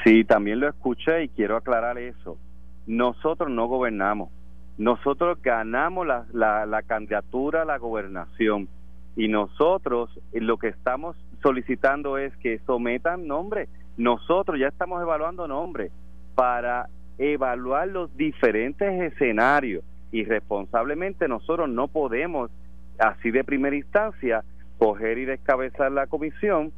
Sí, 0.04 0.26
también 0.26 0.60
lo 0.60 0.68
escuché 0.68 1.24
y 1.24 1.30
quiero 1.30 1.56
aclarar 1.56 1.98
eso. 1.98 2.38
Nosotros 2.86 3.50
no 3.50 3.68
gobernamos. 3.68 4.30
Nosotros 4.78 5.38
ganamos 5.42 6.06
la, 6.06 6.26
la, 6.34 6.66
la 6.66 6.82
candidatura 6.82 7.62
a 7.62 7.66
la 7.66 7.78
gobernación 7.78 8.68
y 9.16 9.28
nosotros 9.28 10.10
eh, 10.34 10.42
lo 10.42 10.58
que 10.58 10.70
estamos 10.70 11.16
solicitando 11.42 12.18
es 12.18 12.36
que 12.38 12.60
sometan 12.66 13.28
nombres. 13.28 13.70
Nosotros 13.98 14.60
ya 14.60 14.68
estamos 14.68 15.02
evaluando 15.02 15.48
nombres 15.48 15.92
para 16.36 16.88
evaluar 17.18 17.88
los 17.88 18.16
diferentes 18.16 19.14
escenarios 19.14 19.84
y 20.12 20.24
responsablemente 20.24 21.28
nosotros 21.28 21.70
no 21.70 21.88
podemos 21.88 22.52
así 23.00 23.32
de 23.32 23.44
primera 23.44 23.76
instancia 23.76 24.44
coger 24.78 25.18
y 25.18 25.26
descabezar 25.26 25.92
la 25.92 26.08
comisión 26.08 26.72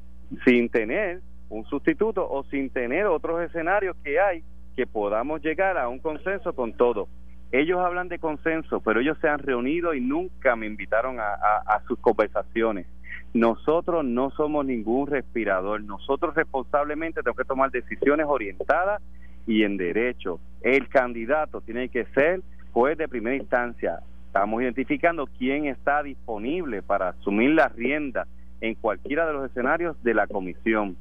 sin 0.44 0.70
tener 0.70 1.22
un 1.50 1.66
sustituto 1.66 2.28
o 2.30 2.44
sin 2.46 2.70
tener 2.70 3.06
otros 3.06 3.42
escenarios 3.42 3.96
que 4.04 4.20
hay 4.20 4.44
que 4.76 4.88
podamos 4.88 5.42
llegar 5.42 5.78
a 5.78 5.88
un 5.88 6.00
consenso 6.00 6.54
con 6.54 6.74
todo. 6.74 7.08
Ellos 7.54 7.80
hablan 7.80 8.10
de 8.10 8.18
consenso, 8.18 8.82
pero 8.82 9.00
ellos 9.00 9.16
se 9.22 9.30
han 9.30 9.38
reunido 9.38 9.94
y 9.94 10.02
nunca 10.02 10.56
me 10.56 10.66
invitaron 10.66 11.18
a, 11.20 11.82
sus 11.88 12.00
conversaciones. 12.00 12.88
Nosotros 13.34 14.04
no 14.04 14.32
somos 14.32 14.66
ningún 14.66 15.06
respirador. 15.06 15.84
Nosotros 15.84 16.34
responsablemente 16.34 17.22
tenemos 17.22 17.38
que 17.38 17.46
tomar 17.46 17.70
decisiones 17.70 18.26
orientadas 18.28 19.04
y 19.46 19.64
en 19.64 19.78
derecho. 19.78 20.40
El 20.62 20.90
candidato 20.90 21.62
tiene 21.62 21.90
que 21.90 22.06
ser 22.16 22.42
juez 22.72 22.98
de 22.98 23.08
primera 23.08 23.36
instancia, 23.36 24.00
Estamos 24.34 24.64
identificando 24.64 25.28
quién 25.38 25.66
está 25.66 26.02
disponible 26.02 26.82
para 26.82 27.10
asumir 27.10 27.52
la 27.52 27.68
rienda 27.68 28.26
en 28.62 28.74
cualquiera 28.74 29.28
de 29.28 29.34
los 29.34 29.46
escenarios 29.48 29.96
de 30.02 30.16
la 30.16 30.26
comisión. 30.26 30.98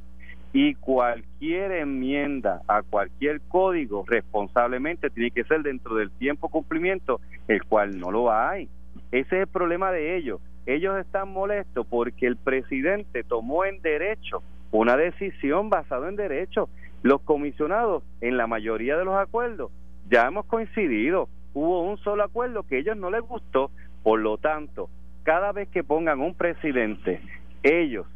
Y 0.52 0.74
cualquier 0.74 1.72
enmienda 1.72 2.60
a 2.68 2.82
cualquier 2.82 3.40
código 3.42 4.04
responsablemente 4.06 5.08
tiene 5.10 5.30
que 5.30 5.44
ser 5.44 5.62
dentro 5.62 5.94
del 5.94 6.10
tiempo 6.10 6.48
cumplimiento, 6.48 7.20
el 7.48 7.64
cual 7.64 7.98
no 7.98 8.10
lo 8.10 8.32
hay. 8.32 8.68
Ese 9.10 9.36
es 9.36 9.42
el 9.42 9.46
problema 9.46 9.90
de 9.90 10.16
ellos. 10.16 10.40
Ellos 10.66 10.98
están 10.98 11.32
molestos 11.32 11.86
porque 11.88 12.26
el 12.26 12.36
presidente 12.36 13.24
tomó 13.24 13.64
en 13.64 13.80
derecho 13.80 14.42
una 14.70 14.96
decisión 14.96 15.70
basada 15.70 16.08
en 16.08 16.16
derecho. 16.16 16.68
Los 17.02 17.20
comisionados, 17.22 18.04
en 18.20 18.36
la 18.36 18.46
mayoría 18.46 18.96
de 18.96 19.04
los 19.04 19.16
acuerdos, 19.16 19.72
ya 20.08 20.26
hemos 20.26 20.46
coincidido 20.46 21.28
hubo 21.54 21.82
un 21.82 21.98
solo 21.98 22.24
acuerdo 22.24 22.62
que 22.62 22.76
a 22.76 22.78
ellos 22.78 22.96
no 22.96 23.10
les 23.10 23.22
gustó, 23.22 23.70
por 24.02 24.20
lo 24.20 24.38
tanto, 24.38 24.88
cada 25.22 25.52
vez 25.52 25.68
que 25.68 25.84
pongan 25.84 26.20
un 26.20 26.34
presidente, 26.34 27.20
ellos, 27.62 28.06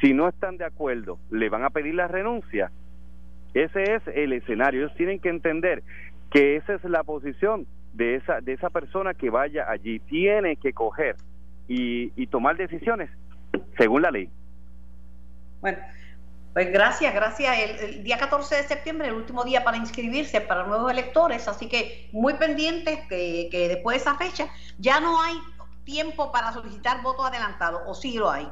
si 0.00 0.12
no 0.14 0.28
están 0.28 0.56
de 0.56 0.64
acuerdo, 0.64 1.18
le 1.30 1.48
van 1.48 1.64
a 1.64 1.70
pedir 1.70 1.94
la 1.94 2.08
renuncia. 2.08 2.70
Ese 3.54 3.94
es 3.94 4.02
el 4.14 4.32
escenario. 4.32 4.80
Ellos 4.80 4.96
tienen 4.96 5.20
que 5.20 5.28
entender 5.28 5.82
que 6.30 6.56
esa 6.56 6.74
es 6.74 6.84
la 6.84 7.04
posición 7.04 7.66
de 7.92 8.16
esa 8.16 8.40
de 8.40 8.54
esa 8.54 8.70
persona 8.70 9.14
que 9.14 9.30
vaya 9.30 9.70
allí. 9.70 10.00
Tiene 10.00 10.56
que 10.56 10.72
coger 10.72 11.16
y, 11.68 12.12
y 12.16 12.26
tomar 12.26 12.56
decisiones 12.56 13.10
según 13.76 14.02
la 14.02 14.10
ley. 14.10 14.28
Bueno, 15.60 15.78
pues 16.52 16.72
gracias, 16.72 17.14
gracias. 17.14 17.56
El, 17.80 18.02
día 18.02 18.18
14 18.18 18.56
de 18.56 18.62
septiembre, 18.64 19.08
el 19.08 19.14
último 19.14 19.44
día 19.44 19.62
para 19.62 19.76
inscribirse 19.76 20.40
para 20.40 20.66
nuevos 20.66 20.90
electores, 20.90 21.46
así 21.48 21.68
que 21.68 22.08
muy 22.12 22.34
pendientes 22.34 23.00
que, 23.08 23.48
que 23.50 23.68
después 23.68 23.96
de 23.96 24.00
esa 24.00 24.16
fecha 24.16 24.48
ya 24.78 25.00
no 25.00 25.22
hay 25.22 25.34
tiempo 25.84 26.32
para 26.32 26.52
solicitar 26.52 27.02
voto 27.02 27.24
adelantado, 27.24 27.82
o 27.86 27.94
sí 27.94 28.18
lo 28.18 28.30
hay. 28.30 28.48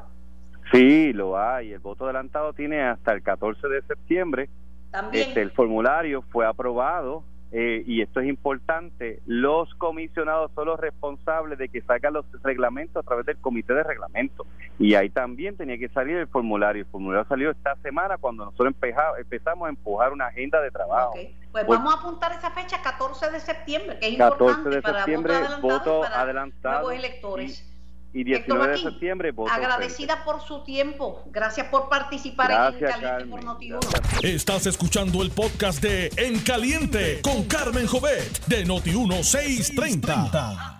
Sí, 0.72 1.12
lo 1.12 1.38
hay. 1.38 1.72
El 1.72 1.80
voto 1.80 2.04
adelantado 2.04 2.52
tiene 2.52 2.82
hasta 2.82 3.12
el 3.12 3.22
14 3.22 3.68
de 3.68 3.82
septiembre. 3.82 4.48
También. 4.90 5.28
Este, 5.28 5.42
el 5.42 5.50
formulario 5.52 6.22
fue 6.22 6.46
aprobado 6.46 7.24
eh, 7.52 7.82
y 7.84 8.00
esto 8.00 8.20
es 8.20 8.28
importante, 8.28 9.20
los 9.26 9.74
comisionados 9.74 10.52
son 10.54 10.66
los 10.66 10.78
responsables 10.78 11.58
de 11.58 11.68
que 11.68 11.80
salgan 11.82 12.12
los 12.12 12.24
reglamentos 12.44 13.04
a 13.04 13.06
través 13.06 13.26
del 13.26 13.38
comité 13.38 13.74
de 13.74 13.82
reglamento. 13.82 14.46
Y 14.78 14.94
ahí 14.94 15.10
también 15.10 15.56
tenía 15.56 15.76
que 15.76 15.88
salir 15.88 16.16
el 16.16 16.28
formulario. 16.28 16.82
El 16.82 16.88
formulario 16.88 17.26
salió 17.28 17.50
esta 17.50 17.74
semana 17.82 18.18
cuando 18.18 18.44
nosotros 18.44 18.72
empezamos 19.18 19.66
a 19.66 19.70
empujar 19.70 20.12
una 20.12 20.26
agenda 20.26 20.60
de 20.60 20.70
trabajo. 20.70 21.12
Pues, 21.14 21.64
pues, 21.66 21.66
vamos 21.66 21.92
a 21.92 21.98
apuntar 21.98 22.32
esa 22.32 22.50
fecha, 22.52 22.80
14 22.80 23.32
de 23.32 23.40
septiembre, 23.40 23.98
que 23.98 24.08
es 24.10 24.18
14 24.18 24.44
importante 24.44 24.68
de 24.76 24.96
septiembre, 24.96 25.34
para 25.34 25.56
voto 25.56 26.04
adelantado, 26.04 26.82
nuevos 26.82 27.04
electores 27.04 27.60
y 27.60 27.69
19 28.12 28.68
de 28.68 28.78
septiembre 28.78 29.32
agradecida 29.50 30.24
por 30.24 30.40
su 30.40 30.64
tiempo. 30.64 31.22
Gracias 31.26 31.68
por 31.68 31.88
participar 31.88 32.50
en 32.50 32.80
Caliente 32.80 33.26
por 33.26 33.44
Noti1 33.44 33.80
estás 34.22 34.66
escuchando 34.66 35.22
el 35.22 35.30
podcast 35.30 35.82
de 35.82 36.10
En 36.16 36.40
Caliente 36.40 37.20
con 37.22 37.44
Carmen 37.44 37.86
Jovet 37.86 38.44
de 38.46 38.66
Noti1 38.66 39.22
630 39.22 40.78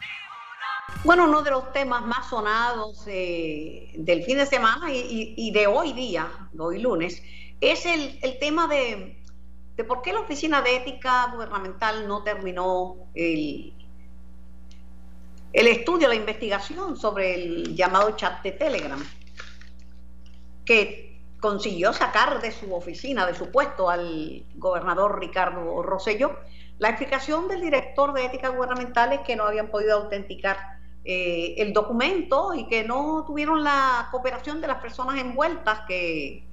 bueno 1.05 1.25
uno 1.25 1.43
de 1.43 1.51
los 1.51 1.73
temas 1.73 2.03
más 2.03 2.29
sonados 2.29 3.05
eh, 3.07 3.93
del 3.97 4.25
fin 4.25 4.38
de 4.38 4.47
semana 4.47 4.87
y, 4.93 5.51
de 5.53 5.66
hoy 5.66 5.93
día 5.93 6.29
de 6.53 6.62
hoy 6.62 6.79
lunes 6.81 7.23
es 7.61 7.87
el, 7.87 8.19
el 8.23 8.38
tema 8.38 8.66
de, 8.66 9.23
de 9.77 9.85
por 9.85 10.03
qué 10.03 10.12
la 10.12 10.21
oficina 10.21 10.62
de 10.62 10.77
ética 10.77 11.31
gubernamental 11.33 12.07
no 12.07 12.23
terminó 12.23 13.11
el 13.14 13.75
el 15.52 15.66
estudio, 15.66 16.08
la 16.08 16.14
investigación 16.14 16.96
sobre 16.96 17.34
el 17.34 17.76
llamado 17.76 18.10
chat 18.12 18.42
de 18.42 18.52
Telegram, 18.52 19.02
que 20.64 21.20
consiguió 21.40 21.92
sacar 21.92 22.40
de 22.40 22.52
su 22.52 22.72
oficina, 22.74 23.26
de 23.26 23.34
su 23.34 23.50
puesto 23.50 23.90
al 23.90 24.44
gobernador 24.56 25.18
Ricardo 25.18 25.82
Rosselló, 25.82 26.38
la 26.78 26.88
explicación 26.88 27.46
del 27.48 27.60
director 27.60 28.14
de 28.14 28.24
ética 28.24 28.48
gubernamental 28.48 29.12
es 29.12 29.20
que 29.20 29.36
no 29.36 29.44
habían 29.44 29.68
podido 29.68 29.98
autenticar 29.98 30.56
eh, 31.04 31.54
el 31.58 31.74
documento 31.74 32.54
y 32.54 32.66
que 32.68 32.84
no 32.84 33.24
tuvieron 33.26 33.62
la 33.62 34.08
cooperación 34.10 34.62
de 34.62 34.68
las 34.68 34.80
personas 34.80 35.18
envueltas 35.18 35.80
que 35.86 36.46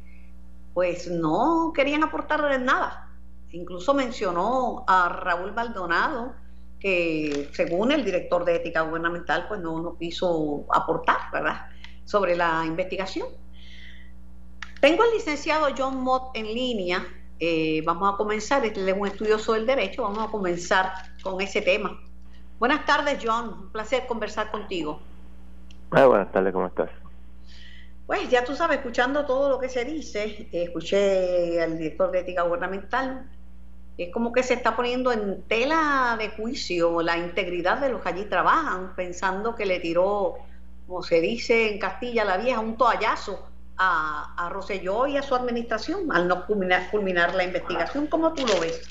pues 0.73 1.09
no 1.09 1.71
querían 1.73 2.03
aportar 2.03 2.59
nada. 2.59 3.09
Incluso 3.51 3.93
mencionó 3.93 4.83
a 4.85 5.07
Raúl 5.07 5.53
Maldonado, 5.53 6.35
que 6.79 7.49
según 7.53 7.91
el 7.91 8.05
director 8.05 8.45
de 8.45 8.55
ética 8.55 8.81
gubernamental, 8.81 9.47
pues 9.47 9.59
no, 9.59 9.81
no 9.81 9.97
quiso 9.97 10.65
aportar, 10.71 11.17
¿verdad?, 11.31 11.67
sobre 12.05 12.35
la 12.35 12.63
investigación. 12.65 13.27
Tengo 14.79 15.03
al 15.03 15.11
licenciado 15.11 15.67
John 15.75 16.01
Mott 16.01 16.35
en 16.35 16.45
línea. 16.45 17.05
Eh, 17.39 17.81
vamos 17.85 18.13
a 18.13 18.17
comenzar, 18.17 18.65
este 18.65 18.89
es 18.89 18.97
un 18.97 19.07
estudioso 19.07 19.53
del 19.53 19.65
derecho, 19.65 20.03
vamos 20.03 20.27
a 20.27 20.31
comenzar 20.31 20.91
con 21.23 21.41
ese 21.41 21.61
tema. 21.61 21.99
Buenas 22.59 22.85
tardes, 22.85 23.19
John. 23.23 23.49
Un 23.49 23.71
placer 23.71 24.07
conversar 24.07 24.49
contigo. 24.51 24.99
Ah, 25.91 26.05
buenas 26.05 26.31
tardes, 26.31 26.53
¿cómo 26.53 26.67
estás? 26.67 26.89
Pues 28.07 28.29
ya 28.29 28.43
tú 28.43 28.55
sabes, 28.55 28.77
escuchando 28.77 29.25
todo 29.25 29.49
lo 29.49 29.59
que 29.59 29.67
se 29.67 29.83
dice, 29.83 30.47
escuché 30.51 31.61
al 31.61 31.77
director 31.77 32.09
de 32.09 32.19
ética 32.19 32.43
gubernamental, 32.43 33.29
es 33.97 34.13
como 34.13 34.31
que 34.31 34.43
se 34.43 34.53
está 34.53 34.75
poniendo 34.75 35.11
en 35.11 35.41
tela 35.43 36.15
de 36.19 36.29
juicio 36.29 37.01
la 37.01 37.17
integridad 37.17 37.79
de 37.79 37.89
los 37.89 38.01
que 38.01 38.09
allí 38.09 38.25
trabajan, 38.25 38.93
pensando 38.95 39.55
que 39.55 39.65
le 39.65 39.79
tiró, 39.79 40.35
como 40.85 41.01
se 41.01 41.19
dice 41.19 41.71
en 41.71 41.79
Castilla 41.79 42.23
la 42.23 42.37
Vieja, 42.37 42.59
un 42.59 42.77
toallazo 42.77 43.47
a, 43.75 44.35
a 44.37 44.49
Rosselló 44.49 45.07
y 45.07 45.17
a 45.17 45.23
su 45.23 45.35
administración 45.35 46.11
al 46.11 46.27
no 46.27 46.45
culminar, 46.45 46.91
culminar 46.91 47.33
la 47.33 47.43
investigación. 47.43 48.07
¿Cómo 48.07 48.33
tú 48.33 48.45
lo 48.45 48.59
ves? 48.59 48.87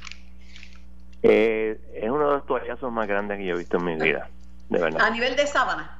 Eh, 1.23 1.79
es 1.95 2.11
uno 2.11 2.29
de 2.29 2.35
los 2.37 2.47
toallazos 2.47 2.93
más 2.93 3.07
grandes 3.07 3.39
que 3.39 3.47
yo 3.47 3.55
he 3.55 3.59
visto 3.59 3.79
en 3.79 3.85
mi 3.85 3.97
vida, 3.97 4.29
de 4.69 4.79
verdad. 4.79 5.01
A 5.03 5.11
nivel 5.11 5.37
de 5.37 5.47
sábana. 5.47 5.99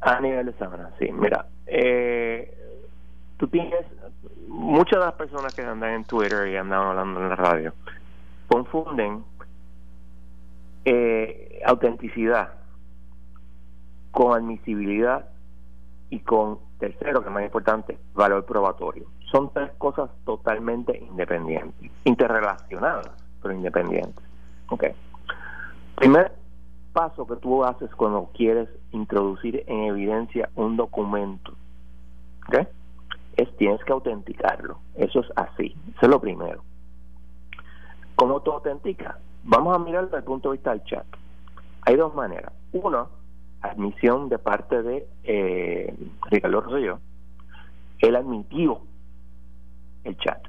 A 0.00 0.20
nivel 0.20 0.46
de 0.46 0.52
sábana, 0.54 0.90
sí. 0.98 1.10
Mira, 1.10 1.46
eh, 1.66 2.54
tú 3.38 3.48
tienes 3.48 3.84
muchas 4.48 4.98
de 4.98 5.06
las 5.06 5.14
personas 5.14 5.54
que 5.54 5.62
andan 5.62 5.90
en 5.90 6.04
Twitter 6.04 6.48
y 6.48 6.56
andan 6.56 6.80
hablando 6.80 7.20
en 7.20 7.28
la 7.30 7.36
radio 7.36 7.74
confunden 8.74 9.24
eh, 10.84 11.62
autenticidad 11.64 12.54
con 14.10 14.36
admisibilidad 14.36 15.28
y 16.10 16.18
con 16.20 16.58
tercero, 16.80 17.22
que 17.22 17.28
es 17.28 17.34
más 17.34 17.44
importante, 17.44 17.98
valor 18.14 18.44
probatorio. 18.44 19.06
Son 19.30 19.52
tres 19.52 19.70
cosas 19.78 20.10
totalmente 20.24 20.98
independientes, 20.98 21.90
interrelacionadas, 22.04 23.10
pero 23.40 23.54
independientes. 23.54 24.24
Ok. 24.68 24.84
Primer 25.94 26.32
paso 26.92 27.26
que 27.26 27.36
tú 27.36 27.64
haces 27.64 27.90
cuando 27.94 28.30
quieres 28.34 28.68
introducir 28.90 29.62
en 29.68 29.84
evidencia 29.84 30.50
un 30.56 30.76
documento, 30.76 31.52
¿ok? 32.48 32.66
Es 33.36 33.56
tienes 33.56 33.82
que 33.84 33.92
autenticarlo. 33.92 34.78
Eso 34.96 35.20
es 35.20 35.26
así. 35.36 35.76
Eso 35.96 36.00
es 36.02 36.08
lo 36.08 36.20
primero. 36.20 36.62
¿Cómo 38.16 38.40
tú 38.40 38.52
autenticas? 38.52 39.16
Vamos 39.42 39.74
a 39.74 39.78
mirar 39.78 40.04
desde 40.04 40.18
el 40.18 40.24
punto 40.24 40.50
de 40.50 40.56
vista 40.56 40.70
del 40.70 40.84
chat. 40.84 41.06
Hay 41.82 41.96
dos 41.96 42.14
maneras. 42.14 42.52
Una, 42.72 43.06
admisión 43.64 44.28
de 44.28 44.38
parte 44.38 44.82
de 44.82 45.06
eh, 45.24 45.94
Ricardo 46.30 46.60
Rosselló. 46.60 47.00
Él 47.98 48.16
admitió 48.16 48.80
el 50.04 50.16
chat. 50.18 50.46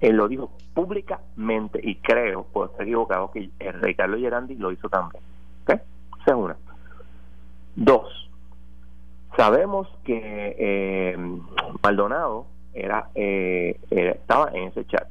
Él 0.00 0.16
lo 0.16 0.28
dijo 0.28 0.50
públicamente 0.74 1.80
y 1.82 1.96
creo, 1.96 2.44
puedo 2.44 2.70
estar 2.70 2.82
equivocado, 2.82 3.30
que 3.30 3.50
Ricardo 3.58 4.16
Gerandi 4.16 4.56
lo 4.56 4.72
hizo 4.72 4.88
también. 4.88 5.22
¿Ok? 5.62 5.70
Esa 5.70 6.30
es 6.30 6.34
una. 6.34 6.56
Dos, 7.76 8.30
sabemos 9.36 9.88
que 10.04 10.56
eh, 10.58 11.16
Maldonado 11.82 12.46
era, 12.74 13.10
eh, 13.14 13.78
estaba 13.90 14.50
en 14.52 14.64
ese 14.68 14.84
chat. 14.86 15.08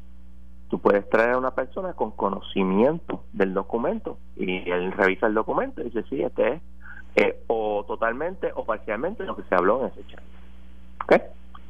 Tú 0.69 0.79
puedes 0.79 1.09
traer 1.09 1.31
a 1.31 1.37
una 1.37 1.51
persona 1.51 1.93
con 1.93 2.11
conocimiento 2.11 3.23
del 3.31 3.53
documento 3.53 4.17
y 4.35 4.69
él 4.69 4.91
revisa 4.91 5.27
el 5.27 5.33
documento 5.33 5.81
y 5.81 5.85
dice, 5.85 6.03
sí, 6.09 6.21
este 6.21 6.53
es 6.53 6.61
eh, 7.15 7.43
o 7.47 7.85
totalmente 7.87 8.51
o 8.53 8.65
parcialmente 8.65 9.23
lo 9.23 9.35
que 9.35 9.43
se 9.43 9.55
habló 9.55 9.81
en 9.81 9.87
ese 9.87 10.05
chat. 10.07 10.21
¿Ok? 11.03 11.21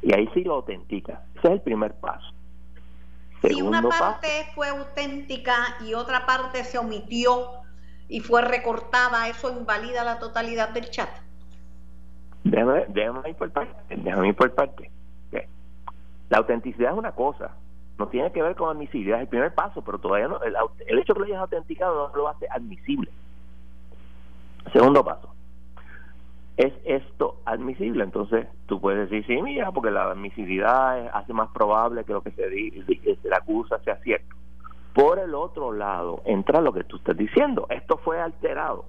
Y 0.02 0.14
ahí 0.14 0.28
sí 0.34 0.42
lo 0.42 0.54
autentica. 0.54 1.22
Ese 1.36 1.46
es 1.46 1.52
el 1.54 1.60
primer 1.60 1.94
paso. 1.94 2.34
si 3.42 3.62
una 3.62 3.82
parte 3.82 4.28
fue 4.54 4.68
auténtica 4.68 5.54
y 5.86 5.94
otra 5.94 6.26
parte 6.26 6.64
se 6.64 6.78
omitió 6.78 7.50
y 8.08 8.20
fue 8.20 8.42
recortada, 8.42 9.28
¿eso 9.28 9.56
invalida 9.56 10.02
la 10.04 10.18
totalidad 10.18 10.70
del 10.70 10.90
chat? 10.90 11.08
Déjame, 12.44 12.86
déjame 12.88 13.30
ir 13.30 13.36
por 13.36 13.50
parte. 13.50 13.74
Déjame 13.94 14.28
ir 14.28 14.36
por 14.36 14.54
parte. 14.54 14.90
La 16.28 16.38
autenticidad 16.38 16.92
es 16.92 16.98
una 16.98 17.12
cosa, 17.12 17.52
no 17.98 18.06
tiene 18.08 18.30
que 18.32 18.42
ver 18.42 18.54
con 18.54 18.70
admisibilidad, 18.70 19.18
es 19.18 19.22
el 19.22 19.28
primer 19.28 19.54
paso, 19.54 19.82
pero 19.82 19.98
todavía 19.98 20.28
no, 20.28 20.40
el, 20.42 20.54
el 20.86 20.98
hecho 20.98 21.14
que 21.14 21.20
lo 21.20 21.26
hayas 21.26 21.40
autenticado 21.40 22.08
no 22.08 22.16
lo 22.16 22.28
hace 22.28 22.46
admisible. 22.48 23.10
Segundo 24.72 25.04
paso, 25.04 25.34
¿es 26.56 26.72
esto 26.84 27.40
admisible? 27.44 28.04
Entonces 28.04 28.46
tú 28.66 28.80
puedes 28.80 29.10
decir, 29.10 29.26
sí, 29.26 29.42
mira, 29.42 29.72
porque 29.72 29.90
la 29.90 30.10
admisibilidad 30.10 31.08
hace 31.12 31.32
más 31.32 31.50
probable 31.50 32.04
que 32.04 32.12
lo 32.12 32.22
que 32.22 32.30
se, 32.32 32.48
dice, 32.48 33.18
se 33.20 33.34
acusa 33.34 33.78
sea 33.80 33.96
cierto. 33.96 34.36
Por 34.92 35.18
el 35.18 35.34
otro 35.34 35.72
lado, 35.72 36.22
entra 36.24 36.60
lo 36.60 36.72
que 36.72 36.84
tú 36.84 36.96
estás 36.96 37.16
diciendo, 37.16 37.66
esto 37.70 37.98
fue 37.98 38.20
alterado. 38.20 38.84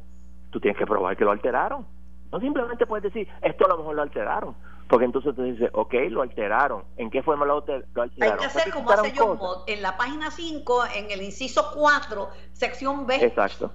Tú 0.49 0.59
tienes 0.59 0.77
que 0.77 0.85
probar 0.85 1.15
que 1.15 1.23
lo 1.23 1.31
alteraron. 1.31 1.85
No 2.31 2.39
simplemente 2.39 2.85
puedes 2.85 3.03
decir, 3.03 3.27
esto 3.41 3.65
a 3.65 3.69
lo 3.69 3.77
mejor 3.77 3.95
lo 3.95 4.01
alteraron. 4.01 4.55
Porque 4.89 5.05
entonces 5.05 5.35
tú 5.35 5.43
dices, 5.43 5.69
ok, 5.73 5.93
lo 6.09 6.23
alteraron. 6.23 6.83
¿En 6.97 7.11
qué 7.11 7.21
forma 7.21 7.45
lo, 7.45 7.57
alteraron? 7.57 8.11
Hay 8.19 8.37
que 8.37 8.45
hacer 8.45 8.73
como 8.73 8.89
hace 8.89 9.13
John 9.15 9.39
en 9.67 9.83
la 9.83 9.95
página 9.95 10.31
5, 10.31 10.83
en 10.95 11.11
el 11.11 11.21
inciso 11.21 11.71
4, 11.75 12.29
sección 12.53 13.05
B. 13.05 13.15
Exacto. 13.23 13.71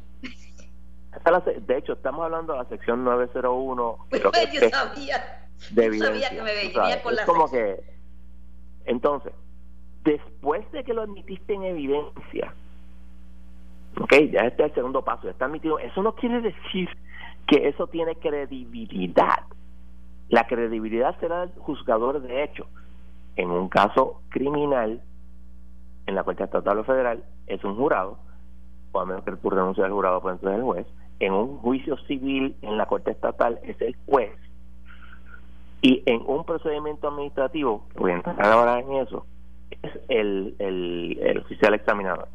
De 1.66 1.78
hecho, 1.78 1.92
estamos 1.92 2.24
hablando 2.24 2.54
de 2.54 2.58
la 2.58 2.64
sección 2.68 3.04
901. 3.04 4.06
Pero 4.10 4.32
yo 4.52 4.68
sabía, 4.68 5.48
de 5.70 5.98
yo 5.98 6.04
sabía 6.04 6.30
que 6.30 6.42
me 6.42 6.54
venía 6.54 7.00
con 7.02 7.14
la 7.14 7.24
como 7.24 7.48
que, 7.48 7.80
entonces, 8.84 9.32
después 10.02 10.70
de 10.72 10.82
que 10.82 10.92
lo 10.92 11.02
admitiste 11.02 11.54
en 11.54 11.62
evidencia, 11.62 12.52
ok, 14.00 14.12
ya 14.32 14.40
este 14.40 14.64
es 14.64 14.70
el 14.70 14.74
segundo 14.74 15.02
paso, 15.02 15.24
ya 15.24 15.30
está 15.30 15.44
admitido, 15.44 15.78
eso 15.78 16.02
no 16.02 16.16
quiere 16.16 16.40
decir 16.40 16.88
que 17.46 17.68
eso 17.68 17.86
tiene 17.86 18.16
credibilidad. 18.16 19.44
La 20.28 20.46
credibilidad 20.46 21.18
será 21.20 21.40
del 21.40 21.58
juzgador 21.58 22.22
de 22.22 22.44
hecho. 22.44 22.66
En 23.36 23.50
un 23.50 23.68
caso 23.68 24.20
criminal, 24.28 25.02
en 26.06 26.14
la 26.14 26.24
Corte 26.24 26.44
Estatal 26.44 26.78
o 26.78 26.84
Federal, 26.84 27.24
es 27.46 27.62
un 27.64 27.76
jurado, 27.76 28.18
o 28.92 29.00
a 29.00 29.06
menos 29.06 29.24
que 29.24 29.30
el 29.30 29.38
renuncie 29.42 29.84
al 29.84 29.92
jurado, 29.92 30.20
pues 30.20 30.34
entonces 30.34 30.58
el 30.58 30.64
juez. 30.64 30.86
En 31.20 31.32
un 31.32 31.58
juicio 31.58 31.96
civil 32.06 32.56
en 32.62 32.76
la 32.76 32.86
Corte 32.86 33.10
Estatal 33.10 33.58
es 33.62 33.80
el 33.80 33.96
juez. 34.06 34.32
Y 35.82 36.02
en 36.06 36.22
un 36.26 36.44
procedimiento 36.44 37.08
administrativo, 37.08 37.84
voy 37.96 38.12
a 38.12 38.14
entrar 38.14 38.42
ahora 38.42 38.78
en 38.78 38.92
eso, 38.94 39.26
es 39.82 39.92
el, 40.08 40.54
el, 40.58 41.18
el 41.20 41.38
oficial 41.38 41.74
examinador. 41.74 42.28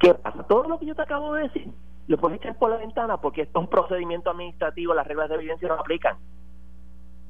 ¿Qué 0.00 0.14
pasa? 0.14 0.42
Todo 0.44 0.68
lo 0.68 0.78
que 0.78 0.86
yo 0.86 0.94
te 0.94 1.02
acabo 1.02 1.34
de 1.34 1.42
decir 1.44 1.72
lo 2.08 2.16
puedes 2.16 2.40
echar 2.40 2.56
por 2.56 2.70
la 2.70 2.78
ventana 2.78 3.18
porque 3.18 3.42
esto 3.42 3.58
es 3.58 3.64
un 3.64 3.70
procedimiento 3.70 4.30
administrativo, 4.30 4.94
las 4.94 5.06
reglas 5.06 5.28
de 5.28 5.36
evidencia 5.36 5.68
no 5.68 5.74
aplican. 5.74 6.16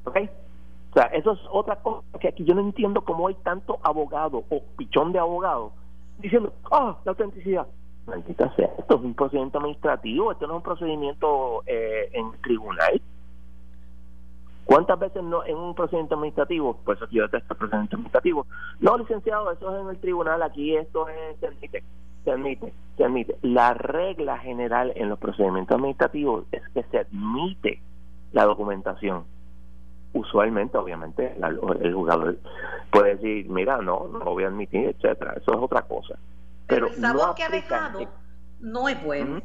¿Ok? 0.09 0.17
O 0.89 0.93
sea, 0.93 1.03
eso 1.13 1.33
es 1.33 1.39
otra 1.51 1.75
cosa 1.77 2.03
que 2.19 2.29
aquí 2.29 2.43
yo 2.43 2.55
no 2.55 2.61
entiendo 2.61 3.01
cómo 3.01 3.27
hay 3.27 3.35
tanto 3.43 3.77
abogado 3.83 4.43
o 4.49 4.63
pichón 4.75 5.11
de 5.11 5.19
abogado 5.19 5.71
diciendo, 6.17 6.51
ah, 6.71 6.97
la 7.05 7.11
autenticidad. 7.11 7.67
Maldita 8.07 8.53
sea, 8.55 8.71
esto 8.77 8.95
es 8.95 9.01
un 9.01 9.13
procedimiento 9.13 9.59
administrativo, 9.59 10.31
esto 10.31 10.47
no 10.47 10.53
es 10.53 10.57
un 10.57 10.63
procedimiento 10.63 11.63
eh, 11.67 12.09
en 12.13 12.31
tribunal. 12.41 12.99
¿Cuántas 14.65 14.97
veces 14.99 15.23
no 15.23 15.45
en 15.45 15.57
un 15.57 15.75
procedimiento 15.75 16.15
administrativo? 16.15 16.79
Pues 16.83 16.97
eso 16.97 17.07
yo 17.11 17.23
detesto 17.23 17.53
el 17.53 17.57
procedimiento 17.59 17.95
administrativo. 17.95 18.47
No, 18.79 18.97
licenciado, 18.97 19.51
eso 19.51 19.75
es 19.75 19.81
en 19.83 19.89
el 19.89 19.99
tribunal, 19.99 20.41
aquí 20.41 20.75
esto 20.75 21.07
es 21.07 21.39
se 21.39 21.47
admite, 22.31 22.73
se 22.97 23.03
admite. 23.03 23.37
La 23.43 23.73
regla 23.75 24.39
general 24.39 24.91
en 24.95 25.09
los 25.09 25.19
procedimientos 25.19 25.75
administrativos 25.75 26.45
es 26.51 26.61
que 26.73 26.83
se 26.83 26.99
admite 26.99 27.81
la 28.31 28.45
documentación. 28.45 29.25
Usualmente, 30.13 30.77
obviamente, 30.77 31.35
el 31.81 31.93
jugador 31.93 32.37
puede 32.91 33.15
decir, 33.15 33.49
mira, 33.49 33.77
no, 33.77 34.07
no 34.11 34.19
lo 34.19 34.31
voy 34.31 34.43
a 34.43 34.47
admitir, 34.47 34.87
etcétera. 34.87 35.33
Eso 35.37 35.51
es 35.51 35.57
otra 35.59 35.83
cosa. 35.83 36.17
Pero, 36.67 36.87
el 36.87 36.95
sabor 36.95 37.35
que 37.35 37.43
ha 37.43 37.49
dejado 37.49 37.99
no 38.59 38.89
es 38.89 39.03
bueno. 39.03 39.41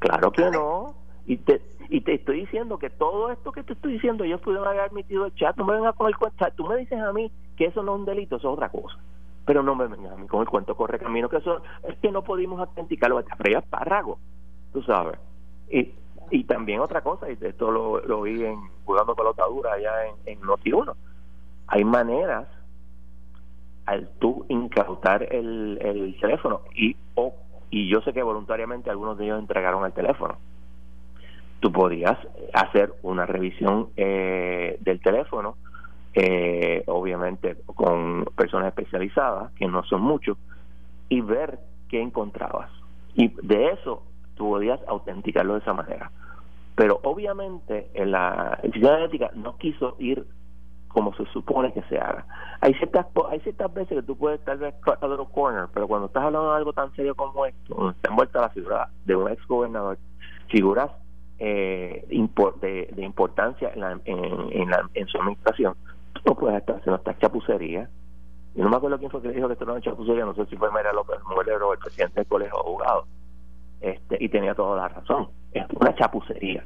Claro 0.00 0.32
que 0.32 0.50
no. 0.50 0.94
Y 1.26 1.36
te, 1.36 1.62
y 1.88 2.00
te 2.00 2.14
estoy 2.14 2.40
diciendo 2.40 2.78
que 2.78 2.90
todo 2.90 3.30
esto 3.30 3.52
que 3.52 3.62
te 3.62 3.74
estoy 3.74 3.92
diciendo, 3.92 4.24
ellos 4.24 4.40
pudieron 4.40 4.66
haber 4.66 4.80
admitido 4.80 5.26
el 5.26 5.34
chat. 5.36 5.56
No 5.56 5.64
me 5.64 5.74
vengas 5.74 5.94
con 5.94 6.08
el 6.08 6.16
cuenta. 6.16 6.50
Tú 6.50 6.66
me 6.66 6.76
dices 6.76 6.98
a 6.98 7.12
mí 7.12 7.30
que 7.56 7.66
eso 7.66 7.84
no 7.84 7.94
es 7.94 8.00
un 8.00 8.04
delito, 8.04 8.36
eso 8.36 8.48
es 8.48 8.54
otra 8.54 8.68
cosa 8.68 8.98
pero 9.44 9.62
no 9.62 9.74
me 9.74 9.86
vengas 9.86 10.12
a 10.12 10.16
mí 10.16 10.26
con 10.26 10.40
el 10.40 10.48
cuento 10.48 10.76
corre 10.76 10.98
camino 10.98 11.28
que 11.28 11.38
eso 11.38 11.62
es 11.88 11.98
que 11.98 12.10
no 12.10 12.22
pudimos 12.22 12.60
autenticarlo 12.60 13.18
es 13.18 13.26
párrago 13.68 14.18
tú 14.72 14.82
sabes 14.82 15.18
y 15.70 15.92
y 16.32 16.44
también 16.44 16.80
otra 16.80 17.02
cosa 17.02 17.30
y 17.30 17.38
esto 17.40 17.70
lo, 17.70 18.22
vi 18.22 18.44
en 18.44 18.58
jugando 18.84 19.14
pelotadura 19.14 19.74
allá 19.74 20.06
en, 20.06 20.14
en 20.32 20.40
Noti 20.40 20.72
1 20.72 20.96
hay 21.68 21.84
maneras 21.84 22.48
al 23.86 24.08
tú 24.18 24.44
incautar 24.48 25.22
el, 25.32 25.78
el 25.80 26.18
teléfono 26.20 26.62
y 26.74 26.96
o, 27.14 27.34
y 27.70 27.88
yo 27.88 28.00
sé 28.00 28.12
que 28.12 28.22
voluntariamente 28.22 28.90
algunos 28.90 29.18
de 29.18 29.26
ellos 29.26 29.38
entregaron 29.38 29.84
el 29.84 29.92
teléfono 29.92 30.38
tú 31.60 31.70
podías 31.70 32.18
hacer 32.52 32.92
una 33.02 33.26
revisión 33.26 33.90
eh, 33.96 34.78
del 34.80 35.00
teléfono 35.00 35.56
eh, 36.14 36.82
obviamente 36.88 37.56
con 37.64 38.26
personas 38.36 38.68
especializadas, 38.68 39.50
que 39.52 39.66
no 39.66 39.82
son 39.84 40.02
muchos, 40.02 40.36
y 41.08 41.20
ver 41.22 41.58
qué 41.88 42.02
encontrabas. 42.02 42.70
Y 43.14 43.28
de 43.42 43.70
eso 43.70 44.02
tú 44.34 44.50
podías 44.50 44.80
autenticarlo 44.86 45.54
de 45.54 45.60
esa 45.60 45.72
manera. 45.72 46.10
Pero 46.74 47.00
obviamente 47.02 47.90
en 47.94 48.12
la 48.12 48.58
sistema 48.62 48.96
de 48.96 49.04
ética 49.04 49.30
no 49.34 49.56
quiso 49.58 49.96
ir 49.98 50.26
como 50.92 51.14
se 51.14 51.24
supone 51.26 51.72
que 51.72 51.82
se 51.82 51.98
haga. 51.98 52.26
Hay 52.60 52.74
ciertas 52.74 53.06
hay 53.30 53.40
ciertas 53.40 53.72
veces 53.72 53.98
que 53.98 54.02
tú 54.02 54.16
puedes 54.16 54.42
tal 54.44 54.58
vez 54.58 54.74
a 54.86 55.06
little 55.06 55.26
corner, 55.32 55.68
pero 55.72 55.88
cuando 55.88 56.06
estás 56.06 56.24
hablando 56.24 56.50
de 56.50 56.56
algo 56.56 56.72
tan 56.72 56.94
serio 56.94 57.14
como 57.14 57.46
esto, 57.46 57.74
donde 57.74 57.92
está 57.96 58.10
envuelta 58.10 58.40
la 58.40 58.50
figura 58.50 58.88
de 59.04 59.16
un 59.16 59.30
ex 59.30 59.46
gobernador, 59.46 59.98
figuras 60.48 60.90
eh, 61.38 62.06
de, 62.08 63.02
importancia 63.02 63.72
en, 63.74 63.80
la, 63.80 64.00
en, 64.04 64.70
la, 64.70 64.88
en 64.94 65.06
su 65.08 65.18
administración, 65.18 65.74
tú 66.12 66.20
no 66.26 66.34
puedes 66.34 66.58
estar 66.58 66.76
haciendo 66.76 66.96
esta 66.96 67.18
chapucería. 67.18 67.88
Yo 68.54 68.64
no 68.64 68.70
me 68.70 68.76
acuerdo 68.76 68.98
quién 68.98 69.10
fue 69.10 69.22
que 69.22 69.30
dijo 69.30 69.48
que 69.48 69.54
esto 69.54 69.64
una 69.64 69.80
chapucería, 69.80 70.26
no 70.26 70.34
sé 70.34 70.44
si 70.46 70.56
fue 70.56 70.70
María 70.70 70.92
López 70.92 71.16
Mueller 71.24 71.62
o 71.62 71.72
el 71.72 71.78
presidente 71.78 72.20
del 72.20 72.26
Colegio 72.28 72.54
de 72.54 72.60
Abogados. 72.60 73.06
Este, 73.82 74.16
y 74.20 74.28
tenía 74.28 74.54
toda 74.54 74.76
la 74.76 74.88
razón. 74.88 75.28
Es 75.52 75.66
una 75.74 75.94
chapucería. 75.96 76.64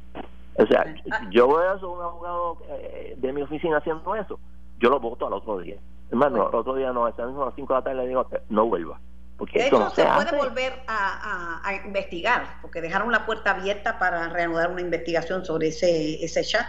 O 0.57 0.65
sea, 0.67 0.85
yo 1.31 1.47
voy 1.47 1.65
a 1.65 1.73
un 1.73 2.01
abogado 2.01 2.57
eh, 2.69 3.15
de 3.17 3.33
mi 3.33 3.41
oficina 3.41 3.77
haciendo 3.77 4.15
eso, 4.15 4.39
yo 4.79 4.89
lo 4.89 4.99
voto 4.99 5.27
al 5.27 5.33
otro 5.33 5.59
día. 5.59 5.77
Hermano, 6.11 6.47
al 6.47 6.55
otro 6.55 6.75
día 6.75 6.91
no, 6.93 7.05
a 7.05 7.09
las 7.09 7.55
5 7.55 7.73
de 7.73 7.79
la 7.79 7.83
tarde 7.83 8.01
le 8.01 8.07
digo, 8.07 8.27
no 8.49 8.65
vuelva. 8.67 8.99
Porque 9.37 9.59
de 9.59 9.67
hecho, 9.67 9.89
se, 9.91 10.03
puede 10.03 10.35
volver 10.35 10.73
a, 10.87 11.61
investigar, 11.85 12.57
porque 12.61 12.81
dejaron 12.81 13.11
la 13.11 13.25
puerta 13.25 13.51
abierta 13.51 13.99
para 13.99 14.29
reanudar 14.29 14.71
una 14.71 14.81
investigación 14.81 15.45
sobre 15.45 15.67
ese, 15.67 16.23
ese 16.23 16.43
chat. 16.43 16.65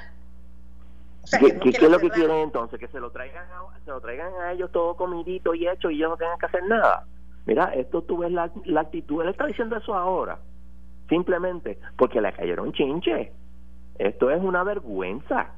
¿Qué, 1.40 1.58
¿qué 1.58 1.70
es 1.70 1.90
lo 1.90 1.98
que 1.98 2.10
quieren 2.10 2.38
entonces? 2.38 2.78
Que 2.78 2.88
se 2.88 3.00
lo 3.00 3.10
traigan 3.10 3.46
a, 3.52 3.78
se 3.84 3.90
lo 3.90 4.00
traigan 4.00 4.32
a 4.42 4.52
ellos 4.52 4.70
todo 4.72 4.96
comidito 4.96 5.54
y 5.54 5.66
hecho 5.66 5.90
y 5.90 5.96
ellos 5.96 6.10
no 6.10 6.16
tengan 6.16 6.38
que 6.38 6.46
hacer 6.46 6.62
nada. 6.64 7.06
Mira, 7.48 7.72
esto 7.74 8.02
tú 8.02 8.18
ves 8.18 8.30
la, 8.30 8.52
la 8.66 8.82
actitud, 8.82 9.22
él 9.22 9.30
está 9.30 9.46
diciendo 9.46 9.74
eso 9.74 9.94
ahora, 9.94 10.38
simplemente 11.08 11.78
porque 11.96 12.20
le 12.20 12.30
cayeron 12.30 12.74
chinche. 12.74 13.32
Esto 13.98 14.30
es 14.30 14.42
una 14.42 14.62
vergüenza. 14.64 15.48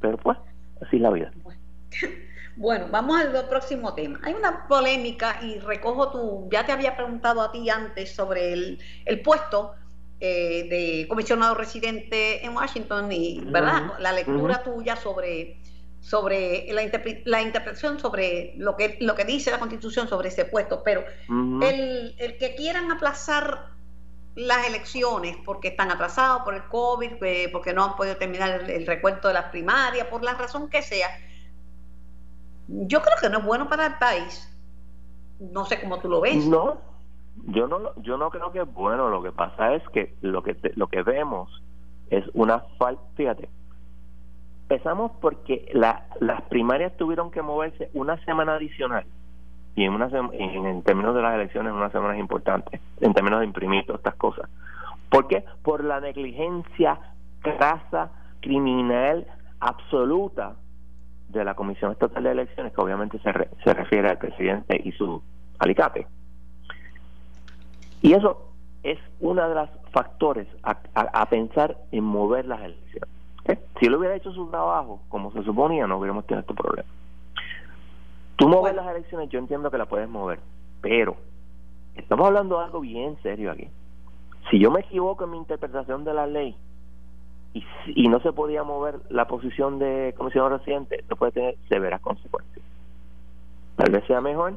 Pero 0.00 0.16
pues, 0.16 0.38
así 0.80 0.96
es 0.96 1.02
la 1.02 1.10
vida. 1.10 1.30
Bueno, 2.56 2.88
vamos 2.90 3.18
al 3.18 3.48
próximo 3.48 3.94
tema. 3.94 4.20
Hay 4.22 4.34
una 4.34 4.66
polémica 4.68 5.38
y 5.40 5.60
recojo 5.60 6.10
tu, 6.10 6.48
ya 6.50 6.66
te 6.66 6.72
había 6.72 6.94
preguntado 6.94 7.40
a 7.40 7.52
ti 7.52 7.70
antes 7.70 8.14
sobre 8.14 8.52
el, 8.52 8.78
el 9.06 9.22
puesto 9.22 9.72
eh, 10.18 10.66
de 10.68 11.08
comisionado 11.08 11.54
residente 11.54 12.44
en 12.44 12.54
Washington 12.54 13.10
y, 13.12 13.40
¿verdad? 13.46 13.92
La 13.98 14.12
lectura 14.12 14.62
tuya 14.62 14.94
sobre 14.96 15.59
sobre 16.00 16.66
la, 16.72 16.82
la, 17.24 17.42
interpretación 17.42 18.00
sobre 18.00 18.54
lo 18.56 18.76
que 18.76 18.96
lo 19.00 19.14
que 19.14 19.24
dice 19.24 19.50
la 19.50 19.58
Constitución 19.58 20.08
sobre 20.08 20.28
ese 20.28 20.46
puesto, 20.46 20.82
pero 20.82 21.04
el, 21.28 22.14
el 22.18 22.38
que 22.38 22.54
quieran 22.54 22.90
aplazar 22.90 23.70
las 24.34 24.66
elecciones 24.66 25.36
porque 25.44 25.68
están 25.68 25.90
atrasados 25.90 26.42
por 26.42 26.54
el 26.54 26.64
COVID, 26.64 27.22
eh, 27.22 27.48
porque 27.52 27.72
no 27.72 27.84
han 27.84 27.96
podido 27.96 28.16
terminar 28.16 28.70
el, 28.70 28.86
recuento 28.86 29.28
de 29.28 29.34
las 29.34 29.46
primarias, 29.46 30.06
por 30.06 30.22
la 30.22 30.34
razón 30.34 30.68
que 30.68 30.82
sea. 30.82 31.08
Yo 32.68 33.02
creo 33.02 33.16
que 33.20 33.28
no 33.28 33.38
es 33.38 33.44
bueno 33.44 33.68
para 33.68 33.86
el 33.86 33.94
país. 33.98 34.46
No 35.40 35.64
sé 35.64 35.80
cómo 35.80 35.98
tú 35.98 36.08
lo 36.08 36.20
ves. 36.20 36.46
No, 36.46 36.78
yo 37.46 37.66
no, 37.66 37.94
yo 37.96 38.16
no 38.16 38.30
creo 38.30 38.52
que 38.52 38.60
es 38.60 38.72
bueno. 38.72 39.08
Lo 39.08 39.22
que 39.22 39.32
pasa 39.32 39.74
es 39.74 39.82
que 39.88 40.14
lo 40.20 40.42
que 40.42 40.56
lo 40.76 40.86
que 40.88 41.02
vemos 41.02 41.62
es 42.10 42.24
una 42.34 42.60
falta. 42.78 43.02
Fíjate, 43.16 43.48
empezamos 44.70 45.10
porque 45.20 45.68
la, 45.72 46.06
las 46.20 46.42
primarias 46.42 46.96
tuvieron 46.96 47.32
que 47.32 47.42
moverse 47.42 47.90
una 47.92 48.22
semana 48.24 48.54
adicional 48.54 49.04
y 49.74 49.84
en, 49.84 49.92
una 49.92 50.08
en, 50.32 50.82
términos 50.82 51.14
de 51.16 51.22
las 51.22 51.34
elecciones 51.34 51.72
una 51.72 51.90
semana 51.90 52.16
importante 52.16 52.80
en 53.00 53.12
términos 53.12 53.40
de 53.40 53.46
imprimir 53.46 53.84
todas 53.84 53.98
estas 53.98 54.14
cosas. 54.14 54.48
¿Por 55.08 55.26
qué? 55.26 55.44
Por 55.62 55.82
la 55.82 56.00
negligencia 56.00 57.00
crasa, 57.40 58.12
criminal, 58.40 59.26
absoluta 59.58 60.54
de 61.28 61.44
la 61.44 61.54
Comisión 61.54 61.90
Estatal 61.90 62.22
de 62.22 62.30
Elecciones, 62.30 62.72
que 62.72 62.80
obviamente 62.80 63.18
se, 63.18 63.32
se 63.64 63.74
refiere 63.74 64.08
al 64.08 64.18
presidente 64.18 64.80
y 64.84 64.92
su 64.92 65.20
alicate. 65.58 66.06
Y 68.02 68.12
eso 68.12 68.50
es 68.84 68.98
uno 69.18 69.48
de 69.48 69.54
los 69.54 69.68
factores 69.92 70.46
a, 70.62 71.26
pensar 71.26 71.76
en 71.90 72.04
mover 72.04 72.46
las 72.46 72.60
elecciones. 72.60 73.19
Si 73.78 73.86
él 73.86 73.94
hubiera 73.94 74.14
hecho 74.14 74.32
su 74.32 74.46
trabajo 74.48 75.00
como 75.08 75.32
se 75.32 75.42
suponía, 75.42 75.86
no 75.86 75.98
hubiéramos 75.98 76.26
tenido 76.26 76.40
este 76.40 76.54
problema. 76.54 76.88
Tú 78.36 78.48
mover 78.48 78.74
las 78.74 78.88
elecciones, 78.88 79.28
yo 79.30 79.38
entiendo 79.38 79.70
que 79.70 79.78
la 79.78 79.86
puedes 79.86 80.08
mover, 80.08 80.40
pero 80.80 81.16
estamos 81.94 82.26
hablando 82.26 82.58
de 82.58 82.64
algo 82.64 82.80
bien 82.80 83.16
serio 83.22 83.50
aquí. 83.52 83.68
Si 84.50 84.58
yo 84.58 84.70
me 84.70 84.80
equivoco 84.80 85.24
en 85.24 85.30
mi 85.30 85.36
interpretación 85.36 86.04
de 86.04 86.14
la 86.14 86.26
ley 86.26 86.56
y, 87.52 87.64
y 87.86 88.08
no 88.08 88.20
se 88.20 88.32
podía 88.32 88.62
mover 88.62 89.00
la 89.10 89.26
posición 89.26 89.78
de 89.78 90.14
comisión 90.16 90.50
residente, 90.50 91.00
esto 91.00 91.16
puede 91.16 91.32
tener 91.32 91.56
severas 91.68 92.00
consecuencias. 92.00 92.64
Tal 93.76 93.92
vez 93.92 94.04
sea 94.06 94.20
mejor 94.20 94.54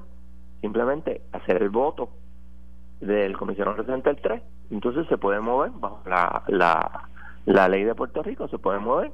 simplemente 0.62 1.22
hacer 1.34 1.62
el 1.62 1.70
voto 1.70 2.10
del 3.02 3.38
comisionado 3.38 3.78
residente 3.78 4.10
del 4.10 4.22
3, 4.22 4.44
entonces 4.72 5.08
se 5.08 5.18
puede 5.18 5.42
mover 5.42 5.72
bajo 5.72 6.02
la, 6.06 6.44
la, 6.48 7.10
la 7.46 7.68
ley 7.68 7.84
de 7.84 7.96
Puerto 7.96 8.24
Rico, 8.24 8.48
se 8.48 8.58
puede 8.58 8.80
mover 8.80 9.12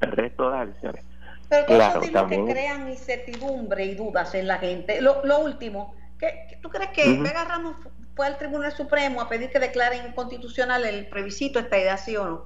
el 0.00 0.12
resto 0.12 0.50
de 0.50 0.56
las 0.56 0.62
elecciones. 0.68 1.04
Pero 1.48 1.66
claro, 1.66 2.00
que 2.00 2.44
crean 2.44 2.88
incertidumbre 2.88 3.84
y 3.84 3.94
dudas 3.94 4.34
en 4.34 4.48
la 4.48 4.58
gente. 4.58 5.00
Lo, 5.00 5.24
lo 5.24 5.40
último, 5.40 5.94
¿qué, 6.18 6.58
¿tú 6.60 6.70
crees 6.70 6.90
que 6.90 7.20
Vega 7.20 7.44
Ramos 7.44 7.76
fue 8.16 8.26
al 8.26 8.36
Tribunal 8.36 8.72
Supremo 8.72 9.20
a 9.20 9.28
pedir 9.28 9.50
que 9.50 9.60
declaren 9.60 10.06
inconstitucional 10.08 10.84
el 10.84 11.06
plebiscito 11.06 11.58
esta 11.58 11.78
idea, 11.78 11.96
sí 11.96 12.16
o 12.16 12.24
no? 12.24 12.44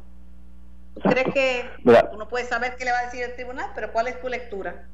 ¿Tú 0.94 1.09
crees 1.09 1.33
que 1.33 1.64
tú 2.11 2.18
no 2.18 2.28
puedes 2.28 2.48
saber 2.48 2.74
qué 2.76 2.85
le 2.85 2.92
va 2.92 2.98
a 2.98 3.04
decir 3.04 3.22
el 3.22 3.35
tribunal, 3.35 3.70
pero 3.74 3.92
cuál 3.92 4.09
es 4.09 4.20
tu 4.20 4.28
lectura? 4.28 4.87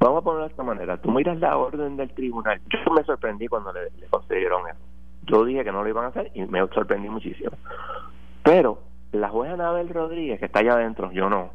Vamos 0.00 0.20
a 0.20 0.24
ponerlo 0.24 0.44
de 0.46 0.50
esta 0.50 0.62
manera. 0.62 0.96
Tú 1.00 1.10
miras 1.10 1.38
la 1.38 1.56
orden 1.56 1.96
del 1.96 2.12
tribunal. 2.12 2.60
Yo 2.70 2.92
me 2.92 3.04
sorprendí 3.04 3.46
cuando 3.46 3.72
le, 3.72 3.90
le 3.90 4.06
concedieron 4.08 4.68
eso. 4.68 4.78
Yo 5.24 5.44
dije 5.44 5.64
que 5.64 5.72
no 5.72 5.82
lo 5.82 5.88
iban 5.88 6.06
a 6.06 6.08
hacer 6.08 6.30
y 6.34 6.42
me 6.42 6.66
sorprendí 6.68 7.08
muchísimo. 7.08 7.50
Pero 8.42 8.82
la 9.20 9.28
jueza 9.28 9.54
Anabel 9.54 9.88
Rodríguez, 9.88 10.38
que 10.38 10.46
está 10.46 10.60
allá 10.60 10.74
adentro, 10.74 11.12
yo 11.12 11.28
no, 11.28 11.50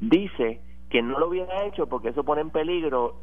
dice 0.00 0.60
que 0.90 1.02
no 1.02 1.18
lo 1.18 1.28
hubiera 1.28 1.64
hecho 1.64 1.86
porque 1.86 2.08
eso 2.08 2.24
pone 2.24 2.42
en 2.42 2.50
peligro 2.50 3.16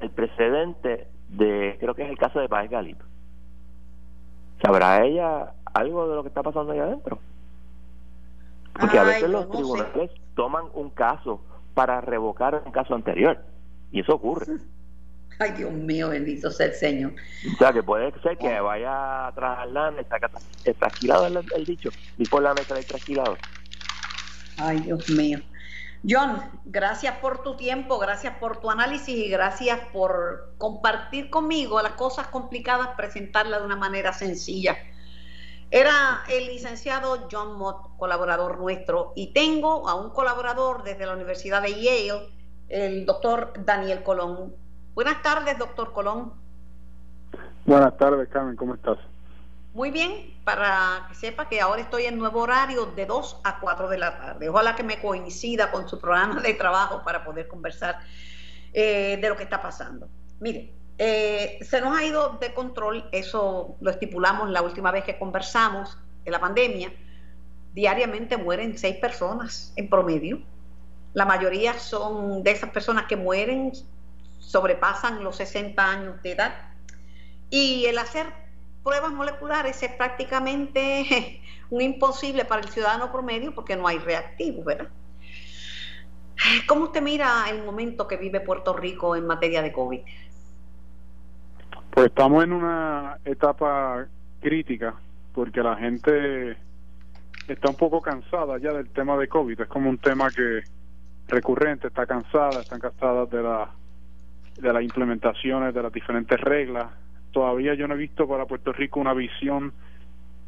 el 0.00 0.10
precedente 0.10 1.06
de, 1.28 1.76
creo 1.78 1.94
que 1.94 2.02
es 2.02 2.10
el 2.10 2.18
caso 2.18 2.40
de 2.40 2.48
Páez 2.48 2.70
Galip. 2.70 2.98
¿Sabrá 4.62 5.04
ella 5.04 5.54
algo 5.72 6.08
de 6.08 6.16
lo 6.16 6.22
que 6.22 6.28
está 6.28 6.42
pasando 6.42 6.72
allá 6.72 6.84
adentro? 6.84 7.18
Porque 8.78 8.98
a 8.98 9.04
veces 9.04 9.30
los 9.30 9.50
tribunales 9.50 10.10
toman 10.34 10.64
un 10.74 10.90
caso 10.90 11.40
para 11.74 12.00
revocar 12.00 12.62
un 12.64 12.72
caso 12.72 12.94
anterior 12.94 13.38
y 13.90 14.00
eso 14.00 14.14
ocurre. 14.14 14.46
Ay, 15.42 15.50
Dios 15.56 15.72
mío, 15.72 16.10
bendito 16.10 16.52
sea 16.52 16.66
el 16.66 16.74
Señor. 16.74 17.14
O 17.52 17.58
sea, 17.58 17.72
que 17.72 17.82
puede 17.82 18.12
ser 18.22 18.38
que 18.38 18.60
vaya 18.60 19.26
atrás 19.26 19.66
está 20.64 20.86
esquilado 20.86 21.26
el, 21.26 21.36
el, 21.56 21.64
dicho, 21.64 21.90
y 22.16 22.24
por 22.26 22.44
la 22.44 22.54
mesa 22.54 22.78
está 22.78 22.96
esquilado. 22.96 23.36
Ay, 24.58 24.78
Dios 24.80 25.10
mío. 25.10 25.40
John, 26.08 26.40
gracias 26.64 27.16
por 27.18 27.42
tu 27.42 27.56
tiempo, 27.56 27.98
gracias 27.98 28.36
por 28.38 28.60
tu 28.60 28.70
análisis 28.70 29.16
y 29.16 29.28
gracias 29.28 29.80
por 29.92 30.54
compartir 30.58 31.28
conmigo 31.28 31.82
las 31.82 31.94
cosas 31.94 32.28
complicadas, 32.28 32.90
presentarlas 32.96 33.60
de 33.60 33.66
una 33.66 33.76
manera 33.76 34.12
sencilla. 34.12 34.76
Era 35.72 36.22
el 36.28 36.46
licenciado 36.46 37.26
John 37.32 37.58
Mott, 37.58 37.96
colaborador 37.96 38.58
nuestro, 38.58 39.12
y 39.16 39.32
tengo 39.32 39.88
a 39.88 39.96
un 39.96 40.10
colaborador 40.10 40.84
desde 40.84 41.04
la 41.04 41.14
Universidad 41.14 41.62
de 41.62 41.82
Yale, 41.82 42.28
el 42.68 43.06
doctor 43.06 43.54
Daniel 43.64 44.04
Colón. 44.04 44.61
Buenas 44.94 45.22
tardes, 45.22 45.58
doctor 45.58 45.92
Colón. 45.92 46.34
Buenas 47.64 47.96
tardes, 47.96 48.28
Carmen, 48.28 48.56
¿cómo 48.56 48.74
estás? 48.74 48.98
Muy 49.72 49.90
bien, 49.90 50.34
para 50.44 51.06
que 51.08 51.14
sepa 51.14 51.48
que 51.48 51.62
ahora 51.62 51.80
estoy 51.80 52.04
en 52.04 52.18
nuevo 52.18 52.40
horario 52.40 52.86
de 52.86 53.06
2 53.06 53.40
a 53.42 53.58
4 53.58 53.88
de 53.88 53.96
la 53.96 54.18
tarde. 54.18 54.50
Ojalá 54.50 54.76
que 54.76 54.82
me 54.82 55.00
coincida 55.00 55.70
con 55.70 55.88
su 55.88 55.98
programa 55.98 56.42
de 56.42 56.52
trabajo 56.52 57.02
para 57.04 57.24
poder 57.24 57.48
conversar 57.48 58.00
eh, 58.74 59.18
de 59.18 59.28
lo 59.30 59.36
que 59.36 59.44
está 59.44 59.62
pasando. 59.62 60.08
Mire, 60.40 60.74
eh, 60.98 61.58
se 61.62 61.80
nos 61.80 61.96
ha 61.96 62.04
ido 62.04 62.36
de 62.38 62.52
control, 62.52 63.08
eso 63.12 63.76
lo 63.80 63.90
estipulamos 63.90 64.50
la 64.50 64.60
última 64.60 64.90
vez 64.90 65.04
que 65.04 65.18
conversamos 65.18 65.96
de 66.22 66.30
la 66.30 66.38
pandemia. 66.38 66.92
Diariamente 67.72 68.36
mueren 68.36 68.76
seis 68.76 68.96
personas 68.96 69.72
en 69.76 69.88
promedio. 69.88 70.42
La 71.14 71.24
mayoría 71.24 71.78
son 71.78 72.42
de 72.42 72.50
esas 72.50 72.68
personas 72.70 73.06
que 73.06 73.16
mueren, 73.16 73.72
sobrepasan 74.42 75.22
los 75.24 75.36
60 75.36 75.90
años 75.90 76.22
de 76.22 76.32
edad. 76.32 76.54
Y 77.48 77.86
el 77.86 77.98
hacer 77.98 78.26
pruebas 78.82 79.12
moleculares 79.12 79.82
es 79.82 79.92
prácticamente 79.92 81.40
un 81.70 81.80
imposible 81.80 82.44
para 82.44 82.62
el 82.62 82.68
ciudadano 82.68 83.10
promedio 83.12 83.54
porque 83.54 83.76
no 83.76 83.86
hay 83.86 83.98
reactivo, 83.98 84.64
¿verdad? 84.64 84.88
¿Cómo 86.66 86.84
usted 86.84 87.02
mira 87.02 87.44
el 87.50 87.64
momento 87.64 88.08
que 88.08 88.16
vive 88.16 88.40
Puerto 88.40 88.72
Rico 88.72 89.14
en 89.14 89.26
materia 89.26 89.62
de 89.62 89.72
COVID? 89.72 90.00
Pues 91.90 92.06
estamos 92.06 92.42
en 92.42 92.52
una 92.52 93.18
etapa 93.24 94.06
crítica 94.40 94.94
porque 95.32 95.62
la 95.62 95.76
gente 95.76 96.56
está 97.46 97.70
un 97.70 97.76
poco 97.76 98.02
cansada 98.02 98.58
ya 98.58 98.72
del 98.72 98.88
tema 98.88 99.16
de 99.16 99.28
COVID. 99.28 99.60
Es 99.60 99.68
como 99.68 99.88
un 99.88 99.98
tema 99.98 100.30
que 100.30 100.62
recurrente, 101.28 101.88
está 101.88 102.06
cansada, 102.06 102.60
están 102.60 102.80
cansadas 102.80 103.30
de 103.30 103.42
la 103.42 103.70
de 104.60 104.72
las 104.72 104.82
implementaciones 104.82 105.74
de 105.74 105.82
las 105.82 105.92
diferentes 105.92 106.40
reglas. 106.40 106.86
Todavía 107.32 107.74
yo 107.74 107.88
no 107.88 107.94
he 107.94 107.98
visto 107.98 108.28
para 108.28 108.46
Puerto 108.46 108.72
Rico 108.72 109.00
una 109.00 109.14
visión 109.14 109.72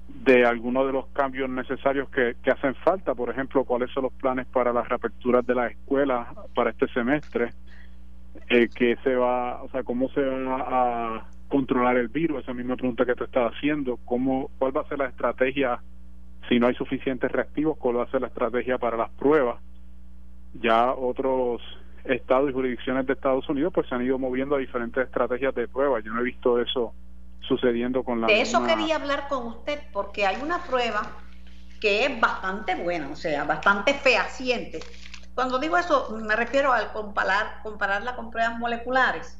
de 0.09 0.45
algunos 0.45 0.87
de 0.87 0.93
los 0.93 1.07
cambios 1.09 1.49
necesarios 1.49 2.09
que, 2.11 2.37
hacen 2.51 2.75
falta, 2.77 3.15
por 3.15 3.31
ejemplo, 3.31 3.65
cuáles 3.65 3.91
son 3.91 4.05
los 4.05 4.13
planes 4.13 4.47
para 4.47 4.73
las 4.73 4.89
reaperturas 4.89 5.47
de 5.47 5.55
las 5.55 5.73
escuelas 5.73 6.29
para 6.55 6.71
este 6.71 6.89
semestre, 6.89 7.53
eh, 8.49 8.69
que 8.69 8.97
se 9.03 9.15
va, 9.15 9.63
o 9.63 9.69
sea, 9.71 9.83
cómo 9.83 10.09
se 10.11 10.23
va 10.23 10.65
a 10.69 11.27
controlar 11.49 11.97
el 11.97 12.09
virus, 12.09 12.43
esa 12.43 12.53
misma 12.53 12.77
pregunta 12.77 13.07
que 13.07 13.15
te 13.15 13.25
estaba 13.25 13.49
haciendo, 13.49 13.99
cómo, 14.05 14.51
cuál 14.59 14.77
va 14.77 14.83
a 14.83 14.89
ser 14.89 14.99
la 14.99 15.07
estrategia 15.07 15.81
si 16.49 16.59
no 16.59 16.67
hay 16.67 16.75
suficientes 16.75 17.31
reactivos, 17.31 17.79
cuál 17.79 17.99
va 17.99 18.05
a 18.05 18.11
ser 18.11 18.21
la 18.21 18.27
estrategia 18.27 18.79
para 18.79 18.97
las 18.97 19.11
pruebas. 19.11 19.61
Ya 20.61 20.93
otros 20.93 21.63
estados 22.05 22.51
y 22.51 22.53
jurisdicciones 22.53 23.07
de 23.07 23.15
Estados 23.15 23.49
Unidos 23.49 23.73
pues 23.75 23.89
se 23.89 23.95
han 23.95 24.03
ido 24.03 24.19
moviendo 24.19 24.57
a 24.57 24.59
diferentes 24.59 25.05
estrategias 25.05 25.55
de 25.55 25.69
prueba. 25.69 26.01
Yo 26.01 26.13
no 26.13 26.21
he 26.21 26.25
visto 26.25 26.61
eso 26.61 26.93
sucediendo 27.41 28.03
con 28.03 28.21
la... 28.21 28.27
De 28.27 28.41
eso 28.41 28.65
quería 28.65 28.97
hablar 28.97 29.29
con 29.29 29.47
usted, 29.47 29.81
porque 29.93 30.27
hay 30.27 30.41
una 30.43 30.63
prueba 30.65 31.03
que 31.81 32.07
es 32.07 32.21
bastante 32.21 32.75
buena, 32.77 33.11
o 33.11 33.17
sea, 33.17 33.45
bastante 33.45 33.95
fehaciente. 33.95 34.81
Cuando 35.35 35.59
digo 35.59 35.77
eso, 35.77 36.17
me 36.17 36.37
refiero 36.37 36.73
al 36.73 36.93
comparar, 36.93 37.61
compararla 37.63 38.17
con 38.17 38.31
pruebas 38.31 38.59
moleculares. 38.59 39.39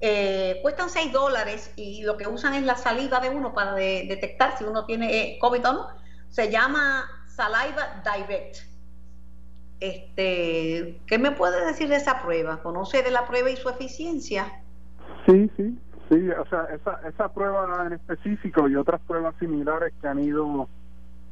Eh, 0.00 0.58
cuestan 0.62 0.90
6 0.90 1.12
dólares 1.12 1.72
y 1.76 2.02
lo 2.02 2.16
que 2.16 2.26
usan 2.26 2.54
es 2.54 2.64
la 2.64 2.76
saliva 2.76 3.20
de 3.20 3.30
uno 3.30 3.54
para 3.54 3.74
detectar 3.74 4.58
si 4.58 4.64
uno 4.64 4.84
tiene 4.84 5.16
eh, 5.16 5.38
COVID 5.40 5.68
o 5.68 5.72
no. 5.72 5.88
Se 6.28 6.50
llama 6.50 7.04
Saliva 7.28 8.02
Direct. 8.04 8.71
Este, 9.82 11.00
¿Qué 11.08 11.18
me 11.18 11.32
puede 11.32 11.66
decir 11.66 11.88
de 11.88 11.96
esa 11.96 12.22
prueba? 12.22 12.62
¿Conoce 12.62 13.02
de 13.02 13.10
la 13.10 13.26
prueba 13.26 13.50
y 13.50 13.56
su 13.56 13.68
eficiencia? 13.68 14.46
Sí, 15.26 15.50
sí, 15.56 15.76
Sí, 16.08 16.28
o 16.28 16.46
sea, 16.46 16.64
esa, 16.74 17.00
esa 17.08 17.32
prueba 17.32 17.86
en 17.86 17.94
específico 17.94 18.68
y 18.68 18.76
otras 18.76 19.00
pruebas 19.00 19.34
similares 19.40 19.94
que 20.00 20.06
han 20.06 20.18
ido 20.18 20.68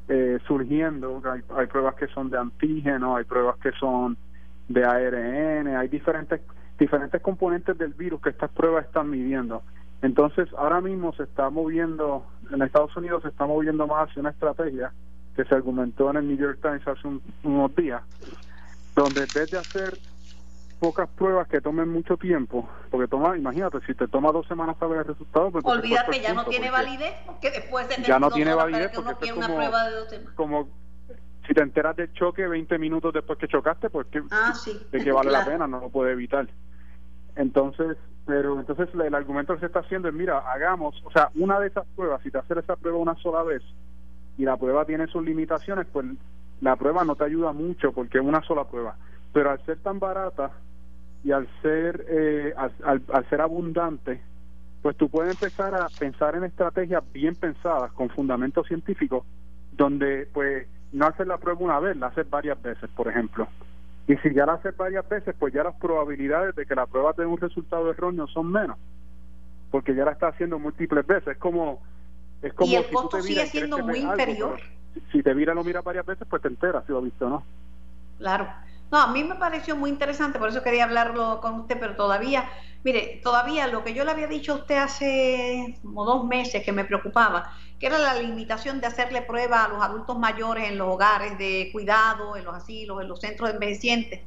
eh, 0.09 0.39
surgiendo, 0.47 1.21
hay, 1.31 1.43
hay 1.55 1.67
pruebas 1.67 1.97
que 1.97 2.07
son 2.09 2.31
de 2.31 2.39
antígeno, 2.39 3.17
hay 3.17 3.25
pruebas 3.25 3.59
que 3.59 3.73
son 3.73 4.17
de 4.69 4.85
ARN, 4.85 5.77
hay 5.77 5.89
diferentes 5.89 6.41
diferentes 6.79 7.21
componentes 7.21 7.77
del 7.77 7.93
virus 7.93 8.23
que 8.23 8.31
estas 8.31 8.51
pruebas 8.53 8.87
están 8.87 9.11
midiendo. 9.11 9.63
Entonces, 10.01 10.49
ahora 10.57 10.81
mismo 10.81 11.13
se 11.13 11.25
está 11.25 11.51
moviendo, 11.51 12.25
en 12.51 12.63
Estados 12.63 12.97
Unidos 12.97 13.23
se 13.23 13.29
está 13.29 13.47
moviendo 13.47 13.87
más 13.87 14.09
hacia 14.09 14.21
una 14.21 14.31
estrategia 14.31 14.93
que 15.35 15.45
se 15.45 15.55
argumentó 15.55 16.11
en 16.11 16.17
el 16.17 16.29
New 16.29 16.37
York 16.37 16.59
Times 16.61 16.87
hace 16.87 17.09
unos 17.43 17.77
días, 17.77 18.03
donde 18.95 19.25
en 19.25 19.33
vez 19.33 19.51
de 19.51 19.59
hacer 19.59 19.99
pocas 20.81 21.09
pruebas 21.11 21.47
que 21.47 21.61
tomen 21.61 21.89
mucho 21.89 22.17
tiempo, 22.17 22.69
porque 22.91 23.07
toma, 23.07 23.37
imagínate, 23.37 23.81
si 23.87 23.95
te 23.95 24.09
toma 24.09 24.33
dos 24.33 24.49
semanas 24.49 24.77
para 24.77 24.93
ver 24.93 25.01
el 25.01 25.07
resultado, 25.09 25.51
pues 25.51 25.65
olvídate, 25.65 26.21
ya 26.21 26.33
no 26.33 26.45
tiene 26.47 26.71
validez, 26.71 27.15
porque 27.27 27.51
después 27.51 27.89
de 27.89 28.03
ya 28.03 28.19
no 28.19 28.31
tiene 28.31 28.55
validez 28.55 28.91
porque 28.95 29.27
es 29.27 29.33
como, 29.33 29.71
como 30.35 30.69
si 31.47 31.55
te 31.55 31.63
enteras 31.63 31.97
del 31.97 32.13
choque 32.15 32.47
20 32.47 32.79
minutos 32.79 33.13
después 33.13 33.39
que 33.39 33.47
chocaste, 33.47 33.91
pues 33.91 34.07
que, 34.07 34.23
ah, 34.31 34.55
sí. 34.55 34.81
de 34.91 35.05
que 35.05 35.13
vale 35.13 35.31
la 35.31 35.45
pena, 35.45 35.67
no 35.67 35.81
lo 35.81 35.91
puede 35.91 36.13
evitar. 36.13 36.49
Entonces, 37.37 37.99
pero 38.27 38.59
entonces 38.59 38.89
el 38.95 39.15
argumento 39.15 39.55
que 39.55 39.61
se 39.61 39.67
está 39.67 39.81
haciendo 39.81 40.09
es, 40.09 40.15
mira, 40.15 40.39
hagamos, 40.39 41.01
o 41.05 41.11
sea, 41.11 41.31
una 41.35 41.61
de 41.61 41.69
esas 41.69 41.87
pruebas, 41.95 42.23
si 42.23 42.31
te 42.31 42.39
haces 42.39 42.57
esa 42.57 42.77
prueba 42.77 42.99
una 42.99 43.17
sola 43.17 43.43
vez 43.43 43.63
y 44.41 44.45
la 44.47 44.57
prueba 44.57 44.87
tiene 44.87 45.07
sus 45.07 45.23
limitaciones, 45.23 45.87
pues 45.93 46.07
la 46.63 46.75
prueba 46.77 47.05
no 47.05 47.15
te 47.15 47.25
ayuda 47.25 47.53
mucho 47.53 47.93
porque 47.93 48.17
es 48.17 48.25
una 48.25 48.41
sola 48.41 48.65
prueba. 48.65 48.97
Pero 49.35 49.51
al 49.51 49.63
ser 49.67 49.77
tan 49.81 49.99
barata, 49.99 50.51
y 51.23 51.31
al 51.31 51.47
ser 51.61 52.07
eh, 52.09 52.55
al, 52.57 53.03
al, 53.13 53.29
ser 53.29 53.43
abundante 53.43 54.23
pues 54.81 54.97
tú 54.97 55.11
puedes 55.11 55.35
empezar 55.35 55.75
a 55.75 55.89
pensar 55.99 56.35
en 56.37 56.45
estrategias 56.45 57.05
bien 57.13 57.35
pensadas 57.35 57.93
con 57.93 58.09
fundamentos 58.09 58.67
científicos 58.67 59.27
donde 59.73 60.27
pues 60.33 60.67
no 60.93 61.05
hacer 61.05 61.27
la 61.27 61.37
prueba 61.37 61.61
una 61.61 61.79
vez 61.79 61.99
la 61.99 62.07
haces 62.07 62.31
varias 62.31 62.63
veces 62.63 62.89
por 62.97 63.09
ejemplo 63.09 63.47
y 64.09 64.17
si 64.17 64.33
ya 64.33 64.47
la 64.47 64.55
haces 64.55 64.75
varias 64.75 65.07
veces 65.07 65.35
pues 65.39 65.53
ya 65.53 65.63
las 65.63 65.75
probabilidades 65.75 66.57
de 66.57 66.65
que 66.65 66.75
la 66.75 66.87
prueba 66.87 67.13
tenga 67.13 67.29
un 67.29 67.37
resultado 67.37 67.91
erróneo 67.91 68.27
son 68.29 68.51
menos 68.51 68.79
porque 69.71 69.95
ya 69.95 70.07
la 70.07 70.13
estás 70.13 70.33
haciendo 70.33 70.59
múltiples 70.59 71.07
veces 71.07 71.29
es 71.29 71.39
como 71.39 71.83
es 72.43 72.53
como 72.55 72.71
y 72.71 72.77
el 72.77 72.89
costo 72.91 73.23
sigue 73.23 73.47
siendo 73.47 73.79
muy 73.79 73.99
inferior. 73.99 74.61
si 75.13 75.23
te 75.23 75.35
mira 75.35 75.55
lo 75.55 75.63
mira 75.63 75.83
varias 75.83 76.07
veces 76.07 76.27
pues 76.29 76.43
te 76.43 76.49
enteras 76.49 76.85
si 76.87 76.93
lo 76.93 76.99
has 76.99 77.05
visto 77.05 77.27
o 77.27 77.31
no. 77.31 77.45
Claro. 78.19 78.49
No, 78.91 78.99
a 78.99 79.07
mí 79.07 79.23
me 79.23 79.37
pareció 79.37 79.77
muy 79.77 79.89
interesante, 79.89 80.41
por 80.41 80.49
eso 80.49 80.65
quería 80.65 80.83
hablarlo 80.83 81.41
con 81.41 81.61
usted, 81.61 81.79
pero 81.79 81.95
todavía, 81.95 82.51
mire, 82.83 83.21
todavía 83.23 83.69
lo 83.69 83.85
que 83.85 83.95
yo 83.95 84.05
le 84.05 84.11
había 84.11 84.27
dicho 84.27 84.53
a 84.53 84.57
usted 84.57 84.79
hace 84.79 85.79
como 85.81 86.05
dos 86.05 86.25
meses 86.25 86.65
que 86.65 86.73
me 86.73 86.85
preocupaba, 86.85 87.53
que 87.79 87.87
era 87.87 87.99
la 87.99 88.15
limitación 88.15 88.81
de 88.81 88.89
hacerle 88.89 89.23
prueba 89.23 89.65
a 89.65 89.69
los 89.69 89.81
adultos 89.81 90.19
mayores 90.19 90.69
en 90.69 90.77
los 90.77 90.89
hogares 90.89 91.39
de 91.39 91.69
cuidado, 91.71 92.37
en 92.37 92.45
los 92.45 92.55
asilos, 92.57 93.01
en 93.01 93.07
los 93.07 93.21
centros 93.21 93.51
de 93.51 93.55
envejecientes. 93.55 94.23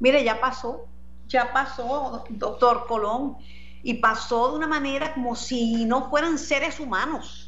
Mire, 0.00 0.24
ya 0.24 0.40
pasó, 0.40 0.86
ya 1.26 1.52
pasó, 1.52 2.24
doctor 2.30 2.86
Colón, 2.86 3.36
y 3.82 3.94
pasó 3.94 4.52
de 4.52 4.56
una 4.56 4.66
manera 4.66 5.12
como 5.12 5.36
si 5.36 5.84
no 5.84 6.08
fueran 6.08 6.38
seres 6.38 6.80
humanos 6.80 7.47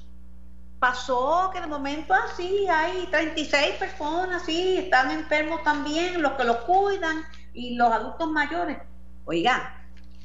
pasó 0.81 1.51
que 1.53 1.61
de 1.61 1.67
momento 1.67 2.15
así 2.15 2.67
hay 2.67 3.07
36 3.11 3.75
personas, 3.75 4.43
sí, 4.47 4.79
están 4.79 5.11
enfermos 5.11 5.63
también, 5.63 6.21
los 6.23 6.33
que 6.33 6.45
los 6.45 6.57
cuidan 6.59 7.23
y 7.53 7.77
los 7.77 7.93
adultos 7.93 8.29
mayores. 8.31 8.79
Oiga, 9.27 9.79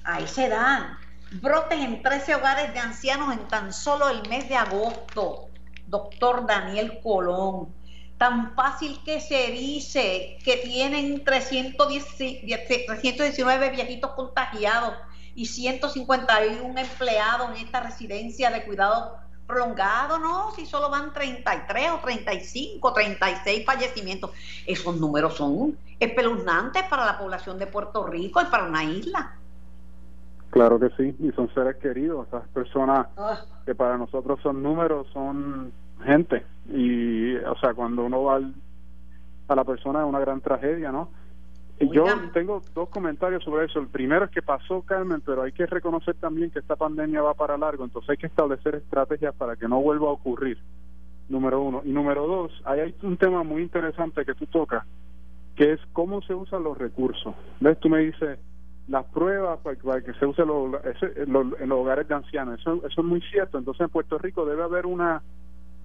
ahí 0.06 0.26
se 0.26 0.47
dan 0.47 0.97
brotes 1.41 1.78
en 1.78 2.01
13 2.01 2.36
hogares 2.36 2.74
de 2.74 2.80
ancianos 2.80 3.34
en 3.34 3.45
tan 3.49 3.74
solo 3.74 4.10
el 4.10 4.28
mes 4.30 4.47
de 4.47 4.56
agosto, 4.56 5.49
doctor 5.88 6.47
Daniel 6.47 6.99
Colón. 7.03 7.76
Tan 8.18 8.56
fácil 8.56 9.01
que 9.03 9.20
se 9.20 9.47
dice 9.47 10.38
que 10.45 10.56
tienen 10.64 11.26
310, 11.26 12.16
319 12.66 13.70
viejitos 13.72 14.12
contagiados 14.12 14.93
y 15.36 15.47
151 15.47 16.80
empleados 16.80 17.49
en 17.49 17.66
esta 17.66 17.82
residencia 17.82 18.49
de 18.51 18.64
cuidado 18.64 19.24
prolongado, 19.46 20.18
¿no? 20.18 20.52
Si 20.52 20.66
solo 20.66 20.89
van 20.89 21.14
33 21.14 21.91
o 21.91 22.00
35, 22.00 22.93
36 22.93 23.66
fallecimientos. 23.66 24.32
Esos 24.66 24.98
números 24.98 25.36
son 25.36 25.78
espeluznantes 26.00 26.84
para 26.84 27.06
la 27.06 27.18
población 27.18 27.58
de 27.60 27.68
Puerto 27.68 28.06
Rico 28.06 28.41
y 28.41 28.46
para 28.46 28.66
una 28.66 28.84
isla. 28.84 29.36
Claro 30.50 30.80
que 30.80 30.89
sí, 30.96 31.16
y 31.20 31.32
son 31.34 31.54
seres 31.54 31.76
queridos, 31.78 32.28
esas 32.28 32.48
personas 32.48 33.08
ah. 33.18 33.41
que 33.66 33.76
para 33.76 33.98
nosotros 33.98 34.39
son 34.41 34.64
números, 34.64 35.06
son 35.12 35.74
gente. 36.04 36.46
Y, 36.70 37.36
o 37.36 37.58
sea, 37.60 37.74
cuando 37.74 38.06
uno 38.06 38.24
va 38.24 38.39
a 39.48 39.56
la 39.56 39.64
persona 39.64 40.00
es 40.00 40.06
una 40.06 40.20
gran 40.20 40.41
tragedia, 40.41 40.91
¿no? 40.91 41.10
Yo 41.80 42.05
tengo 42.34 42.61
dos 42.73 42.89
comentarios 42.89 43.43
sobre 43.43 43.65
eso. 43.65 43.80
El 43.80 43.88
primero 43.88 44.26
es 44.26 44.32
que 44.32 44.41
pasó, 44.41 44.82
Carmen, 44.82 45.21
pero 45.26 45.43
hay 45.43 45.51
que 45.51 45.65
reconocer 45.65 46.15
también 46.15 46.49
que 46.49 46.59
esta 46.59 46.76
pandemia 46.76 47.21
va 47.21 47.34
para 47.34 47.57
largo, 47.57 47.84
entonces 47.84 48.11
hay 48.11 48.17
que 48.17 48.28
establecer 48.28 48.76
estrategias 48.76 49.36
para 49.36 49.55
que 49.55 49.67
no 49.67 49.82
vuelva 49.82 50.07
a 50.07 50.13
ocurrir, 50.13 50.57
número 51.28 51.61
uno. 51.61 51.82
Y 51.84 51.89
número 51.89 52.26
dos, 52.28 52.51
hay 52.63 52.95
un 53.01 53.17
tema 53.17 53.43
muy 53.43 53.61
interesante 53.61 54.23
que 54.23 54.36
tú 54.36 54.45
tocas, 54.47 54.86
que 55.55 55.73
es 55.73 55.82
cómo 55.91 56.21
se 56.21 56.34
usan 56.34 56.63
los 56.63 56.78
recursos. 56.78 57.36
¿Ves? 57.59 57.78
Tú 57.80 57.89
me 57.89 57.99
dices, 57.99 58.39
las 58.88 59.05
pruebas 59.07 59.59
para, 59.59 60.01
que 60.01 60.13
se 60.13 60.26
use 60.26 60.43
en 60.43 61.34
los 61.34 61.71
hogares 61.71 62.07
de 62.07 62.15
ancianos, 62.15 62.59
eso, 62.59 62.82
eso 62.88 63.01
es 63.01 63.07
muy 63.07 63.21
cierto. 63.21 63.57
Entonces 63.57 63.82
en 63.82 63.89
Puerto 63.89 64.17
Rico 64.17 64.45
debe 64.45 64.63
haber 64.63 64.86
una 64.86 65.21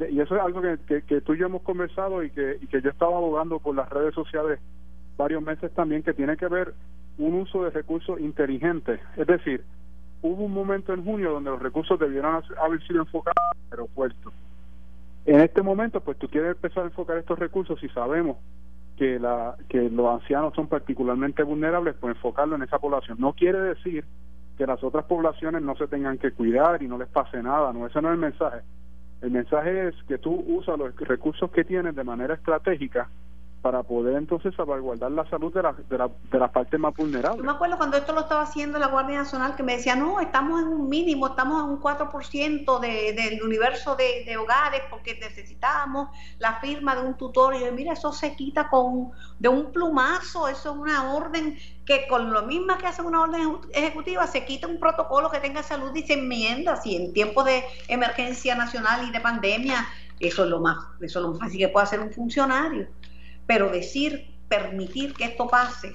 y 0.09 0.19
eso 0.21 0.35
es 0.35 0.41
algo 0.41 0.63
que, 0.63 1.03
que, 1.03 1.21
tú 1.21 1.35
y 1.35 1.39
yo 1.39 1.47
hemos 1.47 1.61
conversado 1.61 2.23
y 2.23 2.31
que, 2.31 2.57
y 2.61 2.67
que 2.69 2.81
yo 2.81 2.89
estaba 2.89 3.17
abogando 3.17 3.59
por 3.59 3.75
las 3.75 3.89
redes 3.91 4.15
sociales 4.15 4.59
varios 5.21 5.43
meses 5.43 5.71
también 5.75 6.03
que 6.03 6.15
tiene 6.15 6.37
que 6.39 6.49
ver 6.49 6.73
un 7.19 7.35
uso 7.35 7.65
de 7.65 7.71
recursos 7.71 8.19
inteligentes. 8.19 8.99
Es 9.17 9.27
decir, 9.27 9.63
hubo 10.23 10.45
un 10.45 10.55
momento 10.55 10.95
en 10.95 11.05
junio 11.05 11.33
donde 11.33 11.51
los 11.51 11.61
recursos 11.61 12.01
debieron 12.01 12.43
haber 12.59 12.87
sido 12.87 13.03
enfocados 13.03 13.37
en 13.53 13.67
el 13.67 13.73
aeropuerto. 13.73 14.33
En 15.27 15.41
este 15.41 15.61
momento, 15.63 16.01
pues 16.01 16.19
tú 16.19 16.27
quieres 16.29 16.53
empezar 16.53 16.85
a 16.85 16.87
enfocar 16.87 17.19
estos 17.19 17.39
recursos 17.39 17.83
y 17.85 17.89
sabemos 17.91 18.39
que, 18.97 19.19
la, 19.19 19.57
que 19.69 19.91
los 19.91 20.09
ancianos 20.09 20.55
son 20.55 20.69
particularmente 20.69 21.43
vulnerables, 21.43 21.97
pues 22.01 22.17
enfocarlo 22.17 22.57
en 22.57 22.63
esa 22.63 22.79
población. 22.79 23.19
No 23.21 23.35
quiere 23.35 23.61
decir 23.61 24.07
que 24.57 24.67
las 24.67 24.83
otras 24.83 25.05
poblaciones 25.05 25.61
no 25.61 25.77
se 25.77 25.87
tengan 25.87 26.17
que 26.17 26.33
cuidar 26.33 26.83
y 26.83 26.89
no 26.89 26.97
les 26.97 27.09
pase 27.09 27.43
nada, 27.43 27.75
no, 27.75 27.87
ese 27.87 28.01
no 28.01 28.09
es 28.09 28.15
el 28.15 28.21
mensaje. 28.21 28.61
El 29.21 29.33
mensaje 29.33 29.89
es 29.89 29.95
que 30.09 30.17
tú 30.17 30.33
usas 30.49 30.79
los 30.79 30.97
recursos 30.97 31.51
que 31.51 31.65
tienes 31.65 31.95
de 31.95 32.05
manera 32.05 32.33
estratégica 32.33 33.11
para 33.63 33.83
poder 33.83 34.17
entonces 34.17 34.55
salvaguardar 34.55 35.11
la 35.11 35.29
salud 35.29 35.53
de 35.53 35.63
la, 35.63 35.73
de 35.73 35.99
la, 35.99 36.09
de 36.09 36.39
la 36.39 36.51
parte 36.51 36.79
más 36.79 36.95
vulnerable. 36.97 37.39
Yo 37.39 37.45
me 37.45 37.53
acuerdo 37.53 37.77
cuando 37.77 37.97
esto 37.99 38.13
lo 38.13 38.21
estaba 38.21 38.43
haciendo 38.43 38.79
la 38.79 38.87
Guardia 38.87 39.19
Nacional 39.19 39.55
que 39.55 39.63
me 39.63 39.77
decía, 39.77 39.95
no, 39.95 40.21
estamos 40.21 40.63
en 40.63 40.69
un 40.69 40.89
mínimo, 40.89 41.29
estamos 41.29 41.63
en 41.65 41.71
un 41.71 41.81
4% 41.81 42.81
de, 42.81 43.13
del 43.13 43.43
universo 43.43 43.97
de, 43.97 44.25
de, 44.25 44.37
hogares 44.39 44.83
porque 44.89 45.19
necesitamos 45.21 46.09
la 46.39 46.55
firma 46.61 46.97
de 46.97 47.03
un 47.03 47.15
tutor. 47.15 47.55
Y 47.55 47.71
mira, 47.73 47.93
eso 47.93 48.13
se 48.13 48.35
quita 48.35 48.69
con 48.71 49.11
de 49.39 49.49
un 49.49 49.73
plumazo, 49.73 50.49
eso 50.49 50.71
es 50.71 50.79
una 50.79 51.13
orden 51.13 51.59
que 51.85 52.07
con 52.09 52.33
lo 52.33 52.43
mismo 52.43 52.79
que 52.79 52.87
hace 52.87 53.03
una 53.03 53.23
orden 53.23 53.59
ejecutiva 53.73 54.27
se 54.27 54.45
quita 54.45 54.67
un 54.69 54.79
protocolo 54.79 55.31
que 55.31 55.41
tenga 55.41 55.63
salud 55.63 55.95
y 55.95 56.03
se 56.03 56.15
enmienda. 56.15 56.77
Si 56.77 56.97
en 56.97 57.13
tiempos 57.13 57.45
de 57.45 57.63
emergencia 57.89 58.55
nacional 58.55 59.07
y 59.07 59.11
de 59.11 59.21
pandemia 59.21 59.87
Eso 60.19 60.45
es 60.45 60.51
lo 60.51 60.61
más, 60.61 60.77
eso 61.01 61.19
es 61.19 61.23
lo 61.23 61.31
más 61.31 61.41
fácil 61.41 61.59
que 61.59 61.69
puede 61.69 61.85
hacer 61.85 62.01
un 62.01 62.11
funcionario. 62.11 62.87
Pero 63.51 63.69
decir, 63.69 64.31
permitir 64.49 65.13
que 65.13 65.25
esto 65.25 65.49
pase, 65.49 65.93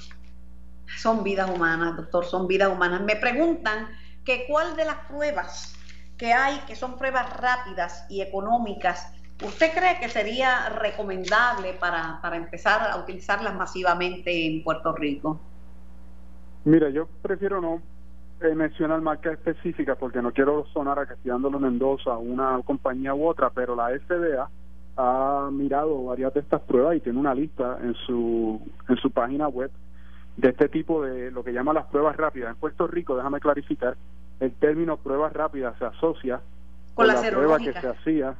son 0.97 1.23
vidas 1.23 1.49
humanas, 1.49 1.95
doctor, 1.95 2.25
son 2.25 2.47
vidas 2.47 2.67
humanas. 2.67 3.01
Me 3.03 3.15
preguntan 3.15 3.87
que 4.25 4.45
cuál 4.45 4.75
de 4.75 4.83
las 4.83 4.97
pruebas 5.07 5.73
que 6.17 6.33
hay, 6.33 6.59
que 6.67 6.75
son 6.75 6.97
pruebas 6.97 7.31
rápidas 7.39 8.07
y 8.09 8.19
económicas, 8.19 9.09
¿usted 9.41 9.71
cree 9.73 9.97
que 10.01 10.09
sería 10.09 10.67
recomendable 10.67 11.71
para, 11.79 12.19
para 12.21 12.35
empezar 12.35 12.91
a 12.91 12.97
utilizarlas 12.97 13.55
masivamente 13.55 14.47
en 14.47 14.61
Puerto 14.61 14.93
Rico? 14.93 15.39
Mira, 16.65 16.89
yo 16.89 17.07
prefiero 17.21 17.61
no 17.61 17.81
eh, 18.41 18.53
mencionar 18.53 18.99
marcas 18.99 19.31
específicas 19.31 19.97
porque 19.97 20.21
no 20.21 20.33
quiero 20.33 20.65
sonar 20.73 20.99
a 20.99 21.05
que 21.05 21.13
estoy 21.13 21.31
dándole 21.31 21.59
Mendoza 21.59 22.11
a 22.11 22.17
una 22.17 22.59
compañía 22.65 23.13
u 23.13 23.25
otra, 23.25 23.49
pero 23.49 23.77
la 23.77 23.97
FDA 23.97 24.49
ha 24.97 25.49
mirado 25.51 26.05
varias 26.05 26.33
de 26.33 26.39
estas 26.39 26.61
pruebas 26.61 26.95
y 26.95 27.01
tiene 27.01 27.19
una 27.19 27.33
lista 27.33 27.77
en 27.81 27.93
su 28.05 28.61
en 28.87 28.95
su 28.97 29.11
página 29.11 29.47
web 29.47 29.71
de 30.37 30.49
este 30.49 30.69
tipo 30.69 31.03
de 31.03 31.31
lo 31.31 31.43
que 31.43 31.53
llama 31.53 31.73
las 31.73 31.85
pruebas 31.85 32.15
rápidas. 32.15 32.51
En 32.51 32.55
Puerto 32.57 32.87
Rico, 32.87 33.15
déjame 33.15 33.39
clarificar, 33.39 33.95
el 34.39 34.51
término 34.53 34.97
pruebas 34.97 35.33
rápidas 35.33 35.77
se 35.77 35.85
asocia 35.85 36.41
con, 36.93 37.07
la, 37.07 37.21
prueba 37.21 37.57
que 37.57 37.73
se 37.73 37.87
hacía 37.87 38.35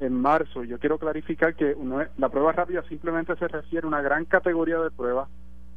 en 0.00 0.14
marzo. 0.14 0.64
Yo 0.64 0.78
quiero 0.78 0.98
clarificar 0.98 1.54
que 1.54 1.76
la 2.18 2.28
prueba 2.28 2.52
rápida 2.52 2.82
simplemente 2.88 3.36
se 3.36 3.48
refiere 3.48 3.84
a 3.84 3.88
una 3.88 4.02
gran 4.02 4.24
categoría 4.24 4.78
de 4.78 4.90
pruebas, 4.90 5.28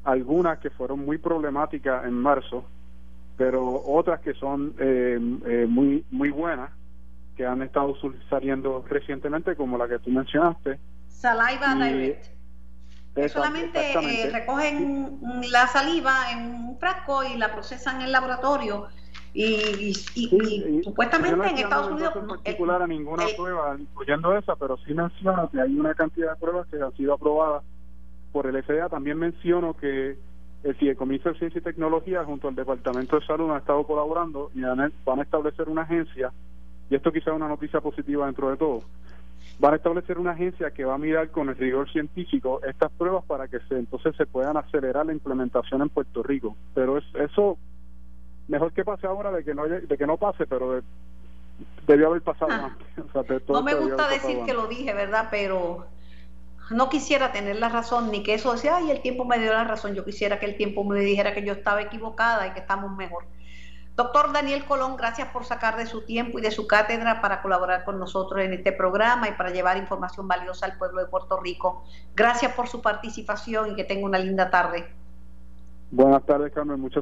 algunas 0.04 0.60
que 0.60 0.70
fueron 0.70 1.06
muy 1.06 1.18
problemáticas 1.18 2.06
en 2.06 2.14
marzo, 2.14 2.66
pero 3.38 3.82
otras 3.86 4.20
que 4.22 4.34
son 4.34 4.74
eh, 4.80 5.20
eh, 5.46 5.66
muy 5.68 6.04
muy 6.12 6.30
buenas 6.30 6.72
que 7.38 7.46
han 7.46 7.62
estado 7.62 7.96
saliendo 8.30 8.84
recientemente 8.90 9.56
como 9.56 9.78
la 9.78 9.88
que 9.88 10.00
tú 10.00 10.10
mencionaste. 10.10 10.80
Saliva 11.08 11.76
direct. 11.76 12.26
Solamente 13.30 13.94
eh, 13.94 14.30
recogen 14.32 15.20
la 15.52 15.68
saliva 15.68 16.32
en 16.32 16.54
un 16.54 16.80
frasco 16.80 17.24
y 17.24 17.38
la 17.38 17.54
procesan 17.54 17.98
en 17.98 18.08
el 18.08 18.12
laboratorio. 18.12 18.88
Y, 19.34 19.94
supuestamente 20.84 21.48
en 21.48 21.58
Estados 21.58 21.92
Unidos 21.92 22.16
no 22.16 22.28
particular 22.28 22.82
a 22.82 22.88
ninguna 22.88 23.24
prueba 23.36 23.76
incluyendo 23.78 24.36
esa 24.36 24.56
pero 24.56 24.78
sí 24.78 24.96
menciona 24.96 25.48
que 25.52 25.62
hay 25.62 25.78
una 25.78 25.94
cantidad 25.94 26.32
de 26.32 26.40
pruebas 26.40 26.66
que 26.70 26.82
han 26.82 26.92
sido 26.96 27.14
aprobadas 27.14 27.62
por 28.32 28.48
el 28.48 28.64
FDA 28.64 28.90
también 28.90 29.20
menciono 29.20 29.76
que 29.76 30.18
el 30.64 30.76
Fideicomiso 30.76 31.30
de 31.30 31.38
Ciencia 31.38 31.60
y 31.60 31.64
Tecnología 31.64 32.24
junto 32.24 32.48
al 32.48 32.56
Departamento 32.56 33.20
de 33.20 33.26
Salud 33.26 33.52
han 33.52 33.58
estado 33.58 33.84
colaborando 33.84 34.50
y 34.56 34.62
van 34.62 35.20
a 35.20 35.24
establecer 35.24 35.70
una 35.70 35.84
agencia, 35.84 36.32
y 36.90 36.96
esto 36.96 37.12
quizá 37.12 37.32
es 37.32 37.36
una 37.36 37.48
noticia 37.48 37.82
positiva 37.82 38.26
dentro 38.26 38.50
de 38.50 38.58
todo, 38.58 38.84
van 39.60 39.74
a 39.74 39.78
establecer 39.78 40.18
una 40.18 40.32
agencia 40.32 40.72
que 40.72 40.86
va 40.86 40.96
a 40.96 40.98
mirar 40.98 41.30
con 41.32 41.50
el 41.50 41.56
rigor 41.56 41.92
científico 41.92 42.62
estas 42.64 42.92
pruebas 42.92 43.24
para 43.26 43.48
que 43.48 43.60
se, 43.68 43.78
entonces 43.78 44.16
se 44.16 44.26
puedan 44.26 44.58
acelerar 44.58 45.06
la 45.06 45.14
implementación 45.14 45.82
en 45.82 45.90
Puerto 45.90 46.24
Rico. 46.24 46.56
Pero 46.74 46.98
es, 46.98 47.06
eso, 47.16 47.58
mejor 48.48 48.72
que 48.74 48.86
pase 48.86 49.08
ahora 49.08 49.32
de 49.32 49.44
que 49.44 49.54
no, 49.54 49.66
de 49.66 49.98
que 49.98 50.08
no 50.08 50.18
pase, 50.18 50.46
pero 50.46 50.82
debió 51.88 52.08
haber 52.08 52.22
pasado 52.22 52.52
ah. 52.52 52.76
antes. 52.96 53.50
no 53.50 53.64
me 53.64 53.74
gusta 53.74 54.08
decir 54.10 54.40
que 54.46 54.54
lo 54.54 54.68
dije, 54.68 54.94
¿verdad? 54.94 55.28
Pero 55.32 55.88
no 56.70 56.90
quisiera 56.90 57.32
tener 57.32 57.58
la 57.58 57.70
razón 57.70 58.12
ni 58.12 58.24
que 58.24 58.34
eso 58.34 58.52
decía, 58.52 58.78
ay, 58.78 58.92
el 58.92 59.02
tiempo 59.02 59.26
me 59.26 59.40
dio 59.40 59.54
la 59.54 59.64
razón. 59.64 59.96
Yo 59.96 60.06
quisiera 60.06 60.40
que 60.40 60.46
el 60.46 60.58
tiempo 60.58 60.84
me 60.84 61.00
dijera 61.00 61.34
que 61.34 61.44
yo 61.44 61.54
estaba 61.54 61.82
equivocada 61.82 62.48
y 62.48 62.52
que 62.52 62.60
estamos 62.60 62.96
mejor. 62.96 63.26
Doctor 63.98 64.32
Daniel 64.32 64.64
Colón, 64.66 64.96
gracias 64.96 65.28
por 65.30 65.44
sacar 65.44 65.76
de 65.76 65.88
su 65.88 66.06
tiempo 66.06 66.38
y 66.38 66.44
de 66.44 66.52
su 66.52 66.68
cátedra 66.68 67.20
para 67.20 67.42
colaborar 67.42 67.84
con 67.84 67.98
nosotros 67.98 68.46
en 68.46 68.54
este 68.54 68.72
programa 68.72 69.28
y 69.28 69.32
para 69.32 69.50
llevar 69.50 69.76
información 69.76 70.28
valiosa 70.28 70.68
al 70.68 70.78
pueblo 70.78 71.02
de 71.02 71.08
Puerto 71.08 71.40
Rico. 71.40 71.84
Gracias 72.16 72.54
por 72.54 72.68
su 72.68 72.80
participación 72.80 73.72
y 73.72 73.76
que 73.76 73.84
tenga 73.84 74.06
una 74.06 74.20
linda 74.20 74.52
tarde. 74.52 74.88
Buenas 75.90 76.24
tardes, 76.28 76.54
Carmen. 76.54 76.80
Mucha 76.80 77.02